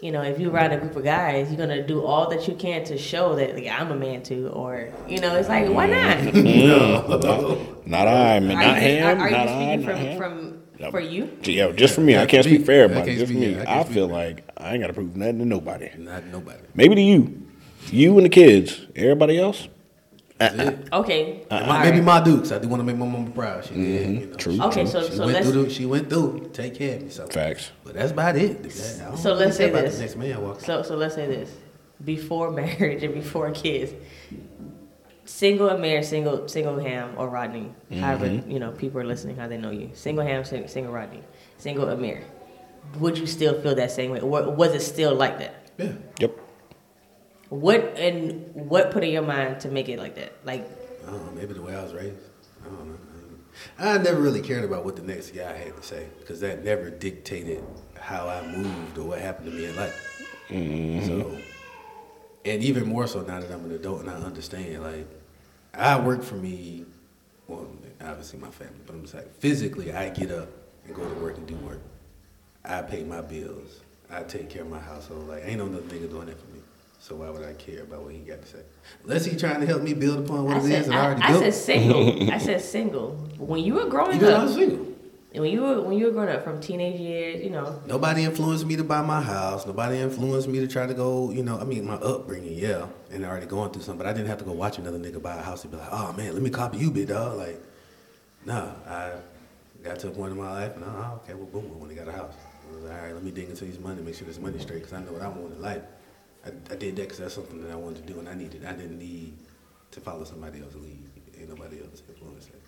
you 0.02 0.12
know, 0.12 0.24
if 0.24 0.40
you're 0.40 0.52
around 0.52 0.72
a 0.72 0.78
group 0.80 0.96
of 0.96 1.04
guys, 1.04 1.50
you're 1.50 1.58
gonna 1.58 1.86
do 1.86 2.04
all 2.04 2.30
that 2.32 2.48
you 2.48 2.56
can 2.56 2.84
to 2.86 2.98
show 2.98 3.36
that 3.36 3.54
like 3.54 3.68
I'm 3.68 3.92
a 3.92 3.96
man 3.96 4.24
too, 4.24 4.48
or 4.48 4.90
you 5.08 5.20
know, 5.20 5.36
it's 5.36 5.50
like 5.50 5.70
why 5.70 5.86
not? 5.88 6.34
Not, 6.34 7.86
not 7.88 8.08
I, 8.08 8.40
man. 8.40 8.58
Are 8.58 8.64
Not 8.64 8.82
you, 8.82 8.88
him. 8.88 9.06
are, 9.22 9.28
are 9.28 9.30
not 9.30 9.48
you 9.48 9.54
I. 9.54 9.76
speaking 9.76 9.86
Not 9.86 9.86
from 9.86 9.98
him. 9.98 10.18
from 10.18 10.92
for 10.92 11.00
you? 11.00 11.38
Yeah, 11.44 11.72
just 11.74 11.94
for 11.94 12.02
me. 12.02 12.18
I 12.18 12.26
can't 12.26 12.44
speak 12.46 12.66
for 12.66 12.72
I 12.72 12.76
everybody. 12.78 13.16
Just 13.18 13.32
for 13.32 13.38
me. 13.38 13.56
yeah, 13.56 13.64
I 13.68 13.82
I, 13.82 13.84
feel 13.84 14.08
for 14.08 14.14
like 14.14 14.44
I 14.58 14.74
ain't 14.74 14.82
got 14.82 14.88
to 14.88 14.94
prove 14.94 15.16
nothing 15.16 15.40
to 15.40 15.46
nobody. 15.46 15.92
not 15.98 16.26
nobody. 16.26 16.60
Maybe 16.74 16.96
to 16.96 17.02
you, 17.02 17.48
you 17.92 18.16
and 18.18 18.26
the 18.26 18.30
kids. 18.30 18.82
Everybody 18.96 19.38
else. 19.38 19.68
That's 20.42 20.56
it. 20.56 20.90
Okay, 21.02 21.46
And 21.50 21.62
all 21.64 21.68
my, 21.68 21.84
maybe 21.86 21.98
right. 21.98 22.06
my 22.06 22.24
Dukes. 22.24 22.52
I 22.52 22.60
do 22.60 22.68
want 22.68 22.80
to 22.82 22.84
make 22.84 22.98
my 22.98 23.06
mama 23.06 23.30
proud. 23.32 23.66
She 23.66 23.76
did. 23.76 23.84
You 23.86 24.14
know. 24.14 24.22
Mm-hmm. 24.28 24.36
True. 24.36 24.62
Okay, 24.68 24.86
so 24.86 25.02
She 25.04 25.12
so 25.14 25.20
went 25.26 25.34
let's 25.34 25.50
through. 25.50 25.64
The, 25.64 25.70
she 25.70 25.86
went 25.86 26.10
through. 26.10 26.50
Take 26.54 26.76
care 26.76 26.96
of 26.98 27.04
me. 27.04 27.10
So. 27.10 27.28
Facts. 27.28 27.72
But 27.84 27.94
that's 27.96 28.12
about 28.12 28.36
it. 28.36 28.66
I 28.66 29.16
So 29.16 29.34
let's 29.34 29.56
say 29.58 29.70
this. 29.70 30.00
Next 30.00 30.16
man 30.16 30.42
walking. 30.42 30.64
so 30.64 30.82
so 30.84 30.96
let's 30.96 31.16
say 31.16 31.28
this: 31.28 31.50
before 32.04 32.52
marriage 32.62 33.04
and 33.04 33.14
before 33.14 33.52
kids, 33.52 33.94
single 35.26 35.70
and 35.70 35.82
married, 35.82 36.06
single 36.06 36.48
single 36.48 36.78
Ham 36.80 37.14
or 37.18 37.30
Rodney, 37.30 37.72
however 38.00 38.26
Mm-hmm. 38.28 38.52
you 38.52 38.60
know 38.60 38.72
people 38.72 39.00
are 39.02 39.06
listening, 39.06 39.36
how 39.38 39.48
they 39.48 39.58
know 39.58 39.72
you. 39.72 39.90
Single 39.94 40.26
Ham, 40.26 40.44
sing, 40.44 40.68
single 40.68 40.94
Rodney, 40.94 41.22
single 41.58 41.88
Amir. 41.90 42.24
Would 43.00 43.18
you 43.18 43.26
still 43.28 43.60
feel 43.62 43.76
that 43.76 43.92
same 43.92 44.12
way, 44.12 44.20
or 44.20 44.50
was 44.52 44.74
it 44.74 44.82
still 44.82 45.16
like 45.16 45.38
that? 45.40 45.56
yeah. 45.78 45.92
Yep. 46.20 46.32
What 47.52 47.98
and 47.98 48.56
what 48.56 48.92
put 48.92 49.04
in 49.04 49.12
your 49.12 49.24
mind 49.24 49.60
to 49.62 49.68
make 49.68 49.90
it 49.90 50.00
like 50.00 50.16
that? 50.16 50.34
Like, 50.46 50.66
I 51.06 51.12
don't 51.12 51.26
know. 51.26 51.32
Maybe 51.34 51.54
the 51.54 51.62
way 51.62 51.76
I 51.76 51.84
was 51.84 51.94
raised. 51.94 52.16
I 52.62 52.70
don't 52.70 52.88
know. 52.88 52.98
I 53.78 53.98
never 53.98 54.22
really 54.22 54.42
cared 54.42 54.64
about 54.64 54.86
what 54.86 54.96
the 54.96 55.02
next 55.02 55.32
guy 55.32 55.52
had 55.52 55.76
to 55.76 55.84
say 55.84 56.08
because 56.20 56.40
that 56.40 56.64
never 56.64 56.90
dictated 56.90 57.62
how 58.00 58.30
I 58.30 58.42
moved 58.48 58.98
or 58.98 59.04
what 59.04 59.20
happened 59.20 59.52
to 59.52 59.52
me 59.52 59.66
in 59.66 59.76
life. 59.76 60.26
Mm-hmm. 60.48 61.06
So, 61.06 61.38
and 62.46 62.64
even 62.64 62.88
more 62.88 63.06
so 63.06 63.22
now 63.22 63.42
that 63.42 63.52
I'm 63.52 63.66
an 63.66 63.72
adult 63.74 64.00
and 64.00 64.10
I 64.10 64.14
understand, 64.14 64.82
like, 64.82 65.06
I 65.74 66.00
work 66.00 66.24
for 66.24 66.36
me. 66.36 66.86
Well, 67.48 67.68
obviously 68.02 68.40
my 68.40 68.50
family, 68.50 68.80
but 68.86 68.96
I'm 68.96 69.02
just 69.02 69.14
like 69.14 69.36
physically, 69.40 69.92
I 69.92 70.10
get 70.10 70.32
up 70.32 70.48
and 70.86 70.96
go 70.96 71.04
to 71.04 71.20
work 71.20 71.36
and 71.38 71.46
do 71.46 71.56
work. 71.56 71.82
I 72.64 72.82
pay 72.82 73.04
my 73.04 73.20
bills. 73.20 73.82
I 74.10 74.24
take 74.24 74.50
care 74.50 74.62
of 74.62 74.70
my 74.70 74.80
household. 74.80 75.28
Like, 75.28 75.44
ain't 75.46 75.58
no 75.58 75.66
other 75.66 75.82
nigga 75.82 76.10
doing 76.10 76.28
that 76.28 76.40
for 76.40 76.48
me. 76.51 76.51
So 77.04 77.16
why 77.16 77.32
would 77.32 77.44
I 77.44 77.54
care 77.54 77.82
about 77.82 78.04
what 78.04 78.14
he 78.14 78.20
got 78.20 78.44
to 78.44 78.48
say? 78.48 78.60
Unless 79.04 79.26
he 79.26 79.36
trying 79.36 79.60
to 79.60 79.66
help 79.66 79.82
me 79.82 79.94
build 79.96 80.24
upon 80.24 80.46
what 80.46 80.58
I 80.58 80.60
it 80.60 80.64
said, 80.64 80.82
is 80.84 80.90
I, 80.90 80.96
I, 80.96 81.06
already 81.06 81.22
I 81.24 81.28
built. 81.32 81.44
said 81.46 81.54
single. 81.56 82.32
I 82.32 82.38
said 82.48 82.62
single. 82.62 83.10
When 83.40 83.64
you 83.64 83.74
were 83.74 83.86
growing 83.88 84.18
Even 84.18 84.28
when 84.28 84.36
I 84.36 84.38
up, 84.38 84.44
was 84.44 84.54
single. 84.54 84.86
when 85.34 85.50
you 85.52 85.62
were 85.62 85.82
when 85.82 85.98
you 85.98 86.06
were 86.06 86.12
growing 86.12 86.30
up 86.30 86.44
from 86.44 86.62
teenage 86.62 87.00
years, 87.00 87.44
you 87.44 87.50
know, 87.50 87.82
Nobody 87.88 88.24
influenced 88.24 88.68
me 88.68 88.76
to 88.76 88.84
buy 88.84 89.02
my 89.02 89.20
house. 89.20 89.66
Nobody 89.66 89.98
influenced 89.98 90.48
me 90.48 90.60
to 90.60 90.68
try 90.68 90.86
to 90.86 90.94
go, 90.94 91.32
you 91.32 91.42
know, 91.42 91.58
I 91.60 91.64
mean, 91.64 91.86
my 91.88 91.96
upbringing, 91.96 92.54
yeah, 92.56 92.86
and 93.12 93.26
already 93.26 93.48
going 93.48 93.72
through 93.72 93.82
something, 93.82 93.98
but 93.98 94.06
I 94.08 94.14
didn't 94.14 94.28
have 94.28 94.38
to 94.38 94.46
go 94.46 94.52
watch 94.52 94.78
another 94.78 95.00
nigga 95.00 95.20
buy 95.20 95.38
a 95.38 95.42
house 95.42 95.64
and 95.64 95.72
be 95.72 95.78
like, 95.80 95.90
oh 95.92 96.14
man, 96.14 96.34
let 96.34 96.44
me 96.44 96.52
copy 96.52 96.78
you, 96.78 96.92
big 96.92 97.08
dog. 97.08 97.36
Like, 97.36 97.60
nah, 98.46 98.74
I 98.88 99.14
got 99.84 99.98
to 100.02 100.10
a 100.10 100.12
point 100.12 100.34
in 100.34 100.38
my 100.38 100.52
life 100.52 100.76
and, 100.76 100.86
oh, 100.86 101.20
okay, 101.24 101.34
well, 101.34 101.48
boom, 101.48 101.80
when 101.80 101.90
I 101.90 101.96
got 101.96 102.08
a 102.10 102.12
house. 102.12 102.36
I 102.70 102.76
was 102.76 102.84
like, 102.84 102.94
all 102.96 103.06
right, 103.06 103.14
let 103.16 103.24
me 103.24 103.32
dig 103.32 103.50
into 103.50 103.66
this 103.66 103.80
money, 103.80 104.02
make 104.04 104.14
sure 104.16 104.28
this 104.28 104.40
money 104.40 104.60
straight, 104.60 104.84
because 104.84 104.94
I 104.94 105.00
know 105.02 105.14
what 105.14 105.24
I 105.24 105.28
want 105.30 105.52
in 105.54 105.62
life. 105.64 105.82
I, 106.46 106.50
I 106.72 106.76
did 106.76 106.96
that 106.96 107.04
because 107.04 107.20
that's 107.20 107.34
something 107.36 107.62
that 107.64 107.72
I 107.72 107.76
wanted 107.76 108.06
to 108.08 108.14
do 108.14 108.20
and 108.20 108.28
I 108.30 108.34
needed. 108.34 108.66
I 108.66 108.74
didn't 108.74 108.98
need 109.00 109.34
to 109.92 110.00
follow 110.02 110.24
somebody 110.24 110.62
else's 110.62 110.78
lead. 110.82 111.00
Ain't 111.40 111.50
nobody 111.50 111.80
else 111.82 112.02
influenced 112.08 112.50
it. 112.50 112.62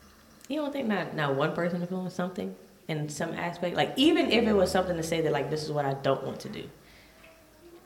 you 0.49 0.57
don't 0.61 0.71
think 0.73 0.87
not 0.87 1.15
not 1.15 1.35
one 1.35 1.53
person 1.53 1.81
influenced 1.81 2.15
something 2.15 2.55
in 2.87 3.07
some 3.09 3.33
aspect. 3.33 3.75
Like 3.75 3.93
even 3.97 4.31
if 4.31 4.45
it 4.47 4.53
was 4.53 4.71
something 4.71 4.97
to 4.97 5.03
say 5.03 5.21
that 5.21 5.31
like 5.31 5.49
this 5.49 5.63
is 5.63 5.71
what 5.71 5.85
I 5.85 5.93
don't 5.95 6.23
want 6.23 6.39
to 6.41 6.49
do. 6.49 6.63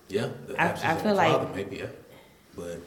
Yeah, 0.10 0.30
I- 0.58 0.72
I 0.72 0.96
feel 0.96 1.16
like- 1.16 1.56
maybe 1.56 1.78
yeah, 1.78 1.88
but 2.56 2.80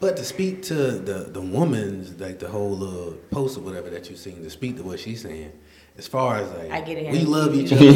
but 0.00 0.16
to 0.16 0.24
speak 0.24 0.62
to 0.64 0.74
the 0.74 1.24
the 1.30 1.40
woman's 1.40 2.18
like 2.20 2.38
the 2.38 2.48
whole 2.48 2.82
uh, 2.82 3.12
post 3.30 3.58
or 3.58 3.60
whatever 3.60 3.90
that 3.90 4.10
you 4.10 4.16
seen 4.16 4.42
to 4.42 4.50
speak 4.50 4.76
to 4.76 4.82
what 4.82 4.98
she's 5.00 5.22
saying, 5.22 5.52
as 5.98 6.06
far 6.08 6.36
as 6.38 6.50
like 6.52 6.70
I 6.70 6.80
get 6.80 6.98
it, 6.98 7.10
we 7.12 7.18
Harry. 7.18 7.24
love 7.30 7.54
each 7.54 7.72
other. 7.72 7.84
we 7.84 7.90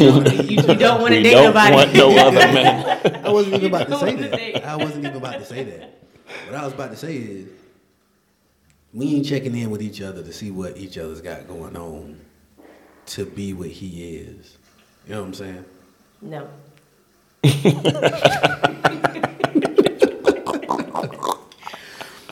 You, 0.45 0.61
you 0.61 0.75
don't 0.75 1.01
want 1.01 1.13
to 1.13 1.17
We 1.19 1.23
date 1.23 1.31
don't 1.31 1.45
nobody. 1.45 1.75
want 1.75 1.93
no 1.95 2.17
other 2.17 2.39
man. 2.53 3.21
I 3.25 3.29
wasn't 3.31 3.55
even 3.55 3.61
You 3.61 3.75
about 3.75 3.87
to 3.89 3.97
say 3.97 4.15
wanna 4.15 4.27
that. 4.29 4.37
date. 4.37 4.63
I 4.63 4.75
wasn't 4.75 5.05
even 5.05 5.17
about 5.17 5.39
to 5.39 5.45
say 5.45 5.63
that. 5.63 6.01
What 6.47 6.55
I 6.55 6.63
was 6.65 6.73
about 6.73 6.91
to 6.91 6.97
say 6.97 7.15
is 7.17 7.47
we 8.93 9.15
ain't 9.15 9.25
checking 9.25 9.55
in 9.57 9.69
with 9.71 9.81
each 9.81 10.01
other 10.01 10.23
to 10.23 10.31
see 10.33 10.51
what 10.51 10.77
each 10.77 10.97
other's 10.97 11.21
got 11.21 11.47
going 11.47 11.75
on 11.75 12.19
to 13.07 13.25
be 13.25 13.53
what 13.53 13.69
he 13.69 14.15
is. 14.17 14.57
You 15.07 15.13
know 15.15 15.21
what 15.21 15.27
I'm 15.27 15.33
saying? 15.33 15.65
No. 16.21 16.47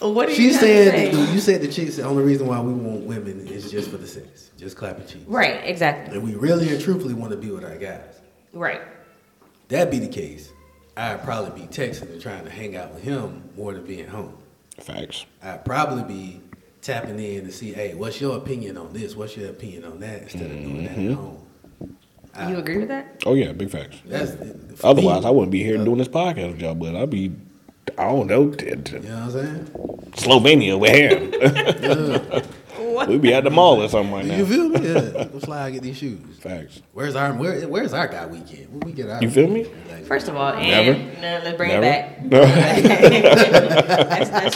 what 0.10 0.28
are 0.28 0.32
you 0.32 0.36
She 0.36 0.50
trying 0.50 0.54
to 0.54 0.60
said 0.60 1.14
say? 1.14 1.34
you 1.34 1.40
said 1.40 1.62
the 1.62 1.68
chicks 1.68 1.96
the 1.96 2.04
only 2.04 2.24
reason 2.24 2.48
why 2.48 2.60
we 2.60 2.74
want 2.74 3.02
women 3.04 3.48
is 3.48 3.72
just 3.72 3.90
for 3.90 3.98
the 3.98 4.08
sex, 4.08 4.52
just 4.58 4.76
clapping 4.76 5.06
cheeks. 5.06 5.26
Right, 5.28 5.62
exactly. 5.64 6.16
And 6.16 6.24
we 6.24 6.36
really 6.36 6.70
and 6.70 6.82
truthfully 6.82 7.14
want 7.14 7.32
to 7.32 7.38
be 7.38 7.52
with 7.52 7.64
our 7.64 7.78
guys. 7.78 8.22
Right. 8.54 8.82
That 9.70 9.90
be 9.90 10.00
the 10.00 10.08
case, 10.08 10.52
I'd 10.96 11.24
probably 11.24 11.62
be 11.62 11.68
texting 11.68 12.12
and 12.12 12.22
trying 12.22 12.44
to 12.44 12.50
hang 12.50 12.76
out 12.76 12.94
with 12.94 13.04
him 13.04 13.50
more 13.56 13.74
than 13.74 13.86
being 13.86 14.08
home. 14.08 14.38
Facts. 14.80 15.26
I'd 15.42 15.66
probably 15.66 16.04
be 16.04 16.42
tapping 16.82 17.20
in 17.20 17.46
to 17.46 17.52
see, 17.52 17.74
hey, 17.74 17.96
what's 17.96 18.20
your 18.20 18.38
opinion 18.38 18.78
on 18.78 18.94
this? 18.94 19.16
What's 19.16 19.36
your 19.38 19.50
opinion 19.50 19.86
on 19.86 20.00
that? 20.02 20.24
Instead 20.24 20.52
of 20.52 20.58
doing 20.58 20.84
that 20.84 20.92
at 20.92 20.98
mm-hmm. 20.98 21.14
home. 21.14 21.44
I- 22.36 22.52
You 22.52 22.58
agree 22.58 22.78
with 22.80 22.88
that? 22.90 23.24
Oh 23.26 23.34
yeah, 23.34 23.52
big 23.52 23.70
facts. 23.70 23.98
That's 24.06 24.32
Otherwise, 24.84 25.22
me, 25.22 25.28
I 25.28 25.32
wouldn't 25.32 25.52
be 25.52 25.64
here 25.64 25.80
uh, 25.80 25.84
doing 25.84 25.98
this 25.98 26.08
podcast 26.08 26.52
with 26.52 26.62
y'all. 26.62 26.76
But 26.76 26.96
I'd 26.96 27.10
be, 27.10 27.32
I 27.98 28.04
don't 28.06 28.28
know, 28.28 28.50
t- 28.52 28.66
t- 28.76 28.94
You 28.96 29.00
know 29.02 29.16
what 29.16 29.24
I'm 29.24 29.32
saying? 29.32 29.66
Slovenia 30.14 30.80
with 30.80 30.92
him. 30.92 32.50
We'd 33.08 33.22
be 33.22 33.34
at 33.34 33.44
the 33.44 33.50
mall 33.50 33.82
or 33.82 33.90
something 33.90 34.14
right 34.14 34.26
now. 34.26 34.36
You 34.38 34.46
feel 34.46 34.70
me? 34.70 34.88
Yeah. 34.88 35.24
Go 35.26 35.40
fly 35.40 35.66
and 35.66 35.74
get 35.74 35.84
these 35.84 35.98
shoes. 35.98 36.38
Facts. 36.40 36.82
Where's 36.94 37.16
our 37.16 37.34
where, 37.34 37.68
Where's 37.68 37.92
our 37.94 38.08
guy 38.08 38.26
weekend? 38.28 38.70
When 38.70 38.80
we 38.82 38.92
get 38.94 39.10
our 39.10 39.22
You 39.22 39.30
feel 39.32 39.48
me? 39.48 39.66
Like, 39.90 40.06
First 40.06 40.28
of 40.28 40.36
all, 40.36 40.54
Never. 40.56 40.92
and 40.92 41.22
no, 41.22 41.42
let's 41.44 41.58
bring 41.58 41.70
Never. 41.70 41.86
it 41.86 41.90
back. 41.90 42.22
No. 42.24 42.46
that's, 42.46 44.30
that's, 44.30 44.56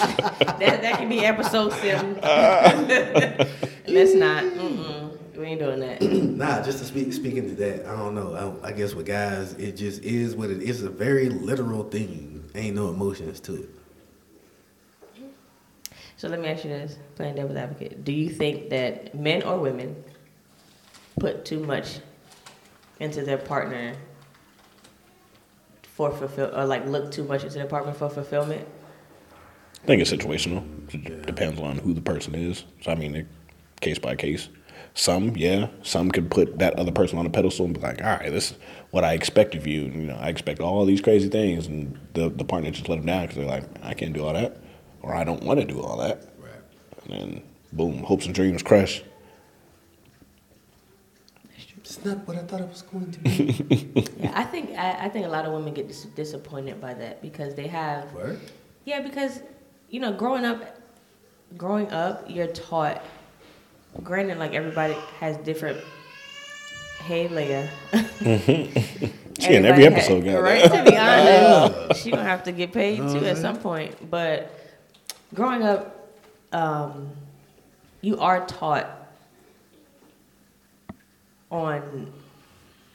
that, 0.60 0.82
that 0.82 0.97
can 0.97 1.10
be 1.10 1.26
episode 1.26 1.73
seven. 1.73 2.13
let's 3.88 4.13
not. 4.13 4.43
Mm-mm. 4.43 5.17
We 5.38 5.45
ain't 5.45 5.60
doing 5.60 5.80
that. 5.82 6.02
Nah, 6.38 6.62
just 6.63 6.78
to 6.80 6.86
speak 6.86 7.12
speaking 7.13 7.50
to 7.50 7.56
that, 7.56 7.86
I 7.88 7.95
don't 7.95 8.13
know. 8.13 8.60
I, 8.63 8.67
I 8.67 8.71
guess 8.71 8.93
with 8.93 9.08
guys, 9.08 9.54
it 9.54 9.71
just 9.76 10.04
is 10.04 10.36
what 10.36 10.52
it 10.52 10.62
is. 10.62 10.84
A 10.84 10.89
very 10.89 11.30
literal 11.30 11.84
thing. 11.84 12.37
Ain't 12.58 12.76
no 12.76 12.89
emotions 12.89 13.39
to 13.41 13.56
it. 13.56 13.70
So 16.17 16.28
let 16.28 16.41
me 16.41 16.48
ask 16.48 16.63
you 16.63 16.72
this, 16.72 16.98
playing 17.13 17.36
devil's 17.36 17.56
advocate. 17.56 18.04
Do 18.04 18.12
you 18.12 18.30
think 18.30 18.72
that 18.72 19.13
men 19.13 19.43
or 19.43 19.60
women 19.60 20.04
put 21.20 21.46
too 21.46 21.60
much 21.60 22.00
into 23.00 23.22
their 23.22 23.38
partner 23.38 23.96
for 25.84 26.12
fulfill 26.12 26.56
or 26.56 26.65
like 26.65 26.88
look 26.88 27.12
too 27.12 27.24
much 27.24 27.43
into 27.43 27.60
their 27.60 27.67
partner 27.67 27.93
for 27.93 28.10
fulfillment? 28.10 28.67
I 29.84 29.86
think 29.86 30.02
it's 30.02 30.12
situational. 30.12 30.65
It 30.91 31.28
depends 31.28 31.62
on 31.62 31.78
who 31.78 31.93
the 31.93 32.02
person 32.02 32.34
is. 32.34 32.63
So 32.82 32.91
I 32.91 32.96
mean, 32.96 33.15
it, 33.15 33.28
case 33.82 34.00
by 34.00 34.15
case. 34.15 34.50
Some, 34.94 35.36
yeah, 35.36 35.68
some 35.84 36.10
could 36.12 36.32
put 36.32 36.58
that 36.60 36.74
other 36.80 36.92
person 36.92 37.20
on 37.20 37.26
a 37.26 37.30
pedestal 37.30 37.66
and 37.66 37.74
be 37.74 37.80
like, 37.80 38.02
"All 38.02 38.10
right, 38.18 38.32
this 38.32 38.52
is 38.52 38.58
what 38.92 39.04
I 39.04 39.13
expect 39.13 39.54
of 39.56 39.68
you." 39.68 39.82
You 39.84 40.08
know, 40.08 40.18
I 40.20 40.30
expect 40.30 40.60
all 40.60 40.86
these 40.86 41.02
crazy 41.02 41.30
things, 41.30 41.68
and 41.68 41.98
the 42.13 42.30
the 42.30 42.44
partner 42.44 42.72
just 42.72 42.90
let 42.90 42.96
them 42.98 43.06
down 43.06 43.22
because 43.24 43.38
they're 43.38 43.46
like, 43.46 43.63
"I 43.84 43.94
can't 43.94 44.13
do 44.13 44.26
all 44.26 44.34
that," 44.34 44.58
or 45.02 45.13
"I 45.16 45.24
don't 45.24 45.44
want 45.44 45.60
to 45.60 45.66
do 45.66 45.82
all 45.82 45.98
that," 45.98 46.24
Right. 46.40 47.04
and 47.04 47.13
then 47.13 47.42
boom, 47.74 48.00
hopes 48.04 48.26
and 48.26 48.34
dreams 48.34 48.63
crash. 48.63 49.04
It's 51.78 52.04
not 52.04 52.28
what 52.28 52.36
I 52.36 52.42
thought 52.42 52.60
it 52.60 52.68
was 52.68 52.82
going 52.82 53.12
to 53.12 53.20
be. 53.20 54.06
Yeah, 54.20 54.34
I 54.36 54.44
think 54.44 54.72
I, 54.78 55.06
I 55.06 55.10
think 55.10 55.26
a 55.26 55.30
lot 55.30 55.46
of 55.46 55.54
women 55.54 55.74
get 55.74 55.88
dis- 55.88 56.04
disappointed 56.16 56.82
by 56.82 56.94
that 56.96 57.22
because 57.22 57.56
they 57.56 57.68
have 57.68 58.12
Word? 58.13 58.40
Yeah, 58.84 59.00
because 59.00 59.40
you 59.90 60.02
know, 60.02 60.12
growing 60.12 60.44
up, 60.44 60.82
growing 61.56 61.90
up, 61.92 62.26
you're 62.28 62.48
taught. 62.48 63.02
Granted, 64.03 64.38
like 64.38 64.53
everybody 64.53 64.95
has 65.19 65.38
different. 65.38 65.79
Hey, 67.03 67.27
Leah. 67.27 67.69
She 69.39 69.53
in 69.53 69.65
every 69.65 69.86
episode, 69.86 70.23
had- 70.25 70.33
guys. 70.33 70.41
right? 70.41 70.63
To 70.86 70.91
be 70.91 70.97
honest, 70.97 72.01
she 72.03 72.10
gonna 72.10 72.23
have 72.23 72.43
to 72.45 72.51
get 72.51 72.73
paid 72.73 72.97
Know 72.99 73.07
too 73.10 73.19
what 73.19 73.23
at 73.25 73.38
some 73.38 73.57
point. 73.60 74.10
But 74.10 74.51
growing 75.36 75.62
up, 75.62 76.10
um, 76.51 77.12
you 78.01 78.19
are 78.19 78.43
taught 78.47 78.89
on 81.51 82.12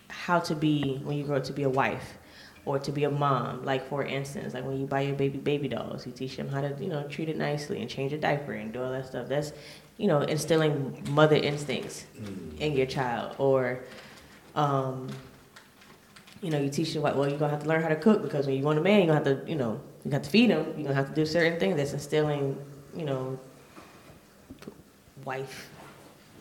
how 0.08 0.40
to 0.40 0.54
be 0.56 1.00
when 1.04 1.16
you 1.16 1.24
grow 1.24 1.36
up 1.36 1.44
to 1.44 1.52
be 1.52 1.62
a 1.62 1.68
wife 1.70 2.18
or 2.64 2.78
to 2.80 2.90
be 2.90 3.04
a 3.04 3.10
mom. 3.10 3.64
Like 3.64 3.88
for 3.88 4.04
instance, 4.04 4.52
like 4.52 4.64
when 4.64 4.80
you 4.80 4.86
buy 4.86 5.02
your 5.02 5.14
baby 5.14 5.38
baby 5.38 5.68
dolls, 5.68 6.06
you 6.06 6.12
teach 6.12 6.36
them 6.36 6.48
how 6.48 6.60
to 6.60 6.74
you 6.80 6.88
know 6.88 7.06
treat 7.08 7.28
it 7.28 7.36
nicely 7.36 7.80
and 7.80 7.88
change 7.88 8.12
a 8.12 8.18
diaper 8.18 8.52
and 8.52 8.72
do 8.72 8.82
all 8.82 8.90
that 8.90 9.06
stuff. 9.06 9.28
That's 9.28 9.52
you 9.96 10.07
know 10.07 10.20
instilling 10.20 11.07
mother 11.11 11.37
instincts 11.37 12.07
in 12.59 12.76
your 12.76 12.87
child 12.87 13.37
or. 13.38 13.81
Um, 14.55 15.09
you 16.42 16.50
know, 16.50 16.59
you 16.59 16.68
teach 16.68 16.92
them 16.92 17.02
what, 17.02 17.16
well, 17.16 17.28
you're 17.28 17.38
gonna 17.38 17.52
have 17.52 17.62
to 17.62 17.68
learn 17.68 17.83
how 17.83 17.88
to 17.88 17.96
cook 17.96 18.20
because 18.20 18.46
when 18.46 18.57
you 18.57 18.64
want 18.64 18.76
a 18.78 18.83
man, 18.83 18.98
you're 18.98 19.14
gonna 19.14 19.24
have 19.24 19.44
to, 19.44 19.48
you 19.48 19.57
know, 19.57 19.81
you 20.05 20.11
got 20.11 20.24
to 20.24 20.31
feed 20.31 20.50
him. 20.50 20.66
You're 20.76 20.88
gonna 20.88 20.94
have 20.94 21.09
to 21.09 21.14
do 21.14 21.24
certain 21.24 21.59
things 21.59 21.76
that's 21.76 21.92
instilling, 21.92 22.59
you 22.96 23.05
know, 23.05 23.38
wife 25.24 25.70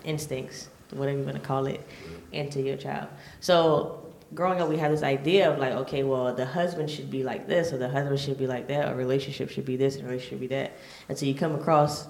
instincts, 0.04 0.70
whatever 0.90 1.18
you're 1.18 1.26
gonna 1.26 1.40
call 1.40 1.68
it, 1.68 1.86
into 2.32 2.62
your 2.62 2.78
child. 2.78 3.10
So 3.40 4.12
growing 4.34 4.60
up, 4.60 4.70
we 4.70 4.78
have 4.78 4.92
this 4.92 5.04
idea 5.04 5.52
of 5.52 5.60
like, 5.60 5.74
okay, 5.74 6.04
well, 6.04 6.34
the 6.34 6.46
husband 6.46 6.90
should 6.90 7.12
be 7.12 7.24
like 7.24 7.48
this, 7.48 7.72
or 7.72 7.78
the 7.78 7.90
husband 7.90 8.20
should 8.20 8.40
be 8.40 8.48
like 8.48 8.68
that, 8.70 8.92
or 8.92 8.96
relationship 8.96 9.52
should 9.52 9.66
be 9.66 9.76
this, 9.76 9.96
and 9.96 10.06
relationship 10.06 10.30
should 10.32 10.40
be 10.40 10.48
that. 10.48 10.78
And 11.10 11.18
so 11.18 11.28
you 11.28 11.36
come 11.36 11.54
across, 11.54 12.08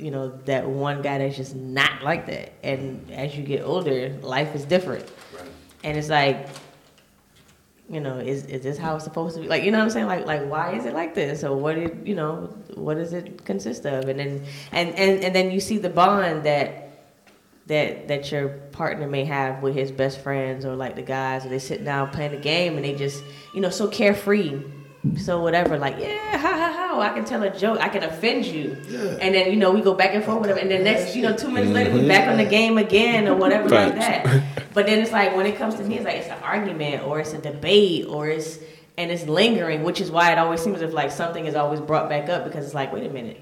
you 0.00 0.10
know, 0.10 0.30
that 0.46 0.68
one 0.68 1.02
guy 1.02 1.18
that's 1.18 1.36
just 1.36 1.54
not 1.54 2.02
like 2.02 2.26
that. 2.26 2.52
And 2.62 3.10
as 3.10 3.36
you 3.36 3.44
get 3.44 3.62
older, 3.62 4.18
life 4.22 4.54
is 4.54 4.64
different. 4.64 5.08
Right. 5.34 5.48
And 5.84 5.96
it's 5.96 6.08
like, 6.08 6.48
you 7.88 8.00
know, 8.00 8.18
is 8.18 8.44
is 8.46 8.62
this 8.62 8.78
how 8.78 8.94
it's 8.94 9.04
supposed 9.04 9.34
to 9.36 9.42
be? 9.42 9.48
Like, 9.48 9.64
you 9.64 9.72
know 9.72 9.78
what 9.78 9.84
I'm 9.84 9.90
saying? 9.90 10.06
Like, 10.06 10.26
like 10.26 10.48
why 10.48 10.74
is 10.74 10.86
it 10.86 10.94
like 10.94 11.14
this? 11.14 11.42
Or 11.44 11.56
what 11.56 11.74
did 11.74 12.06
you 12.06 12.14
know? 12.14 12.54
What 12.74 12.94
does 12.94 13.12
it 13.12 13.44
consist 13.44 13.84
of? 13.84 14.08
And 14.08 14.18
then 14.18 14.44
and 14.72 14.94
and 14.94 15.24
and 15.24 15.34
then 15.34 15.50
you 15.50 15.60
see 15.60 15.78
the 15.78 15.90
bond 15.90 16.44
that 16.44 16.90
that 17.66 18.08
that 18.08 18.30
your 18.30 18.48
partner 18.48 19.08
may 19.08 19.24
have 19.24 19.62
with 19.62 19.74
his 19.74 19.90
best 19.90 20.20
friends 20.20 20.64
or 20.64 20.76
like 20.76 20.94
the 20.96 21.02
guys, 21.02 21.44
or 21.44 21.48
they 21.48 21.58
sit 21.58 21.84
down 21.84 22.10
playing 22.10 22.30
the 22.30 22.36
game 22.36 22.76
and 22.76 22.84
they 22.84 22.94
just 22.94 23.22
you 23.54 23.60
know 23.60 23.70
so 23.70 23.88
carefree. 23.88 24.60
So 25.16 25.40
whatever, 25.40 25.78
like 25.78 25.96
yeah, 25.98 26.36
ha 26.36 26.48
ha 26.48 26.72
ha. 26.72 27.00
I 27.00 27.10
can 27.14 27.24
tell 27.24 27.42
a 27.42 27.50
joke. 27.50 27.78
I 27.80 27.88
can 27.88 28.02
offend 28.02 28.44
you, 28.44 28.76
Yeah. 28.88 29.16
and 29.20 29.34
then 29.34 29.50
you 29.50 29.56
know 29.56 29.70
we 29.70 29.80
go 29.80 29.94
back 29.94 30.14
and 30.14 30.22
forth, 30.22 30.40
whatever. 30.40 30.58
And 30.58 30.70
then 30.70 30.84
next, 30.84 31.16
you 31.16 31.22
know, 31.22 31.34
two 31.34 31.50
minutes 31.50 31.72
later 31.72 31.92
we're 31.92 32.06
back 32.06 32.28
on 32.28 32.36
the 32.36 32.42
mm-hmm. 32.42 32.50
game 32.50 32.78
again 32.78 33.26
or 33.26 33.34
whatever 33.34 33.68
like 33.68 33.94
that. 33.94 34.42
But 34.74 34.86
then 34.86 35.00
it's 35.00 35.10
like 35.10 35.34
when 35.34 35.46
it 35.46 35.56
comes 35.56 35.74
to 35.76 35.84
me, 35.84 35.96
it's 35.96 36.04
like 36.04 36.16
it's 36.16 36.28
an 36.28 36.42
argument 36.42 37.04
or 37.04 37.18
it's 37.18 37.32
a 37.32 37.38
debate 37.38 38.06
or 38.06 38.28
it's 38.28 38.58
and 38.98 39.10
it's 39.10 39.26
lingering, 39.26 39.82
which 39.82 40.00
is 40.00 40.10
why 40.10 40.32
it 40.32 40.38
always 40.38 40.60
seems 40.60 40.76
as 40.76 40.82
if 40.82 40.92
like 40.92 41.10
something 41.10 41.46
is 41.46 41.54
always 41.54 41.80
brought 41.80 42.08
back 42.08 42.28
up 42.28 42.44
because 42.44 42.66
it's 42.66 42.74
like, 42.74 42.92
wait 42.92 43.06
a 43.06 43.10
minute, 43.10 43.38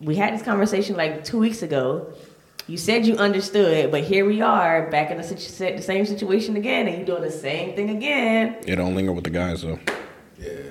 we 0.00 0.14
had 0.14 0.32
this 0.32 0.42
conversation 0.42 0.96
like 0.96 1.24
two 1.24 1.38
weeks 1.38 1.62
ago. 1.62 2.12
You 2.66 2.78
said 2.78 3.04
you 3.04 3.16
understood, 3.16 3.90
but 3.90 4.04
here 4.04 4.24
we 4.24 4.42
are 4.42 4.88
back 4.90 5.10
in 5.10 5.16
the, 5.16 5.24
situ- 5.24 5.76
the 5.76 5.82
same 5.82 6.06
situation 6.06 6.56
again, 6.56 6.86
and 6.86 6.98
you're 6.98 7.06
doing 7.06 7.22
the 7.22 7.30
same 7.30 7.74
thing 7.74 7.90
again. 7.90 8.58
It 8.64 8.76
don't 8.76 8.94
linger 8.94 9.12
with 9.12 9.24
the 9.24 9.30
guys 9.30 9.62
though. 9.62 9.80
Yeah. 10.38 10.70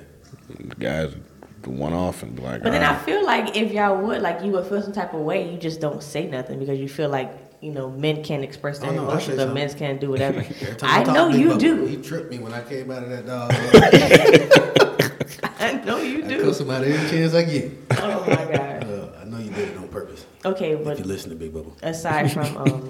Guys 0.80 1.14
the 1.62 1.70
one 1.70 1.92
off 1.92 2.22
and 2.22 2.34
be 2.34 2.40
like, 2.42 2.62
But 2.62 2.72
then 2.72 2.82
"All 2.82 2.94
I 2.94 2.98
feel 3.00 3.22
like 3.24 3.54
if 3.54 3.70
y'all 3.70 3.98
would, 4.06 4.22
like, 4.22 4.42
you 4.42 4.50
would 4.52 4.64
feel 4.66 4.80
some 4.80 4.94
type 4.94 5.12
of 5.12 5.20
way. 5.20 5.52
You 5.52 5.58
just 5.58 5.78
don't 5.78 6.02
say 6.02 6.26
nothing 6.26 6.58
because 6.58 6.78
you 6.80 6.88
feel 6.88 7.10
like 7.10 7.30
you 7.60 7.70
know 7.70 7.90
men 7.90 8.24
can't 8.24 8.42
express 8.42 8.78
their 8.78 8.88
Oh, 8.90 8.94
no, 8.94 9.02
I 9.02 9.10
emotions 9.10 9.36
say 9.36 9.44
or 9.44 9.52
men 9.52 9.70
can't 9.74 10.00
do 10.00 10.08
whatever. 10.10 10.42
I 10.82 11.04
know 11.04 11.28
you 11.28 11.58
do. 11.58 11.84
He 11.84 11.98
tripped 11.98 12.30
me 12.30 12.38
when 12.38 12.54
I 12.54 12.62
came 12.62 12.90
out 12.90 13.02
of 13.02 13.10
that 13.10 13.26
dog. 13.26 13.52
I 15.60 15.72
know 15.84 15.98
you 15.98 16.24
I 16.24 16.28
do. 16.28 16.42
cuss 16.44 16.60
him 16.60 16.70
out 16.70 16.82
every 16.82 17.10
chance 17.10 17.34
I 17.34 17.42
get. 17.42 17.72
Oh 17.98 18.24
my 18.26 18.34
god. 18.36 18.84
Uh, 18.84 19.08
I 19.20 19.24
know 19.24 19.38
you 19.38 19.50
did 19.50 19.68
it 19.68 19.76
on 19.76 19.88
purpose. 19.88 20.24
Okay, 20.44 20.74
but 20.74 20.80
If 20.80 20.84
but 20.86 20.98
you 21.00 21.04
listen 21.04 21.30
to 21.30 21.36
Big 21.36 21.52
Bubble. 21.52 21.76
aside 21.82 22.32
from 22.32 22.56
um 22.62 22.88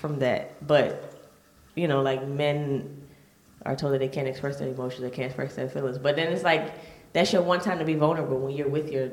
from 0.00 0.18
that, 0.18 0.66
but 0.66 1.14
you 1.76 1.86
know, 1.86 2.02
like 2.02 2.26
men 2.26 3.06
are 3.64 3.76
told 3.76 3.94
that 3.94 3.98
they 4.00 4.08
can't 4.08 4.26
express 4.26 4.58
their 4.58 4.68
emotions, 4.68 5.02
they 5.02 5.10
can't 5.10 5.26
express 5.26 5.54
their 5.54 5.68
feelings. 5.68 5.98
But 5.98 6.16
then 6.16 6.32
it's 6.32 6.42
like 6.42 6.72
that's 7.12 7.32
your 7.32 7.42
one 7.42 7.60
time 7.60 7.78
to 7.78 7.84
be 7.84 7.94
vulnerable 7.94 8.38
when 8.38 8.56
you're 8.56 8.68
with 8.68 8.90
your 8.90 9.10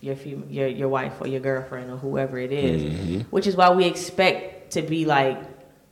your 0.00 0.16
fem- 0.16 0.46
your 0.48 0.68
your 0.68 0.88
wife 0.88 1.20
or 1.20 1.26
your 1.26 1.40
girlfriend 1.40 1.90
or 1.90 1.96
whoever 1.96 2.38
it 2.38 2.52
is. 2.52 2.82
Mm-hmm. 2.82 3.20
Which 3.30 3.46
is 3.46 3.56
why 3.56 3.70
we 3.70 3.84
expect 3.84 4.72
to 4.72 4.82
be 4.82 5.04
like, 5.04 5.38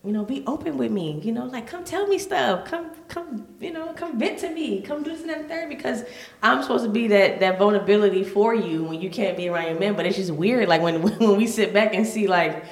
you 0.04 0.12
know, 0.12 0.24
be 0.24 0.44
open 0.46 0.76
with 0.76 0.90
me. 0.90 1.20
You 1.22 1.32
know, 1.32 1.46
like 1.46 1.66
come 1.66 1.84
tell 1.84 2.06
me 2.06 2.18
stuff. 2.18 2.66
Come 2.66 2.90
come 3.08 3.46
you 3.60 3.72
know 3.72 3.92
come 3.92 4.18
vent 4.18 4.38
to 4.40 4.50
me. 4.50 4.80
Come 4.82 5.02
do 5.02 5.10
this 5.10 5.20
and 5.20 5.30
that 5.30 5.40
and 5.40 5.48
third 5.48 5.68
because 5.68 6.04
I'm 6.42 6.62
supposed 6.62 6.84
to 6.84 6.90
be 6.90 7.08
that 7.08 7.40
that 7.40 7.58
vulnerability 7.58 8.24
for 8.24 8.54
you 8.54 8.84
when 8.84 9.00
you 9.00 9.10
can't 9.10 9.36
be 9.36 9.48
around 9.48 9.66
your 9.66 9.80
men. 9.80 9.94
But 9.94 10.06
it's 10.06 10.16
just 10.16 10.30
weird. 10.30 10.68
Like 10.68 10.80
when 10.80 11.02
when 11.18 11.36
we 11.36 11.46
sit 11.46 11.72
back 11.72 11.94
and 11.94 12.06
see 12.06 12.26
like. 12.26 12.64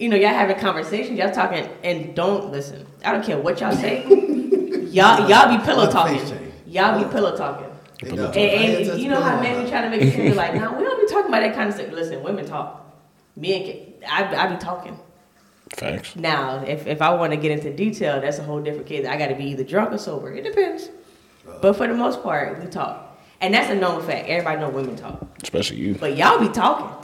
You 0.00 0.08
know, 0.08 0.14
y'all 0.14 0.28
having 0.28 0.56
conversations, 0.60 1.18
y'all 1.18 1.32
talking, 1.32 1.68
and 1.82 2.14
don't 2.14 2.52
listen. 2.52 2.86
I 3.04 3.10
don't 3.10 3.24
care 3.24 3.36
what 3.36 3.60
y'all 3.60 3.74
say. 3.74 4.06
y'all, 4.06 5.28
y'all 5.28 5.58
be 5.58 5.64
pillow 5.64 5.90
talking. 5.90 6.20
Y'all 6.68 7.02
be 7.02 7.10
pillow 7.10 7.36
talking. 7.36 7.67
Hey, 8.00 8.10
Pillow 8.10 8.16
dog, 8.24 8.34
talk. 8.34 8.36
I 8.36 8.40
And, 8.46 8.88
and 8.90 9.00
you 9.00 9.08
know 9.08 9.20
how 9.20 9.38
a- 9.38 9.42
men 9.42 9.64
be 9.64 9.70
trying 9.70 9.90
to 9.90 9.96
make 9.96 10.02
it 10.02 10.14
seem 10.14 10.34
like, 10.36 10.54
no, 10.60 10.72
we 10.72 10.84
don't 10.84 11.00
be 11.00 11.12
talking 11.12 11.28
about 11.30 11.40
that 11.40 11.54
kind 11.54 11.68
of 11.68 11.74
stuff. 11.74 11.90
Listen, 11.92 12.22
women 12.22 12.46
talk. 12.46 12.84
Me 13.36 13.54
and 13.54 14.04
I, 14.08 14.44
I 14.44 14.46
be 14.48 14.56
talking. 14.56 14.98
facts. 15.76 16.16
Now, 16.16 16.62
if, 16.64 16.86
if 16.86 17.00
I 17.02 17.14
want 17.14 17.32
to 17.32 17.36
get 17.36 17.50
into 17.52 17.72
detail, 17.74 18.20
that's 18.20 18.38
a 18.38 18.42
whole 18.42 18.60
different 18.62 18.86
case. 18.86 19.06
I 19.06 19.16
got 19.16 19.28
to 19.28 19.34
be 19.34 19.44
either 19.46 19.64
drunk 19.64 19.92
or 19.92 19.98
sober. 19.98 20.32
It 20.32 20.42
depends. 20.44 20.88
Uh. 21.48 21.58
But 21.60 21.74
for 21.76 21.86
the 21.86 21.94
most 21.94 22.22
part, 22.22 22.60
we 22.62 22.66
talk. 22.68 23.04
And 23.40 23.54
that's 23.54 23.70
a 23.70 23.74
known 23.74 24.02
fact. 24.04 24.28
Everybody 24.28 24.60
know 24.60 24.70
women 24.70 24.96
talk. 24.96 25.24
Especially 25.42 25.76
you. 25.76 25.94
But 25.94 26.16
y'all 26.16 26.40
be 26.40 26.48
talking. 26.48 26.94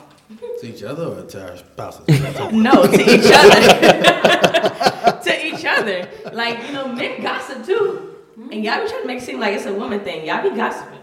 To 0.60 0.66
each 0.66 0.82
other 0.82 1.04
or 1.04 1.22
to 1.26 1.50
our 1.50 1.56
spouses? 1.56 2.04
No, 2.52 2.86
to 2.86 3.00
each 3.00 3.30
other. 3.32 5.20
to 5.22 5.46
each 5.46 5.64
other. 5.64 6.08
Like, 6.32 6.66
you 6.66 6.72
know, 6.72 6.88
men 6.92 7.22
gossip 7.22 7.64
too. 7.64 8.13
Hmm? 8.34 8.52
And 8.52 8.64
y'all 8.64 8.82
be 8.82 8.88
trying 8.88 9.02
to 9.02 9.06
make 9.06 9.18
it 9.18 9.24
seem 9.24 9.40
like 9.40 9.54
it's 9.54 9.66
a 9.66 9.74
woman 9.74 10.00
thing. 10.00 10.26
Y'all 10.26 10.42
be 10.42 10.54
gossiping. 10.56 10.98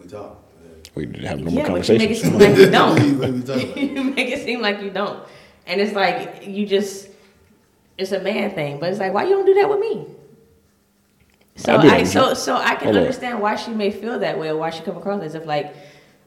we 0.00 0.06
talk. 0.06 0.36
We 0.94 1.06
need 1.06 1.20
to 1.20 1.28
have 1.28 1.38
normal 1.38 1.54
Yeah, 1.54 1.68
but 1.70 1.88
you 1.88 1.98
make 1.98 2.10
it 2.10 2.20
conversations. 2.22 2.22
seem 2.22 2.38
like 2.38 2.56
you 2.58 2.70
don't. 2.70 3.04
you- 3.06 3.18
what 3.18 3.28
are 3.28 3.32
you 3.32 3.42
talking 3.42 3.70
about? 3.72 3.76
you 3.96 4.04
make 4.04 4.28
it 4.30 4.44
seem 4.44 4.60
like 4.60 4.80
you 4.82 4.90
don't. 4.90 5.22
And 5.66 5.80
it's 5.80 5.92
like 5.94 6.46
you 6.46 6.66
just 6.66 7.08
it's 7.98 8.12
a 8.12 8.20
man 8.20 8.50
thing, 8.54 8.80
but 8.80 8.88
it's 8.90 8.98
like 8.98 9.12
why 9.12 9.24
you 9.24 9.30
don't 9.30 9.44
do 9.46 9.54
that 9.54 9.68
with 9.68 9.78
me? 9.80 10.06
So 11.56 11.74
I 11.76 11.96
I 11.96 12.04
so 12.04 12.34
so 12.34 12.56
I 12.56 12.74
can 12.74 12.84
Hold 12.84 12.96
on. 12.96 13.02
understand 13.02 13.40
why 13.40 13.54
she 13.56 13.70
may 13.72 13.90
feel 13.90 14.18
that 14.20 14.38
way 14.38 14.48
or 14.48 14.56
why 14.56 14.70
she 14.70 14.82
come 14.82 14.96
across 14.96 15.22
as 15.22 15.34
if 15.34 15.44
like 15.46 15.74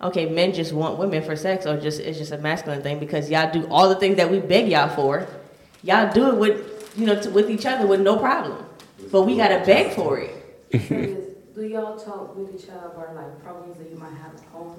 okay, 0.01 0.27
men 0.29 0.53
just 0.53 0.73
want 0.73 0.99
women 0.99 1.23
for 1.23 1.35
sex 1.35 1.65
or 1.65 1.77
just 1.79 1.99
it's 1.99 2.17
just 2.17 2.31
a 2.31 2.37
masculine 2.37 2.81
thing 2.83 2.99
because 2.99 3.29
y'all 3.29 3.51
do 3.51 3.65
all 3.67 3.89
the 3.89 3.95
things 3.95 4.17
that 4.17 4.29
we 4.29 4.39
beg 4.39 4.67
y'all 4.69 4.89
for. 4.95 5.25
Y'all 5.81 6.11
do 6.13 6.29
it 6.29 6.37
with 6.37 6.93
you 6.97 7.05
know 7.07 7.19
to, 7.19 7.29
with 7.31 7.49
each 7.49 7.65
other 7.65 7.87
with 7.87 7.99
no 8.01 8.17
problem. 8.17 8.63
But 9.11 9.23
we 9.23 9.37
gotta 9.37 9.63
beg 9.65 9.93
for 9.93 10.19
it. 10.19 11.55
do 11.55 11.67
y'all 11.67 11.97
talk 11.97 12.35
with 12.35 12.53
each 12.53 12.69
other 12.69 12.87
about 12.87 13.15
like 13.15 13.43
problems 13.43 13.77
that 13.77 13.89
you 13.89 13.97
might 13.97 14.13
have 14.13 14.33
at 14.33 14.41
home 14.51 14.75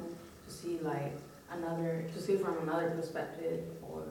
to 0.46 0.52
see 0.52 0.78
like 0.82 1.12
another 1.50 2.04
to 2.12 2.20
see 2.20 2.36
from 2.36 2.58
another 2.62 2.90
perspective 2.90 3.60
or 3.82 4.02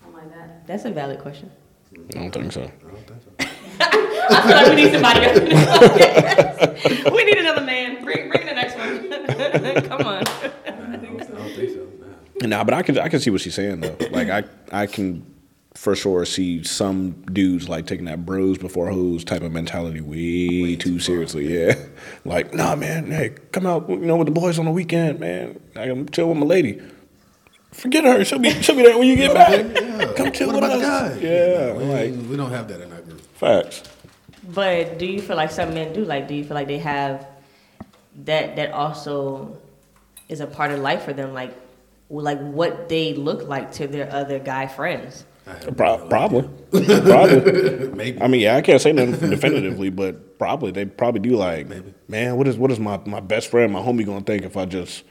something 0.00 0.20
like 0.22 0.34
that? 0.34 0.66
That's 0.66 0.84
a 0.84 0.90
valid 0.90 1.20
question. 1.20 1.50
I 1.94 2.18
don't 2.18 2.30
think 2.32 2.52
so. 2.52 2.62
I 2.62 2.90
don't 2.90 3.06
think 3.06 3.22
so. 3.22 3.46
I 3.80 4.42
feel 4.42 4.56
like 4.56 4.68
we 4.68 4.76
need 4.76 4.92
somebody 4.92 5.24
else. 5.24 7.12
we 7.12 7.24
need 7.24 7.38
another 7.38 7.62
man. 7.62 8.04
Bring, 8.04 8.30
bring 8.30 8.46
the 8.46 8.52
next 8.52 8.76
one. 8.76 9.08
Come 9.88 10.06
on. 10.06 10.22
Nah, 10.22 10.30
I 10.30 10.96
don't, 10.96 11.20
I 11.20 11.24
don't 11.24 11.54
think 11.54 11.70
so. 11.70 11.88
Nah. 12.40 12.46
Nah, 12.46 12.64
but 12.64 12.74
I 12.74 12.82
can 12.82 12.98
I 12.98 13.08
can 13.08 13.18
see 13.20 13.30
what 13.30 13.40
she's 13.40 13.54
saying 13.54 13.80
though. 13.80 13.96
Like 14.10 14.28
I 14.28 14.44
I 14.70 14.86
can 14.86 15.26
for 15.74 15.94
sure 15.94 16.24
see 16.24 16.62
some 16.64 17.12
dudes 17.32 17.68
like 17.68 17.86
taking 17.86 18.04
that 18.06 18.26
bros 18.26 18.58
before 18.58 18.90
hoes 18.90 19.24
type 19.24 19.42
of 19.42 19.52
mentality 19.52 20.00
way, 20.00 20.76
too, 20.76 20.98
seriously. 20.98 21.46
Yeah, 21.66 21.74
like 22.24 22.52
nah, 22.52 22.74
man. 22.76 23.10
Hey, 23.10 23.34
come 23.52 23.66
out, 23.66 23.88
you 23.88 23.96
know, 23.96 24.16
with 24.16 24.26
the 24.26 24.32
boys 24.32 24.58
on 24.58 24.64
the 24.64 24.70
weekend, 24.70 25.20
man. 25.20 25.60
I 25.76 25.86
can 25.86 26.08
chill 26.08 26.28
with 26.28 26.38
my 26.38 26.46
lady. 26.46 26.80
Forget 27.72 28.04
her. 28.04 28.24
She'll 28.24 28.38
be 28.40 28.50
she'll 28.62 28.76
be 28.76 28.82
there 28.82 28.98
when 28.98 29.06
you 29.06 29.16
get 29.16 29.32
back. 29.32 29.50
Yeah. 29.74 30.12
Come 30.14 30.32
chill 30.32 30.48
what 30.48 30.62
with 30.62 30.64
about 30.64 30.82
us. 30.82 31.14
the 31.14 31.20
guy? 31.20 31.26
Yeah, 31.26 31.72
we, 31.74 31.84
like 31.84 32.28
we 32.28 32.36
don't 32.36 32.50
have 32.50 32.68
that 32.68 32.80
in 32.80 32.92
our 32.92 33.00
group. 33.00 33.20
facts. 33.34 33.84
But 34.42 34.98
do 34.98 35.06
you 35.06 35.20
feel 35.22 35.36
like 35.36 35.50
some 35.50 35.74
men 35.74 35.92
do? 35.92 36.04
Like, 36.04 36.26
do 36.26 36.34
you 36.34 36.44
feel 36.44 36.54
like 36.54 36.66
they 36.66 36.78
have 36.78 37.26
that? 38.24 38.56
That 38.56 38.72
also 38.72 39.56
is 40.28 40.40
a 40.40 40.46
part 40.46 40.72
of 40.72 40.80
life 40.80 41.04
for 41.04 41.12
them. 41.12 41.32
Like, 41.32 41.54
like 42.08 42.40
what 42.40 42.88
they 42.88 43.14
look 43.14 43.46
like 43.46 43.70
to 43.72 43.86
their 43.86 44.12
other 44.12 44.38
guy 44.40 44.66
friends. 44.66 45.24
I 45.50 45.64
have 45.64 45.76
Pro- 45.76 45.96
no 45.98 46.06
probably, 46.08 46.42
probably. 46.70 47.88
Maybe. 47.94 48.20
I 48.22 48.28
mean, 48.28 48.40
yeah, 48.40 48.56
I 48.56 48.60
can't 48.62 48.80
say 48.80 48.92
nothing 48.92 49.30
definitively, 49.30 49.90
but 49.90 50.38
probably 50.38 50.70
they 50.70 50.84
probably 50.86 51.20
do. 51.20 51.36
Like, 51.36 51.68
Maybe. 51.68 51.92
man, 52.08 52.36
what 52.36 52.46
is 52.48 52.56
what 52.56 52.70
is 52.70 52.78
my 52.78 52.98
my 53.06 53.20
best 53.20 53.48
friend, 53.50 53.72
my 53.72 53.80
homie, 53.80 54.06
gonna 54.06 54.20
think 54.22 54.44
if 54.44 54.56
I 54.56 54.64
just 54.64 55.04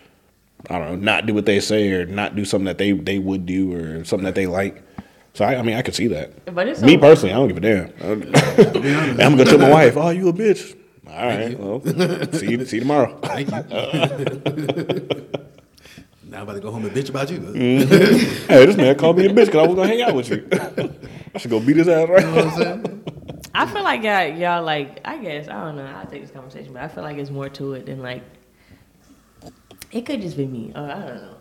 I 0.70 0.80
don't 0.80 0.88
know, 0.90 0.96
not 0.96 1.26
do 1.26 1.34
what 1.34 1.46
they 1.46 1.60
say 1.60 1.92
or 1.92 2.06
not 2.06 2.36
do 2.36 2.46
something 2.46 2.66
that 2.66 2.78
they 2.78 2.92
they 2.94 3.20
would 3.20 3.46
do 3.46 3.74
or 3.76 4.04
something 4.06 4.26
that 4.26 4.36
they 4.36 4.48
like. 4.48 4.82
So 5.36 5.46
I, 5.46 5.58
I 5.58 5.62
mean, 5.62 5.76
I 5.76 5.82
could 5.84 5.96
see 5.96 6.08
that. 6.08 6.54
But 6.54 6.68
it's 6.68 6.82
Me 6.82 6.96
so- 6.96 7.00
personally, 7.02 7.34
I 7.34 7.38
don't 7.38 7.48
give 7.48 7.58
a 7.58 7.62
damn. 7.62 7.94
I'm 9.22 9.36
gonna 9.38 9.46
tell 9.46 9.60
my 9.60 9.70
wife, 9.70 9.96
"Oh, 9.98 10.10
you 10.10 10.28
a 10.30 10.34
bitch." 10.34 10.76
All 11.08 11.26
right, 11.26 11.58
well, 11.60 11.82
see 12.34 12.52
you 12.52 12.66
see 12.66 12.76
you 12.78 12.82
tomorrow. 12.82 13.18
Thank 13.24 13.50
you. 13.52 15.08
now 16.30 16.38
I'm 16.38 16.44
about 16.44 16.54
to 16.54 16.60
go 16.60 16.72
home 16.72 16.86
and 16.86 16.96
bitch 16.96 17.10
about 17.10 17.30
you. 17.32 17.40
Mm-hmm. 17.40 18.48
hey, 18.48 18.66
this 18.66 18.78
man 18.78 18.96
called 18.98 19.18
me 19.18 19.26
a 19.26 19.30
bitch 19.30 19.48
because 19.48 19.56
I 19.56 19.68
was 19.68 19.76
gonna 19.76 19.88
hang 19.88 20.02
out 20.02 20.14
with 20.16 20.30
you. 20.30 20.48
I 21.34 21.38
should 21.38 21.52
go 21.52 21.60
beat 21.60 21.78
his 21.78 21.88
ass 21.88 22.08
right 22.10 22.22
You 22.22 22.28
know 22.28 22.36
what 22.36 22.46
I'm 22.46 22.62
saying? 22.62 23.04
I 23.54 23.66
feel 23.66 23.84
like 23.84 24.04
y'all, 24.04 24.28
y'all 24.38 24.64
like. 24.64 25.00
I 25.06 25.18
guess 25.18 25.48
I 25.48 25.64
don't 25.66 25.76
know. 25.76 25.86
I'll 25.86 26.06
take 26.06 26.22
this 26.22 26.32
conversation, 26.32 26.72
but 26.74 26.84
I 26.84 26.88
feel 26.88 27.04
like 27.04 27.18
it's 27.18 27.32
more 27.32 27.50
to 27.50 27.74
it 27.74 27.88
than 27.88 28.02
like. 28.02 28.24
It 29.92 30.06
could 30.06 30.22
just 30.22 30.38
be 30.38 30.46
me. 30.46 30.72
Or 30.76 30.82
I 30.82 30.94
don't 31.00 31.16
know. 31.16 31.36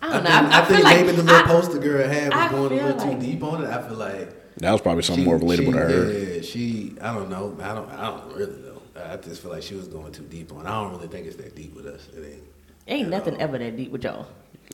I 0.00 0.06
I 0.06 0.12
don't 0.12 0.22
think, 0.22 0.24
know. 0.24 0.30
I, 0.30 0.60
I, 0.60 0.64
feel 0.64 0.74
think 0.76 0.84
like 0.84 0.96
maybe 1.00 1.12
the 1.16 1.22
little 1.24 1.36
I- 1.36 1.42
poster 1.42 1.78
girl 1.78 2.08
had 2.08 2.32
I 2.32 2.42
was 2.44 2.52
going 2.52 2.80
a 2.80 2.86
little 2.86 3.06
like- 3.08 3.20
too 3.20 3.26
deep 3.26 3.42
on 3.42 3.64
it. 3.64 3.68
I 3.68 3.82
feel 3.88 3.96
like 3.96 4.56
That 4.58 4.72
was 4.72 4.80
probably 4.80 5.02
something 5.02 5.24
she- 5.24 5.28
more 5.30 5.38
relatable 5.38 5.56
she, 5.56 5.64
to 5.64 5.72
her. 5.72 6.12
Yeah, 6.12 6.42
she. 6.42 6.96
I 7.00 7.14
don't 7.14 7.30
know. 7.30 7.56
I 7.60 7.74
don't. 7.74 7.90
I 7.90 8.10
don't 8.10 8.32
really 8.36 8.60
know. 8.62 8.82
I 8.96 9.16
just 9.16 9.42
feel 9.42 9.50
like 9.50 9.62
she 9.62 9.74
was 9.74 9.88
going 9.88 10.12
too 10.12 10.24
deep 10.24 10.52
on. 10.52 10.66
it. 10.66 10.68
I 10.68 10.82
don't 10.82 10.92
really 10.92 11.08
think 11.08 11.26
it's 11.26 11.36
that 11.36 11.56
deep 11.56 11.74
with 11.74 11.86
us. 11.86 12.08
It 12.16 12.24
ain't. 12.32 12.42
Ain't 12.86 13.08
nothing 13.08 13.40
ever 13.40 13.58
that 13.58 13.76
deep 13.76 13.90
with 13.90 14.04
y'all. 14.04 14.26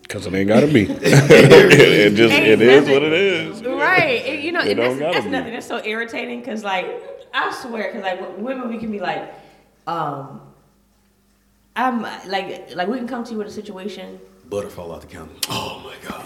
Cause 0.08 0.26
it 0.26 0.32
ain't 0.34 0.48
gotta 0.48 0.66
be. 0.66 0.82
it 0.88 2.14
just 2.14 2.32
Ain't 2.32 2.46
it 2.46 2.62
is 2.62 2.80
nothing- 2.82 2.94
what 2.94 3.02
it 3.02 3.12
is. 3.12 3.62
Right. 3.62 4.24
It- 4.24 4.40
you 4.44 4.52
know, 4.52 4.60
It 4.60 4.76
that's, 4.76 4.98
that's 4.98 5.26
nothing. 5.26 5.52
That's 5.52 5.66
so 5.66 5.84
irritating 5.84 6.40
because, 6.40 6.64
like, 6.64 6.86
I 7.34 7.52
swear, 7.52 7.92
because, 7.92 8.02
like, 8.02 8.38
women, 8.38 8.70
we 8.70 8.78
can 8.78 8.90
be 8.90 9.00
like, 9.00 9.34
um, 9.86 10.40
I'm 11.76 12.02
like, 12.26 12.74
like, 12.74 12.88
we 12.88 12.96
can 12.98 13.06
come 13.06 13.22
to 13.24 13.32
you 13.32 13.38
with 13.38 13.48
a 13.48 13.50
situation. 13.50 14.18
Butter 14.48 14.70
fall 14.70 14.92
off 14.92 15.02
the 15.02 15.06
counter. 15.08 15.34
Oh 15.50 15.82
my 15.84 16.08
god. 16.08 16.24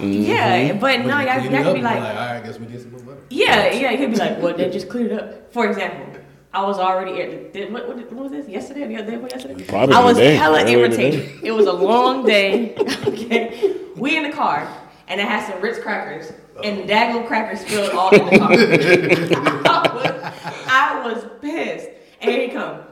Yeah, 0.00 0.72
but 0.74 1.00
no, 1.00 1.18
y'all, 1.18 1.24
y'all 1.26 1.40
Clean 1.40 1.50
can 1.50 1.62
be 1.64 1.70
and 1.70 1.82
like, 1.82 1.96
all 1.96 2.00
right, 2.02 2.36
I 2.36 2.40
guess 2.40 2.58
we 2.60 2.66
get 2.66 2.80
some 2.82 2.92
more 2.92 3.00
butter. 3.00 3.20
yeah, 3.30 3.70
yeah, 3.72 3.90
you 3.90 3.98
can 3.98 4.10
be 4.12 4.16
like, 4.16 4.40
well, 4.40 4.56
then 4.56 4.70
just 4.70 4.88
clear 4.88 5.06
it 5.06 5.12
up. 5.12 5.52
For 5.52 5.66
example, 5.68 6.20
I 6.54 6.62
was 6.62 6.78
already, 6.78 7.20
ir- 7.20 7.50
did, 7.52 7.72
what, 7.72 7.88
what, 7.88 7.96
what 8.12 8.22
was 8.24 8.32
this, 8.32 8.48
yesterday, 8.48 8.86
the 8.86 8.96
other 8.96 9.10
day, 9.10 9.16
what, 9.16 9.32
yesterday? 9.32 9.64
Probably 9.64 9.94
I 9.94 10.04
was 10.04 10.16
today, 10.16 10.36
hella 10.36 10.62
earlier 10.62 10.78
irritated. 10.78 11.40
It 11.42 11.50
was 11.50 11.66
a 11.66 11.72
long 11.72 12.24
day, 12.34 12.76
okay? 13.06 13.74
We 13.96 14.16
in 14.16 14.22
the 14.22 14.30
car, 14.30 14.68
and 15.08 15.20
I 15.20 15.24
had 15.24 15.50
some 15.50 15.60
Ritz 15.60 15.80
crackers, 15.80 16.32
and 16.62 16.78
the 16.78 16.84
daggone 16.92 17.26
crackers 17.26 17.60
spilled 17.60 17.90
all 17.90 18.14
in 18.14 18.24
the 18.26 18.38
car. 18.38 18.52
I, 18.52 19.90
was, 19.94 20.34
I 20.68 21.02
was 21.12 21.24
pissed. 21.40 21.88
And 22.20 22.30
here 22.30 22.42
he 22.46 22.48
come. 22.52 22.82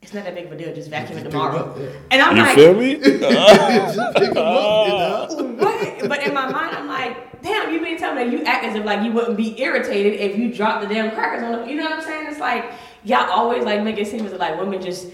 It's 0.00 0.14
not 0.14 0.24
that 0.24 0.34
big 0.34 0.46
of 0.46 0.52
a 0.52 0.56
deal, 0.56 0.74
just 0.74 0.88
vacuum 0.90 1.18
it 1.18 1.24
Just 1.24 1.32
pick 1.34 1.42
'em 1.42 1.50
tomorrow. 1.52 1.92
And 2.10 2.22
I'm 2.22 2.36
You 2.36 2.42
like, 2.42 2.54
feel 2.56 2.74
me? 2.74 2.96
Just 2.98 4.16
pick 4.16 4.30
'em 4.30 4.36
up, 4.36 5.30
you 5.30 5.36
know? 5.36 5.52
what? 5.58 6.08
But 6.08 6.26
in 6.26 6.34
my 6.34 6.50
mind, 6.50 6.76
I'm 6.76 6.88
like, 6.88 7.40
damn, 7.42 7.72
you 7.72 7.80
mean 7.80 7.98
tell 7.98 8.14
me 8.14 8.24
that 8.24 8.32
you 8.32 8.44
act 8.44 8.64
as 8.64 8.74
if 8.76 8.84
like 8.84 9.04
you 9.04 9.12
wouldn't 9.12 9.36
be 9.36 9.60
irritated 9.60 10.14
if 10.20 10.36
you 10.38 10.52
dropped 10.52 10.86
the 10.86 10.92
damn 10.92 11.10
crackers 11.12 11.42
on 11.44 11.52
them. 11.52 11.68
You 11.68 11.76
know 11.76 11.84
what 11.84 11.92
I'm 11.94 12.02
saying? 12.02 12.26
It's 12.28 12.40
like 12.40 12.64
y'all 13.04 13.30
always 13.30 13.64
like 13.64 13.82
make 13.82 13.98
it 13.98 14.06
seem 14.06 14.24
as 14.26 14.32
if 14.32 14.38
like 14.40 14.58
women 14.58 14.80
just 14.80 15.08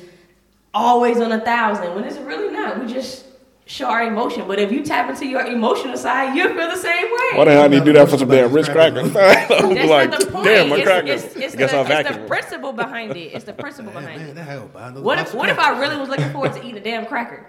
always 0.74 1.18
on 1.20 1.32
a 1.32 1.40
thousand 1.40 1.94
when 1.94 2.04
it's 2.04 2.16
really 2.18 2.52
not. 2.52 2.78
We 2.80 2.92
just 2.92 3.24
show 3.66 3.86
our 3.86 4.02
emotion. 4.04 4.48
But 4.48 4.58
if 4.58 4.72
you 4.72 4.82
tap 4.82 5.10
into 5.10 5.26
your 5.26 5.44
emotional 5.46 5.96
side, 5.96 6.34
you'll 6.36 6.54
feel 6.54 6.68
the 6.68 6.76
same 6.76 7.04
way. 7.04 7.30
Why 7.38 7.44
the 7.44 7.52
hell 7.52 7.72
you 7.72 7.84
do 7.84 7.92
that 7.92 8.08
for 8.08 8.16
some 8.18 8.28
damn 8.28 8.50
Ritz 8.52 8.68
Crackers. 8.68 9.10
crackers? 9.12 9.60
I'm 9.62 9.74
That's 9.74 9.88
like, 9.90 10.10
not 10.10 10.20
the 10.20 10.26
point. 10.26 10.44
damn, 10.44 10.68
my 10.70 10.76
it's, 10.76 10.84
crackers. 10.84 11.24
It's, 11.24 11.36
it's, 11.36 11.56
Guess 11.56 11.70
the, 11.72 11.76
I'll 11.78 11.90
it's 12.00 12.10
the 12.16 12.26
principle 12.26 12.72
behind 12.72 13.16
it. 13.16 13.32
It's 13.34 13.44
the 13.44 13.52
principle 13.64 13.92
Man, 13.92 14.02
behind 14.02 14.20
man, 14.20 14.30
it. 14.30 14.34
that 14.36 14.44
hell, 14.44 15.02
What 15.02 15.18
if, 15.18 15.34
what 15.34 15.48
if 15.50 15.58
I 15.58 15.78
really 15.78 15.96
was 15.98 16.08
looking 16.08 16.30
forward 16.30 16.52
to 16.54 16.60
eating 16.60 16.78
a 16.78 16.80
damn 16.80 17.06
cracker? 17.06 17.46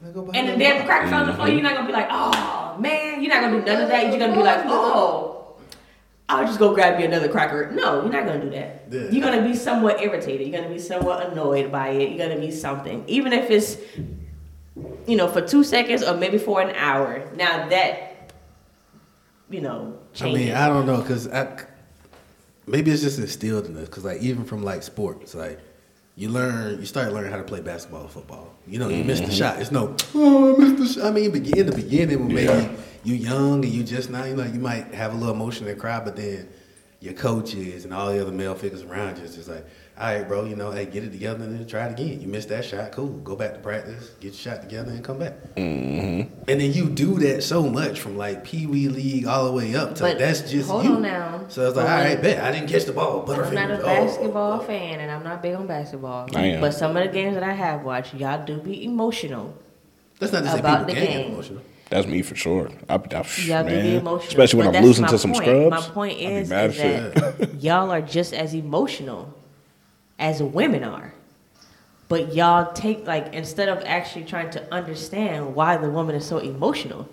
Man, 0.00 0.12
go 0.12 0.20
And 0.32 0.34
the 0.48 0.54
another 0.54 0.58
damn 0.58 0.76
box. 0.78 0.86
cracker 0.86 1.08
fell 1.08 1.20
on 1.22 1.26
the 1.26 1.34
floor, 1.34 1.48
you're 1.48 1.62
not 1.62 1.74
gonna 1.74 1.86
be 1.86 1.92
like, 1.92 2.08
oh 2.10 2.76
man, 2.78 3.22
you're 3.22 3.34
not 3.34 3.42
gonna 3.42 3.58
do 3.60 3.66
none 3.66 3.82
of 3.82 3.88
that. 3.88 4.08
You're 4.08 4.18
gonna 4.18 4.34
be 4.34 4.42
like, 4.42 4.62
oh, 4.66 5.37
I'll 6.30 6.44
just 6.46 6.58
go 6.58 6.74
grab 6.74 6.98
you 7.00 7.06
another 7.06 7.28
cracker. 7.28 7.70
No, 7.72 8.02
you're 8.02 8.12
not 8.12 8.26
gonna 8.26 8.42
do 8.42 8.50
that. 8.50 8.84
Yeah. 8.90 9.08
You're 9.10 9.22
gonna 9.24 9.42
be 9.42 9.54
somewhat 9.54 10.00
irritated. 10.02 10.46
You're 10.46 10.60
gonna 10.60 10.72
be 10.72 10.78
somewhat 10.78 11.32
annoyed 11.32 11.72
by 11.72 11.88
it. 11.90 12.10
You're 12.10 12.28
gonna 12.28 12.40
be 12.40 12.50
something, 12.50 13.02
even 13.06 13.32
if 13.32 13.50
it's, 13.50 13.78
you 15.06 15.16
know, 15.16 15.26
for 15.28 15.40
two 15.40 15.64
seconds 15.64 16.02
or 16.02 16.14
maybe 16.14 16.36
for 16.38 16.60
an 16.60 16.74
hour. 16.76 17.26
Now 17.34 17.68
that, 17.70 18.32
you 19.48 19.62
know, 19.62 19.98
I 20.20 20.24
mean, 20.24 20.52
I 20.52 20.68
don't 20.68 20.84
know, 20.86 21.00
cause 21.02 21.28
I, 21.28 21.64
maybe 22.66 22.90
it's 22.90 23.02
just 23.02 23.18
instilled 23.18 23.66
in 23.66 23.76
us. 23.78 23.88
Cause 23.88 24.04
like 24.04 24.20
even 24.20 24.44
from 24.44 24.62
like 24.62 24.82
sports, 24.82 25.34
like 25.34 25.58
you 26.16 26.28
learn, 26.28 26.78
you 26.78 26.84
start 26.84 27.12
learning 27.14 27.30
how 27.30 27.38
to 27.38 27.44
play 27.44 27.60
basketball 27.62 28.02
or 28.04 28.08
football. 28.08 28.52
You 28.66 28.78
know, 28.78 28.88
you 28.90 29.02
miss 29.04 29.20
Mm-hmm. 29.20 29.30
the 29.30 29.34
shot. 29.34 29.60
It's 29.62 29.70
no, 29.72 29.96
oh, 30.14 30.54
I 30.54 30.58
missed 30.58 30.76
the 30.94 31.00
shot. 31.00 31.06
I 31.06 31.10
mean, 31.10 31.34
in 31.34 31.66
the 31.66 31.72
beginning 31.72 32.18
when 32.26 32.34
maybe 32.34 32.68
you 33.08 33.14
young 33.14 33.64
and 33.64 33.72
you 33.72 33.82
just 33.82 34.10
now, 34.10 34.24
you 34.24 34.36
know, 34.36 34.44
you 34.44 34.60
might 34.60 34.92
have 34.94 35.14
a 35.14 35.16
little 35.16 35.34
emotion 35.34 35.66
and 35.66 35.80
cry, 35.80 35.98
but 36.00 36.14
then 36.16 36.48
your 37.00 37.14
coaches 37.14 37.84
and 37.84 37.94
all 37.94 38.12
the 38.12 38.20
other 38.20 38.32
male 38.32 38.54
figures 38.54 38.82
around 38.82 39.16
you 39.18 39.24
is 39.24 39.34
just 39.34 39.48
like, 39.48 39.64
all 39.98 40.06
right, 40.06 40.28
bro, 40.28 40.44
you 40.44 40.54
know, 40.54 40.70
hey, 40.70 40.84
get 40.86 41.02
it 41.04 41.10
together 41.10 41.42
and 41.44 41.58
then 41.58 41.66
try 41.66 41.86
it 41.86 41.92
again. 41.92 42.20
You 42.20 42.28
missed 42.28 42.50
that 42.50 42.64
shot, 42.64 42.92
cool. 42.92 43.08
Go 43.08 43.34
back 43.34 43.54
to 43.54 43.58
practice, 43.60 44.10
get 44.20 44.26
your 44.26 44.34
shot 44.34 44.60
together, 44.62 44.90
and 44.92 45.02
come 45.02 45.18
back. 45.18 45.32
Mm-hmm. 45.56 46.40
And 46.48 46.60
then 46.60 46.72
you 46.72 46.88
do 46.88 47.18
that 47.20 47.42
so 47.42 47.62
much 47.68 47.98
from 48.00 48.16
like 48.16 48.44
Pee 48.44 48.66
Wee 48.66 48.88
League 48.88 49.26
all 49.26 49.46
the 49.46 49.52
way 49.52 49.74
up 49.74 49.94
to 49.96 50.02
But 50.02 50.18
that's 50.18 50.48
just 50.50 50.68
hold 50.70 50.84
you. 50.84 50.94
on 50.96 51.02
now. 51.02 51.44
So 51.48 51.66
it's 51.66 51.76
like, 51.76 51.86
But 51.86 52.16
all 52.16 52.22
bet 52.22 52.44
I 52.44 52.52
didn't 52.52 52.68
catch 52.68 52.84
the 52.84 52.92
ball. 52.92 53.28
I'm 53.30 53.54
not 53.54 53.70
a 53.70 53.80
Oh, 53.80 53.84
basketball 53.86 54.52
oh, 54.52 54.60
oh. 54.62 54.64
fan, 54.66 55.00
and 55.00 55.10
I'm 55.10 55.24
not 55.24 55.42
big 55.42 55.54
on 55.54 55.66
basketball. 55.66 56.28
I 56.34 56.42
am. 56.42 56.60
But 56.60 56.72
some 56.74 56.96
of 56.96 57.04
the 57.04 57.12
games 57.12 57.34
that 57.34 57.42
I 57.42 57.52
have 57.52 57.82
watched, 57.84 58.14
y'all 58.14 58.44
do 58.44 58.58
be 58.58 58.84
emotional. 58.84 59.56
That's 60.20 60.32
not 60.32 60.42
to 60.44 60.50
say 60.50 60.58
About 60.60 60.86
people 60.86 60.94
the 60.94 61.06
game. 61.06 61.22
get 61.22 61.30
emotional. 61.32 61.62
That's 61.90 62.06
me 62.06 62.22
for 62.22 62.36
sure. 62.36 62.70
I, 62.88 62.94
I, 62.96 62.98
Y'all 62.98 63.64
do 63.64 63.70
be 63.70 63.76
man. 63.76 63.86
emotional. 63.96 64.28
Especially 64.28 64.58
when 64.58 64.66
But 64.72 64.76
I'm 64.78 64.84
losing 64.84 65.06
to 65.06 65.18
some 65.18 65.32
point. 65.32 65.44
scrubs. 65.44 65.88
My 65.88 65.94
point 65.94 66.18
is, 66.20 66.46
is 66.48 66.52
as 66.52 66.74
shit. 66.74 67.14
that 67.14 67.54
y'all 67.62 67.90
are 67.90 68.02
just 68.02 68.34
as 68.34 68.54
emotional 68.54 69.32
as 70.18 70.42
women 70.42 70.84
are. 70.84 71.14
But 72.08 72.34
y'all 72.34 72.72
take 72.72 73.06
like 73.06 73.32
instead 73.34 73.68
of 73.68 73.82
actually 73.84 74.24
trying 74.24 74.50
to 74.50 74.72
understand 74.74 75.54
why 75.54 75.76
the 75.78 75.90
woman 75.90 76.14
is 76.14 76.26
so 76.26 76.38
emotional, 76.38 77.08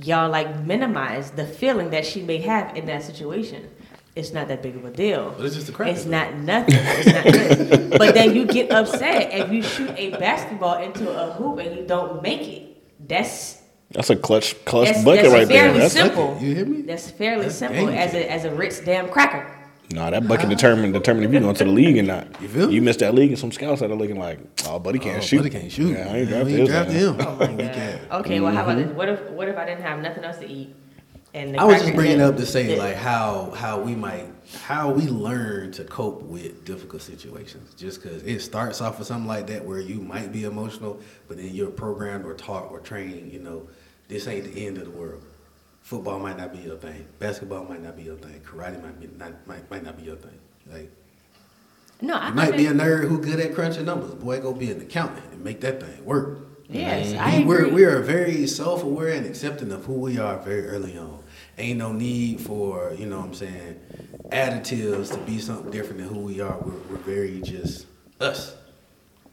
y'all 0.00 0.30
like 0.30 0.60
minimize 0.64 1.30
the 1.32 1.46
feeling 1.46 1.90
that 1.90 2.04
she 2.06 2.22
may 2.22 2.38
have 2.38 2.76
in 2.76 2.86
that 2.86 3.02
situation. 3.02 3.68
it's 4.14 4.32
not 4.32 4.48
that 4.48 4.62
big 4.62 4.76
of 4.76 4.84
a 4.84 4.90
deal. 4.90 5.34
But 5.36 5.46
it's 5.46 5.54
just 5.56 5.68
a 5.68 5.72
crack. 5.72 5.88
It's 5.94 6.04
not 6.06 6.34
nothing. 6.34 6.74
It's 6.78 7.06
not 7.06 7.24
this. 7.24 7.88
But 7.98 8.14
then 8.14 8.34
you 8.34 8.46
get 8.46 8.70
upset 8.72 9.32
if 9.32 9.50
you 9.52 9.62
shoot 9.62 9.90
a 9.96 10.10
basketball 10.10 10.82
into 10.82 11.10
a 11.10 11.32
hoop 11.32 11.58
and 11.58 11.76
you 11.76 11.84
don't 11.86 12.22
make 12.22 12.42
it. 12.42 12.75
That's 13.08 13.62
That's 13.92 14.10
a 14.10 14.16
clutch 14.16 14.64
clutch 14.64 14.88
That's- 14.88 15.04
bucket 15.04 15.22
that's 15.24 15.34
right 15.34 15.48
there. 15.48 15.62
fairly 15.64 15.78
That's 15.78 15.94
simple. 15.94 16.38
You 16.40 16.54
hear 16.54 16.66
me? 16.66 16.82
that's 16.82 17.10
fairly 17.10 17.44
That's 17.44 17.56
simple 17.56 17.86
game 17.86 17.96
as 17.96 18.14
a 18.14 18.30
as 18.30 18.44
a 18.44 18.54
Ritz 18.54 18.80
damn 18.80 19.08
cracker. 19.08 19.46
nah, 19.90 20.10
that 20.10 20.26
bucket 20.26 20.48
determined 20.48 20.92
determined 20.92 21.26
if 21.26 21.32
you're 21.32 21.40
going 21.40 21.54
to 21.54 21.64
the 21.64 21.70
league 21.70 21.96
or 21.98 22.02
not. 22.02 22.26
You 22.42 22.48
feel? 22.48 22.70
You 22.70 22.82
missed 22.82 22.98
that 23.00 23.14
league, 23.14 23.30
and 23.30 23.38
some 23.38 23.52
scouts 23.52 23.80
that 23.80 23.90
are 23.90 23.94
looking 23.94 24.18
like, 24.18 24.40
oh, 24.66 24.78
buddy 24.80 24.98
can't 24.98 25.18
Oh, 25.18 25.20
shoot. 25.20 25.38
Buddy 25.38 25.50
can't 25.50 25.70
shoot. 25.70 25.96
Yeah, 25.96 26.12
I 26.12 26.16
ain't 26.18 26.28
drafted 26.28 26.54
we 26.54 26.66
his 26.66 26.92
him. 26.92 27.16
Oh 27.20 27.36
my 27.36 27.46
god. 27.46 27.58
can't. 27.58 28.10
Okay, 28.12 28.40
well 28.40 28.52
how 28.52 28.64
about 28.64 28.78
mm-hmm. 28.78 28.88
this? 28.88 28.96
What 28.96 29.08
if 29.08 29.30
what 29.30 29.48
if 29.48 29.56
I 29.56 29.64
didn't 29.64 29.82
have 29.82 30.00
nothing 30.00 30.24
else 30.24 30.38
to 30.38 30.48
eat? 30.48 30.74
And 31.34 31.54
the 31.54 31.60
I 31.60 31.64
was 31.64 31.82
just 31.82 31.94
bringing 31.94 32.20
up 32.20 32.36
to 32.36 32.46
say 32.46 32.76
like 32.78 32.96
how 32.96 33.52
how 33.54 33.78
we 33.78 33.94
might 33.94 34.26
how 34.62 34.90
we 34.90 35.06
learn 35.08 35.72
to 35.72 35.84
cope 35.84 36.22
with 36.22 36.64
difficult 36.64 37.02
situations. 37.02 37.74
Just 37.74 38.02
because 38.02 38.22
it 38.22 38.40
starts 38.40 38.80
off 38.80 38.98
with 38.98 39.08
something 39.08 39.26
like 39.26 39.46
that 39.48 39.64
where 39.64 39.80
you 39.80 40.00
might 40.00 40.32
be 40.32 40.44
emotional, 40.44 41.00
but 41.28 41.36
then 41.36 41.54
you're 41.54 41.70
programmed 41.70 42.24
or 42.24 42.34
taught 42.34 42.70
or 42.70 42.80
trained. 42.80 43.32
You 43.32 43.40
know, 43.40 43.68
this 44.08 44.26
ain't 44.28 44.52
the 44.52 44.66
end 44.66 44.78
of 44.78 44.84
the 44.84 44.90
world. 44.90 45.22
Football 45.82 46.18
might 46.18 46.36
not 46.36 46.52
be 46.52 46.58
your 46.60 46.76
thing. 46.76 47.06
Basketball 47.18 47.64
might 47.64 47.82
not 47.82 47.96
be 47.96 48.04
your 48.04 48.16
thing. 48.16 48.40
Karate 48.40 48.82
might 48.82 48.98
be 49.00 49.08
not 49.18 49.32
might, 49.46 49.70
might 49.70 49.84
not 49.84 49.96
be 49.96 50.04
your 50.04 50.16
thing. 50.16 50.38
Like 50.70 50.90
no, 52.00 52.14
I 52.14 52.28
you 52.28 52.34
might 52.34 52.56
be 52.56 52.66
a 52.66 52.72
nerd 52.72 53.08
who 53.08 53.20
good 53.20 53.40
at 53.40 53.54
crunching 53.54 53.84
numbers. 53.84 54.14
Boy, 54.14 54.40
go 54.40 54.52
be 54.52 54.70
an 54.70 54.80
accountant 54.80 55.24
and 55.32 55.42
make 55.44 55.60
that 55.60 55.80
thing 55.80 56.04
work. 56.04 56.38
Yes, 56.68 57.12
We- 57.12 57.16
I 57.18 57.44
we're, 57.44 57.58
agree. 57.66 57.70
we 57.72 57.84
are 57.84 58.00
very 58.00 58.46
self-aware 58.48 59.10
and 59.10 59.24
accepting 59.26 59.70
of 59.70 59.84
who 59.84 59.92
we 59.94 60.18
are 60.18 60.38
very 60.38 60.66
early 60.66 60.98
on. 60.98 61.20
Ain't 61.58 61.78
no 61.78 61.92
need 61.92 62.40
for, 62.40 62.92
you 62.98 63.06
know 63.06 63.18
what 63.18 63.28
I'm 63.28 63.34
saying, 63.34 63.80
additives 64.30 65.12
to 65.12 65.18
be 65.20 65.38
something 65.38 65.70
different 65.70 65.98
than 65.98 66.08
who 66.08 66.20
we 66.20 66.40
are. 66.40 66.58
We're, 66.58 66.72
we're 66.90 66.96
very 66.98 67.40
just 67.40 67.86
us. 68.20 68.54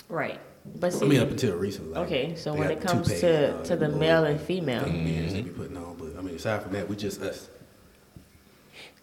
right. 0.07 0.39
But 0.75 0.93
see, 0.93 1.05
I 1.05 1.09
mean, 1.09 1.19
up 1.19 1.29
until 1.29 1.57
recently. 1.57 1.93
like, 1.93 2.05
okay, 2.05 2.35
so 2.35 2.53
when 2.53 2.71
it 2.71 2.79
comes 2.79 3.07
toupees 3.07 3.21
to 3.21 3.47
and 3.47 3.55
all 3.57 3.63
to 3.63 3.75
the 3.75 3.89
male 3.89 4.23
and 4.23 4.39
female, 4.39 4.83
fake 4.85 5.03
beards 5.03 5.33
they 5.33 5.39
mm-hmm. 5.39 5.49
be 5.49 5.55
putting 5.55 5.77
on, 5.77 5.95
but 5.97 6.17
I 6.17 6.21
mean, 6.21 6.35
aside 6.35 6.63
from 6.63 6.71
that, 6.71 6.87
we're 6.87 6.95
just 6.95 7.21
us. 7.21 7.49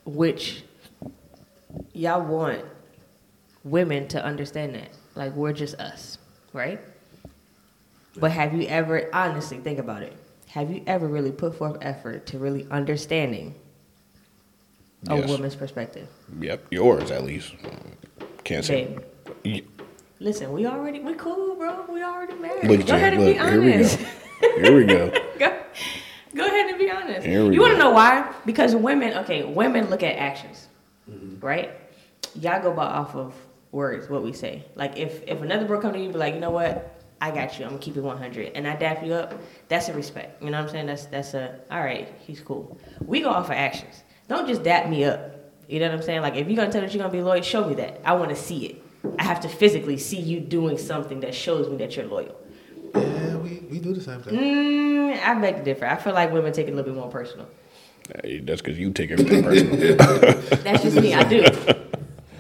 which 0.06 0.62
y'all 1.92 2.22
want 2.24 2.64
women 3.64 4.08
to 4.08 4.24
understand 4.24 4.74
that, 4.74 4.88
like 5.14 5.34
we're 5.34 5.52
just 5.52 5.74
us, 5.74 6.16
right? 6.54 6.80
But 8.16 8.32
have 8.32 8.54
you 8.54 8.66
ever 8.66 9.08
honestly 9.14 9.58
think 9.58 9.78
about 9.78 10.02
it? 10.02 10.16
Have 10.52 10.70
you 10.70 10.82
ever 10.86 11.06
really 11.06 11.30
put 11.30 11.54
forth 11.56 11.78
effort 11.80 12.26
to 12.26 12.38
really 12.38 12.66
understanding 12.70 13.54
a 15.08 15.16
Yes. 15.16 15.28
woman's 15.28 15.54
perspective? 15.54 16.08
Yep, 16.40 16.66
yours 16.72 17.10
at 17.10 17.24
least. 17.24 17.54
Can't 18.44 18.64
say. 18.64 18.98
Babe, 19.44 19.64
listen, 20.18 20.52
we 20.52 20.66
already 20.66 20.98
we 21.00 21.14
cool, 21.14 21.54
bro. 21.54 21.84
We 21.88 22.02
already 22.02 22.34
married. 22.34 22.64
Look, 22.64 22.86
go 22.86 22.96
ahead 22.96 23.14
and 23.14 23.24
look, 23.24 23.34
be 23.34 23.38
here 23.38 23.60
we 23.60 23.66
go. 23.66 23.74
honest. 23.74 23.98
Here 24.40 24.76
we 24.76 24.84
go. 24.84 25.10
go, 25.38 25.56
go 26.34 26.46
ahead 26.46 26.70
and 26.70 26.78
be 26.78 26.90
honest. 26.90 27.26
You 27.26 27.60
want 27.60 27.72
to 27.74 27.78
know 27.78 27.90
why? 27.90 28.32
Because 28.44 28.74
women, 28.74 29.14
okay, 29.18 29.44
women 29.44 29.88
look 29.88 30.02
at 30.02 30.16
actions, 30.16 30.66
Mm-hmm. 31.08 31.44
right? 31.44 31.70
Y'all 32.34 32.62
go 32.62 32.72
by 32.72 32.84
off 32.84 33.14
of 33.16 33.34
words, 33.72 34.08
what 34.08 34.22
we 34.22 34.32
say. 34.32 34.64
Like 34.74 34.96
if 34.96 35.22
if 35.28 35.42
another 35.42 35.64
bro 35.66 35.80
come 35.80 35.92
to 35.92 35.98
you, 36.00 36.08
be 36.10 36.18
like, 36.18 36.34
you 36.34 36.40
know 36.40 36.50
what? 36.50 36.99
I 37.20 37.30
got 37.30 37.58
you. 37.58 37.64
I'm 37.64 37.72
gonna 37.72 37.82
keep 37.82 37.96
it 37.96 38.00
100, 38.00 38.52
and 38.54 38.66
I 38.66 38.76
dap 38.76 39.04
you 39.04 39.12
up. 39.12 39.34
That's 39.68 39.88
a 39.88 39.94
respect. 39.94 40.42
You 40.42 40.50
know 40.50 40.58
what 40.58 40.68
I'm 40.68 40.70
saying? 40.70 40.86
That's 40.86 41.06
that's 41.06 41.34
a 41.34 41.60
all 41.70 41.80
right. 41.80 42.08
He's 42.20 42.40
cool. 42.40 42.78
We 43.04 43.20
go 43.20 43.28
off 43.28 43.46
of 43.46 43.52
actions. 43.52 44.02
Don't 44.28 44.46
just 44.48 44.62
dap 44.62 44.88
me 44.88 45.04
up. 45.04 45.36
You 45.68 45.80
know 45.80 45.88
what 45.88 45.96
I'm 45.96 46.02
saying? 46.02 46.22
Like 46.22 46.36
if 46.36 46.46
you're 46.46 46.56
gonna 46.56 46.72
tell 46.72 46.80
me 46.80 46.86
that 46.86 46.94
you're 46.94 47.02
gonna 47.02 47.12
be 47.12 47.22
loyal, 47.22 47.42
show 47.42 47.66
me 47.66 47.74
that. 47.74 48.00
I 48.04 48.14
want 48.14 48.30
to 48.30 48.36
see 48.36 48.66
it. 48.66 48.82
I 49.18 49.24
have 49.24 49.40
to 49.40 49.48
physically 49.48 49.98
see 49.98 50.20
you 50.20 50.40
doing 50.40 50.78
something 50.78 51.20
that 51.20 51.34
shows 51.34 51.68
me 51.68 51.76
that 51.78 51.96
you're 51.96 52.06
loyal. 52.06 52.36
Yeah, 52.94 53.36
we, 53.36 53.62
we 53.70 53.78
do 53.78 53.94
the 53.94 54.00
same 54.00 54.20
thing. 54.22 54.34
Mm, 54.34 55.22
I 55.22 55.34
beg 55.40 55.58
to 55.58 55.62
differ. 55.62 55.86
I 55.86 55.96
feel 55.96 56.12
like 56.12 56.32
women 56.32 56.52
take 56.52 56.68
it 56.68 56.72
a 56.72 56.74
little 56.74 56.92
bit 56.92 56.98
more 56.98 57.10
personal. 57.10 57.48
Hey, 58.24 58.40
that's 58.40 58.60
because 58.60 58.78
you 58.78 58.92
take 58.92 59.10
everything 59.10 59.42
personal. 59.42 59.96
That's 60.64 60.82
just 60.82 60.96
me. 60.96 61.14
I 61.14 61.22
do. 61.22 61.44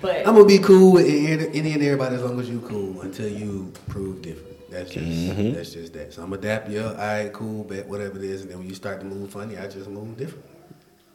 But 0.00 0.26
I'm 0.26 0.34
gonna 0.34 0.46
be 0.46 0.58
cool 0.58 0.92
with 0.92 1.04
any 1.06 1.46
any 1.48 1.74
and 1.74 1.82
everybody 1.82 2.16
as 2.16 2.22
long 2.22 2.40
as 2.40 2.48
you 2.48 2.60
cool 2.62 3.02
until 3.02 3.28
you 3.28 3.70
prove 3.88 4.22
different. 4.22 4.49
That's 4.70 4.90
just 4.90 5.06
Mm-hmm. 5.06 5.52
that's 5.52 5.72
just 5.72 5.92
that. 5.94 6.12
So 6.12 6.22
I'm 6.22 6.32
you 6.32 6.80
up. 6.80 6.98
All 6.98 7.04
right, 7.04 7.32
cool, 7.32 7.64
bet 7.64 7.86
whatever 7.86 8.18
it 8.18 8.24
is, 8.24 8.42
and 8.42 8.50
then 8.50 8.58
when 8.58 8.68
you 8.68 8.74
start 8.74 9.00
to 9.00 9.06
move 9.06 9.30
funny, 9.32 9.58
I 9.58 9.66
just 9.66 9.88
move 9.88 10.16
different. 10.16 10.44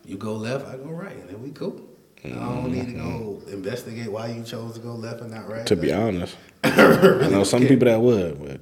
You 0.05 0.17
go 0.17 0.33
left, 0.33 0.67
I 0.67 0.77
go 0.77 0.89
right, 0.89 1.15
and 1.15 1.29
then 1.29 1.41
we 1.41 1.51
cool. 1.51 1.81
I 2.23 2.29
don't 2.29 2.71
need 2.71 2.87
to 2.87 2.93
go 2.93 3.41
investigate 3.47 4.11
why 4.11 4.27
you 4.27 4.43
chose 4.43 4.73
to 4.73 4.79
go 4.79 4.95
left 4.95 5.21
and 5.21 5.31
not 5.31 5.47
right. 5.47 5.65
to 5.67 5.75
be 5.75 5.93
honest, 5.93 6.35
I 6.63 7.27
know 7.29 7.43
some 7.43 7.61
people 7.67 7.85
that 7.85 8.01
would, 8.01 8.43
but 8.43 8.61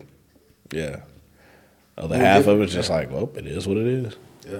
yeah. 0.77 1.01
Other 1.97 2.17
half 2.17 2.47
of 2.47 2.59
it's 2.61 2.73
just 2.73 2.89
like, 2.89 3.11
well, 3.11 3.31
it 3.35 3.45
is 3.45 3.67
what 3.67 3.77
it 3.77 3.87
is. 3.87 4.15
Yeah. 4.49 4.59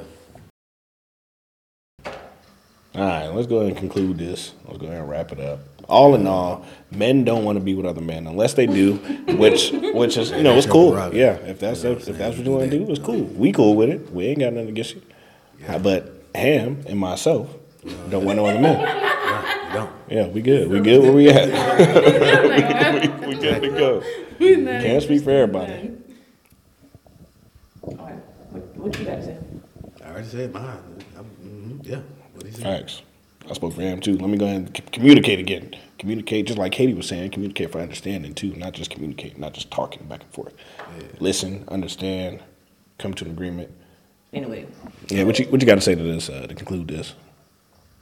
All 2.96 3.02
right, 3.02 3.28
let's 3.28 3.48
go 3.48 3.58
ahead 3.58 3.70
and 3.70 3.78
conclude 3.78 4.20
this. 4.20 4.54
Let's 4.66 4.78
go 4.78 4.86
ahead 4.86 5.00
and 5.00 5.10
wrap 5.10 5.32
it 5.32 5.40
up. 5.40 5.60
All 5.90 6.16
in 6.16 6.26
all, 6.28 6.66
men 6.92 7.24
don't 7.26 7.44
want 7.44 7.58
to 7.58 7.64
be 7.64 7.76
with 7.76 7.86
other 7.86 8.02
men 8.02 8.26
unless 8.28 8.54
they 8.54 8.66
do, 8.66 8.96
which 9.38 9.72
which 9.72 10.18
is 10.18 10.32
you 10.32 10.44
know 10.44 10.56
it's 10.58 10.66
cool. 10.66 10.92
prerogative. 10.92 11.20
Yeah, 11.20 11.50
if 11.50 11.60
that's 11.60 11.84
You 11.84 11.90
know 11.92 11.98
if, 11.98 12.08
if 12.08 12.18
that's 12.18 12.38
what 12.38 12.46
you 12.46 12.52
want 12.52 12.72
to 12.72 12.80
do, 12.80 12.90
it's 12.92 13.00
cool. 13.00 13.24
We 13.24 13.52
cool 13.52 13.76
with 13.76 13.90
it. 13.90 14.12
We 14.12 14.28
ain't 14.28 14.40
got 14.40 14.54
nothing 14.54 14.70
against 14.70 14.96
you. 14.96 15.02
But 15.82 16.24
Ham 16.36 16.84
and 16.88 17.00
myself 17.00 17.54
don't 18.10 18.26
want 18.26 18.38
no 18.38 18.46
other 18.46 18.60
men. 18.60 18.82
Right, 18.82 19.68
you 19.68 19.74
don't. 19.74 19.92
Yeah, 20.10 20.28
we 20.28 20.42
good. 20.42 20.70
We 20.70 20.80
good 20.80 21.02
where 21.02 21.12
we 21.12 21.30
at. 21.30 21.48
we, 23.22 23.28
we 23.28 23.36
good 23.36 23.62
to 23.62 23.70
go. 23.70 24.02
Can't 24.40 25.04
speak 25.04 25.24
for 25.24 25.32
everybody. 25.32 25.92
All 27.82 27.96
right. 27.96 28.16
What, 28.52 28.76
what 28.78 29.00
you 29.00 29.06
got 29.06 29.16
to 29.16 29.24
say? 29.24 29.38
I 30.04 30.10
already 30.10 30.28
said 30.28 30.54
mine. 30.54 30.78
I'm, 31.18 31.26
mhm, 31.44 31.80
yeah. 31.88 32.00
What 32.34 32.46
he 32.46 32.52
said. 32.52 32.64
Facts. 32.64 33.02
I 33.50 33.54
spoke 33.54 33.74
for 33.74 33.82
him 33.82 34.00
too. 34.00 34.18
Let 34.18 34.30
me 34.30 34.38
go 34.38 34.46
ahead 34.46 34.58
and 34.58 34.78
c- 34.78 34.84
communicate 34.92 35.40
again. 35.40 35.76
Communicate, 36.00 36.48
just 36.48 36.58
like 36.58 36.72
Katie 36.72 36.94
was 36.94 37.08
saying, 37.08 37.32
communicate 37.32 37.72
for 37.72 37.80
understanding 37.80 38.34
too, 38.34 38.54
not 38.56 38.74
just 38.74 38.90
communicate, 38.92 39.38
not 39.38 39.54
just 39.54 39.72
talking 39.72 40.06
back 40.08 40.22
and 40.22 40.32
forth. 40.34 40.54
Listen, 41.20 41.64
understand, 41.70 42.42
come 42.98 43.14
to 43.16 43.26
an 43.26 43.32
agreement. 43.32 43.70
Anyway, 44.34 44.66
Yeah, 45.10 45.24
what 45.24 45.38
you 45.40 45.46
what 45.46 45.62
you 45.62 45.68
got 45.68 45.76
to 45.76 45.82
say 45.82 45.94
to 45.96 46.02
this 46.04 46.30
uh, 46.30 46.48
to 46.48 46.56
conclude 46.56 46.88
this? 46.88 47.14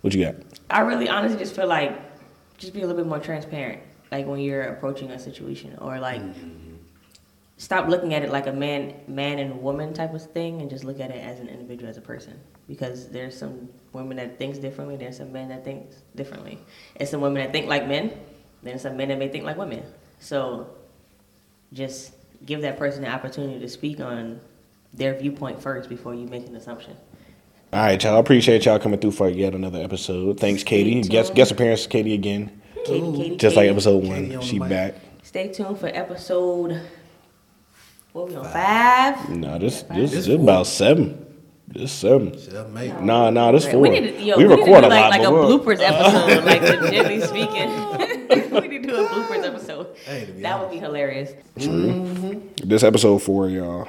What 0.01 0.13
you 0.13 0.23
got? 0.25 0.35
I 0.69 0.81
really 0.81 1.09
honestly 1.09 1.37
just 1.37 1.55
feel 1.55 1.67
like 1.67 1.99
just 2.57 2.73
be 2.73 2.79
a 2.81 2.87
little 2.87 3.01
bit 3.01 3.07
more 3.07 3.19
transparent, 3.19 3.81
like 4.11 4.25
when 4.27 4.39
you're 4.39 4.63
approaching 4.63 5.11
a 5.11 5.19
situation, 5.19 5.75
or 5.79 5.99
like 5.99 6.21
stop 7.61 7.87
looking 7.87 8.15
at 8.15 8.23
it 8.23 8.31
like 8.31 8.47
a 8.47 8.51
man, 8.51 8.91
man 9.07 9.37
and 9.37 9.61
woman 9.61 9.93
type 9.93 10.15
of 10.15 10.23
thing, 10.31 10.61
and 10.61 10.69
just 10.69 10.83
look 10.83 10.99
at 10.99 11.11
it 11.11 11.23
as 11.23 11.39
an 11.39 11.47
individual, 11.47 11.87
as 11.87 11.95
a 11.95 12.01
person. 12.01 12.33
Because 12.67 13.07
there's 13.09 13.37
some 13.37 13.69
women 13.93 14.17
that 14.17 14.39
thinks 14.39 14.57
differently, 14.57 14.97
there's 14.97 15.17
some 15.17 15.31
men 15.31 15.49
that 15.49 15.63
thinks 15.63 15.97
differently, 16.15 16.57
and 16.95 17.07
some 17.07 17.21
women 17.21 17.43
that 17.43 17.51
think 17.51 17.67
like 17.67 17.87
men, 17.87 18.13
then 18.63 18.79
some 18.79 18.97
men 18.97 19.09
that 19.09 19.19
may 19.19 19.29
think 19.29 19.45
like 19.45 19.57
women. 19.57 19.83
So 20.19 20.71
just 21.71 22.13
give 22.47 22.61
that 22.61 22.79
person 22.79 23.03
the 23.03 23.09
opportunity 23.09 23.59
to 23.59 23.69
speak 23.69 23.99
on 23.99 24.39
their 24.91 25.13
viewpoint 25.15 25.61
first 25.61 25.87
before 25.87 26.15
you 26.15 26.25
make 26.25 26.47
an 26.47 26.55
assumption. 26.55 26.97
All 27.71 27.81
right, 27.81 28.03
y'all. 28.03 28.15
I 28.15 28.19
appreciate 28.19 28.65
y'all 28.65 28.79
coming 28.79 28.99
through 28.99 29.11
for 29.11 29.29
yet 29.29 29.53
another 29.53 29.83
episode. 29.83 30.39
Thanks, 30.39 30.63
Katie. 30.63 31.03
Stay 31.03 31.11
Guest 31.11 31.27
tuned. 31.27 31.35
guest 31.37 31.51
appearance, 31.51 31.85
Katie 31.85 32.15
again, 32.15 32.59
Katie, 32.85 33.11
Katie, 33.11 33.35
just 33.37 33.55
like 33.55 33.65
Katie. 33.65 33.69
episode 33.69 34.01
Katie 34.01 34.29
one. 34.29 34.35
on 34.37 34.41
She 34.41 34.57
back. 34.57 34.95
Stay 35.21 35.53
tuned 35.53 35.77
for 35.77 35.87
episode. 35.87 36.81
What 38.13 38.27
we 38.29 38.35
on 38.35 38.45
five? 38.45 39.29
No, 39.29 39.57
this 39.57 39.83
this 39.83 40.11
This 40.11 40.11
this 40.11 40.27
four. 40.27 40.35
about 40.43 40.67
seven. 40.67 41.25
This 41.67 41.91
seven. 41.91 42.37
Self 42.37 42.69
made. 42.69 42.99
Nah, 43.01 43.29
nah, 43.29 43.51
this 43.53 43.63
Right, 43.65 43.71
four. 43.73 43.81
We 43.81 43.89
need 43.91 44.01
to, 44.17 44.21
yo, 44.21 44.37
we 44.37 44.43
we 44.43 44.49
need 44.49 44.55
to 44.55 44.61
record 44.61 44.81
do 44.81 44.87
a 44.87 44.89
like, 44.89 45.01
lot, 45.01 45.09
like 45.11 45.21
a 45.21 45.23
but 45.23 45.33
we're- 45.33 45.47
bloopers 45.47 45.79
episode, 45.81 46.43
like 46.43 46.61
legitly 46.61 47.21
speaking. 47.25 48.51
we 48.61 48.67
need 48.67 48.83
to 48.83 48.89
do 48.89 49.05
a 49.05 49.07
bloopers 49.07 49.45
episode. 49.47 49.95
Hey, 50.05 50.25
to 50.25 50.31
that 50.41 50.59
would 50.59 50.69
be 50.71 50.77
hilarious. 50.79 51.31
Mm-hmm. 51.57 52.67
This 52.67 52.83
episode 52.83 53.19
four, 53.19 53.49
y'all. 53.49 53.87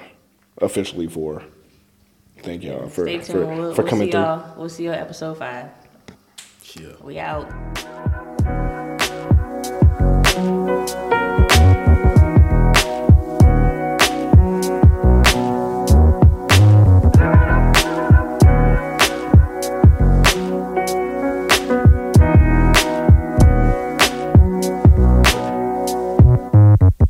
Officially 0.59 1.09
four. 1.09 1.43
Thank 2.43 2.63
y'all 2.63 2.89
for 2.89 3.07
for, 3.23 3.45
we'll, 3.47 3.75
for 3.75 3.83
we'll 3.83 3.89
coming 3.91 4.07
see 4.09 4.13
through. 4.13 4.21
y'all. 4.21 4.55
We'll 4.57 4.69
see 4.69 4.85
you 4.85 4.93
at 4.93 4.99
episode 5.01 5.39
five. 5.39 5.69
Chill. 6.63 6.97
We 7.03 7.19
out. 7.19 7.51